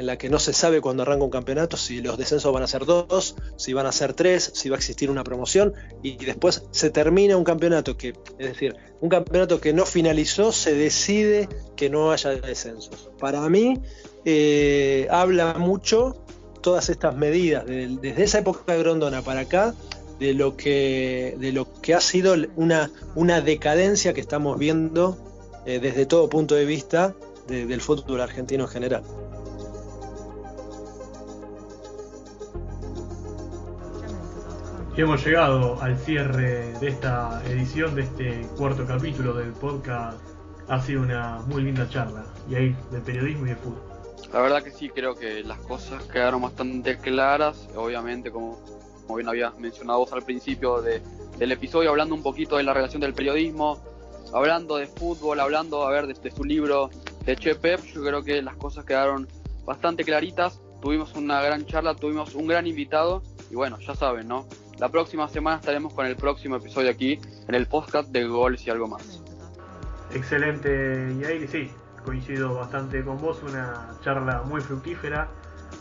en 0.00 0.06
la 0.06 0.16
que 0.16 0.30
no 0.30 0.38
se 0.38 0.54
sabe 0.54 0.80
cuando 0.80 1.02
arranca 1.02 1.24
un 1.24 1.30
campeonato 1.30 1.76
si 1.76 2.00
los 2.00 2.16
descensos 2.16 2.50
van 2.54 2.62
a 2.62 2.66
ser 2.66 2.86
dos, 2.86 3.36
si 3.56 3.74
van 3.74 3.84
a 3.84 3.92
ser 3.92 4.14
tres, 4.14 4.50
si 4.54 4.70
va 4.70 4.76
a 4.76 4.78
existir 4.78 5.10
una 5.10 5.24
promoción 5.24 5.74
y 6.02 6.16
después 6.24 6.64
se 6.70 6.88
termina 6.88 7.36
un 7.36 7.44
campeonato 7.44 7.98
que, 7.98 8.14
es 8.38 8.48
decir, 8.48 8.76
un 9.02 9.10
campeonato 9.10 9.60
que 9.60 9.74
no 9.74 9.84
finalizó, 9.84 10.52
se 10.52 10.72
decide 10.72 11.50
que 11.76 11.90
no 11.90 12.12
haya 12.12 12.30
descensos. 12.30 13.10
Para 13.18 13.46
mí 13.50 13.74
eh, 14.24 15.06
habla 15.10 15.52
mucho 15.58 16.24
todas 16.62 16.88
estas 16.88 17.14
medidas 17.14 17.66
desde 17.66 18.22
esa 18.22 18.38
época 18.38 18.72
de 18.72 18.78
Grondona 18.78 19.20
para 19.20 19.40
acá 19.40 19.74
de 20.18 20.32
lo 20.32 20.56
que, 20.56 21.36
de 21.38 21.52
lo 21.52 21.70
que 21.82 21.92
ha 21.92 22.00
sido 22.00 22.34
una, 22.56 23.40
decadencia 23.42 24.14
que 24.14 24.22
estamos 24.22 24.58
viendo 24.58 25.18
eh, 25.66 25.78
desde 25.78 26.06
todo 26.06 26.30
punto 26.30 26.54
de 26.54 26.64
vista 26.64 27.14
del 27.48 27.80
fútbol 27.82 28.22
argentino 28.22 28.64
en 28.64 28.70
general. 28.70 29.02
Hemos 34.96 35.24
llegado 35.24 35.80
al 35.80 35.98
cierre 35.98 36.72
de 36.78 36.88
esta 36.88 37.42
edición, 37.46 37.94
de 37.94 38.02
este 38.02 38.46
cuarto 38.56 38.84
capítulo 38.86 39.34
del 39.34 39.52
podcast. 39.52 40.18
Ha 40.68 40.80
sido 40.80 41.02
una 41.02 41.38
muy 41.46 41.62
linda 41.62 41.88
charla, 41.88 42.24
y 42.48 42.54
ahí 42.54 42.76
de 42.90 43.00
periodismo 43.00 43.46
y 43.46 43.50
de 43.50 43.56
fútbol. 43.56 43.82
La 44.32 44.40
verdad 44.40 44.62
que 44.62 44.70
sí, 44.70 44.88
creo 44.88 45.16
que 45.16 45.42
las 45.42 45.58
cosas 45.60 46.04
quedaron 46.04 46.42
bastante 46.42 46.98
claras. 46.98 47.68
Obviamente, 47.74 48.30
como, 48.30 48.58
bien 49.14 49.28
habías 49.28 49.58
mencionado 49.58 50.00
vos 50.00 50.12
al 50.12 50.22
principio 50.22 50.80
del 50.80 51.52
episodio, 51.52 51.90
hablando 51.90 52.14
un 52.14 52.22
poquito 52.22 52.56
de 52.56 52.62
la 52.62 52.72
relación 52.72 53.00
del 53.00 53.14
periodismo, 53.14 53.82
hablando 54.32 54.76
de 54.76 54.86
fútbol, 54.86 55.40
hablando, 55.40 55.86
a 55.86 55.90
ver, 55.90 56.06
de, 56.06 56.30
su 56.30 56.44
libro 56.44 56.90
de 57.24 57.36
Che 57.36 57.56
Pep, 57.56 57.82
yo 57.86 58.02
creo 58.04 58.22
que 58.22 58.40
las 58.42 58.56
cosas 58.56 58.84
quedaron 58.84 59.26
bastante 59.64 60.04
claritas. 60.04 60.60
Tuvimos 60.80 61.14
una 61.14 61.42
gran 61.42 61.66
charla, 61.66 61.94
tuvimos 61.94 62.34
un 62.34 62.46
gran 62.46 62.66
invitado 62.66 63.22
y 63.50 63.56
bueno, 63.56 63.78
ya 63.80 63.94
saben, 63.94 64.28
¿no? 64.28 64.46
La 64.80 64.88
próxima 64.88 65.28
semana 65.28 65.58
estaremos 65.58 65.92
con 65.92 66.06
el 66.06 66.16
próximo 66.16 66.56
episodio 66.56 66.88
aquí 66.88 67.20
en 67.46 67.54
el 67.54 67.66
podcast 67.66 68.08
de 68.08 68.26
Goles 68.26 68.66
y 68.66 68.70
algo 68.70 68.88
más. 68.88 69.22
Excelente, 70.14 71.14
y 71.20 71.46
sí, 71.48 71.70
coincido 72.02 72.54
bastante 72.54 73.04
con 73.04 73.18
vos, 73.18 73.42
una 73.42 73.90
charla 74.02 74.40
muy 74.42 74.62
fructífera, 74.62 75.28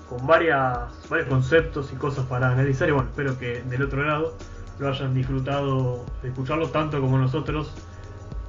con 0.09 0.27
varias, 0.27 0.91
varios 1.09 1.29
conceptos 1.29 1.93
y 1.93 1.95
cosas 1.95 2.25
para 2.25 2.51
analizar 2.51 2.89
y 2.89 2.91
bueno, 2.91 3.07
espero 3.07 3.39
que 3.39 3.61
del 3.61 3.83
otro 3.83 4.03
lado 4.03 4.35
lo 4.79 4.89
hayan 4.89 5.13
disfrutado 5.13 6.03
de 6.21 6.27
escucharlo 6.27 6.67
tanto 6.67 6.99
como 6.99 7.17
nosotros 7.17 7.71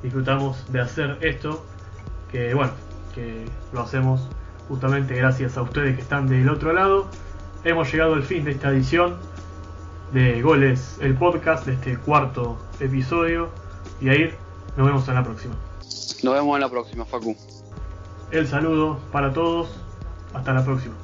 disfrutamos 0.02 0.72
de 0.72 0.80
hacer 0.80 1.18
esto, 1.20 1.64
que 2.32 2.54
bueno, 2.54 2.72
que 3.14 3.44
lo 3.72 3.82
hacemos 3.82 4.28
justamente 4.68 5.14
gracias 5.14 5.56
a 5.56 5.62
ustedes 5.62 5.94
que 5.94 6.02
están 6.02 6.26
del 6.26 6.48
otro 6.48 6.72
lado. 6.72 7.08
Hemos 7.62 7.92
llegado 7.92 8.14
al 8.14 8.24
fin 8.24 8.44
de 8.44 8.50
esta 8.50 8.70
edición 8.70 9.16
de 10.12 10.42
Goles, 10.42 10.98
el 11.00 11.14
podcast 11.14 11.66
de 11.66 11.74
este 11.74 11.96
cuarto 11.98 12.58
episodio. 12.80 13.50
Y 14.00 14.08
ahí 14.08 14.34
nos 14.76 14.86
vemos 14.86 15.08
en 15.08 15.14
la 15.14 15.24
próxima. 15.24 15.54
Nos 16.22 16.34
vemos 16.34 16.56
en 16.56 16.60
la 16.60 16.68
próxima, 16.68 17.04
Facu. 17.04 17.36
El 18.30 18.46
saludo 18.46 18.98
para 19.12 19.32
todos. 19.32 19.68
Hasta 20.32 20.52
la 20.52 20.64
próxima. 20.64 20.94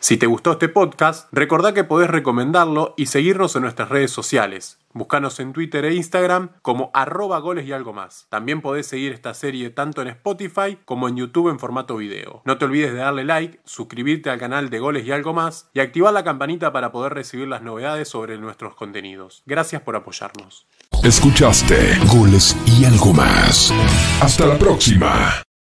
Si 0.00 0.16
te 0.16 0.26
gustó 0.26 0.52
este 0.52 0.68
podcast, 0.68 1.28
recordá 1.32 1.74
que 1.74 1.84
podés 1.84 2.08
recomendarlo 2.08 2.94
y 2.96 3.06
seguirnos 3.06 3.54
en 3.56 3.62
nuestras 3.62 3.90
redes 3.90 4.10
sociales. 4.10 4.77
Búscanos 4.92 5.38
en 5.40 5.52
Twitter 5.52 5.84
e 5.84 5.94
Instagram 5.94 6.50
como 6.62 6.90
arroba 6.94 7.38
goles 7.38 7.66
y 7.66 7.72
algo 7.72 7.92
más. 7.92 8.26
También 8.30 8.60
podés 8.60 8.86
seguir 8.86 9.12
esta 9.12 9.34
serie 9.34 9.70
tanto 9.70 10.02
en 10.02 10.08
Spotify 10.08 10.78
como 10.84 11.08
en 11.08 11.16
YouTube 11.16 11.50
en 11.50 11.58
formato 11.58 11.96
video. 11.96 12.42
No 12.44 12.58
te 12.58 12.64
olvides 12.64 12.92
de 12.92 12.98
darle 12.98 13.24
like, 13.24 13.60
suscribirte 13.64 14.30
al 14.30 14.38
canal 14.38 14.70
de 14.70 14.78
goles 14.78 15.06
y 15.06 15.12
algo 15.12 15.34
más 15.34 15.70
y 15.74 15.80
activar 15.80 16.12
la 16.12 16.24
campanita 16.24 16.72
para 16.72 16.92
poder 16.92 17.14
recibir 17.14 17.48
las 17.48 17.62
novedades 17.62 18.08
sobre 18.08 18.38
nuestros 18.38 18.74
contenidos. 18.74 19.42
Gracias 19.46 19.82
por 19.82 19.96
apoyarnos. 19.96 20.66
Escuchaste 21.02 21.98
goles 22.12 22.56
y 22.66 22.84
algo 22.84 23.12
más. 23.12 23.72
Hasta 24.20 24.46
la 24.46 24.58
próxima. 24.58 25.47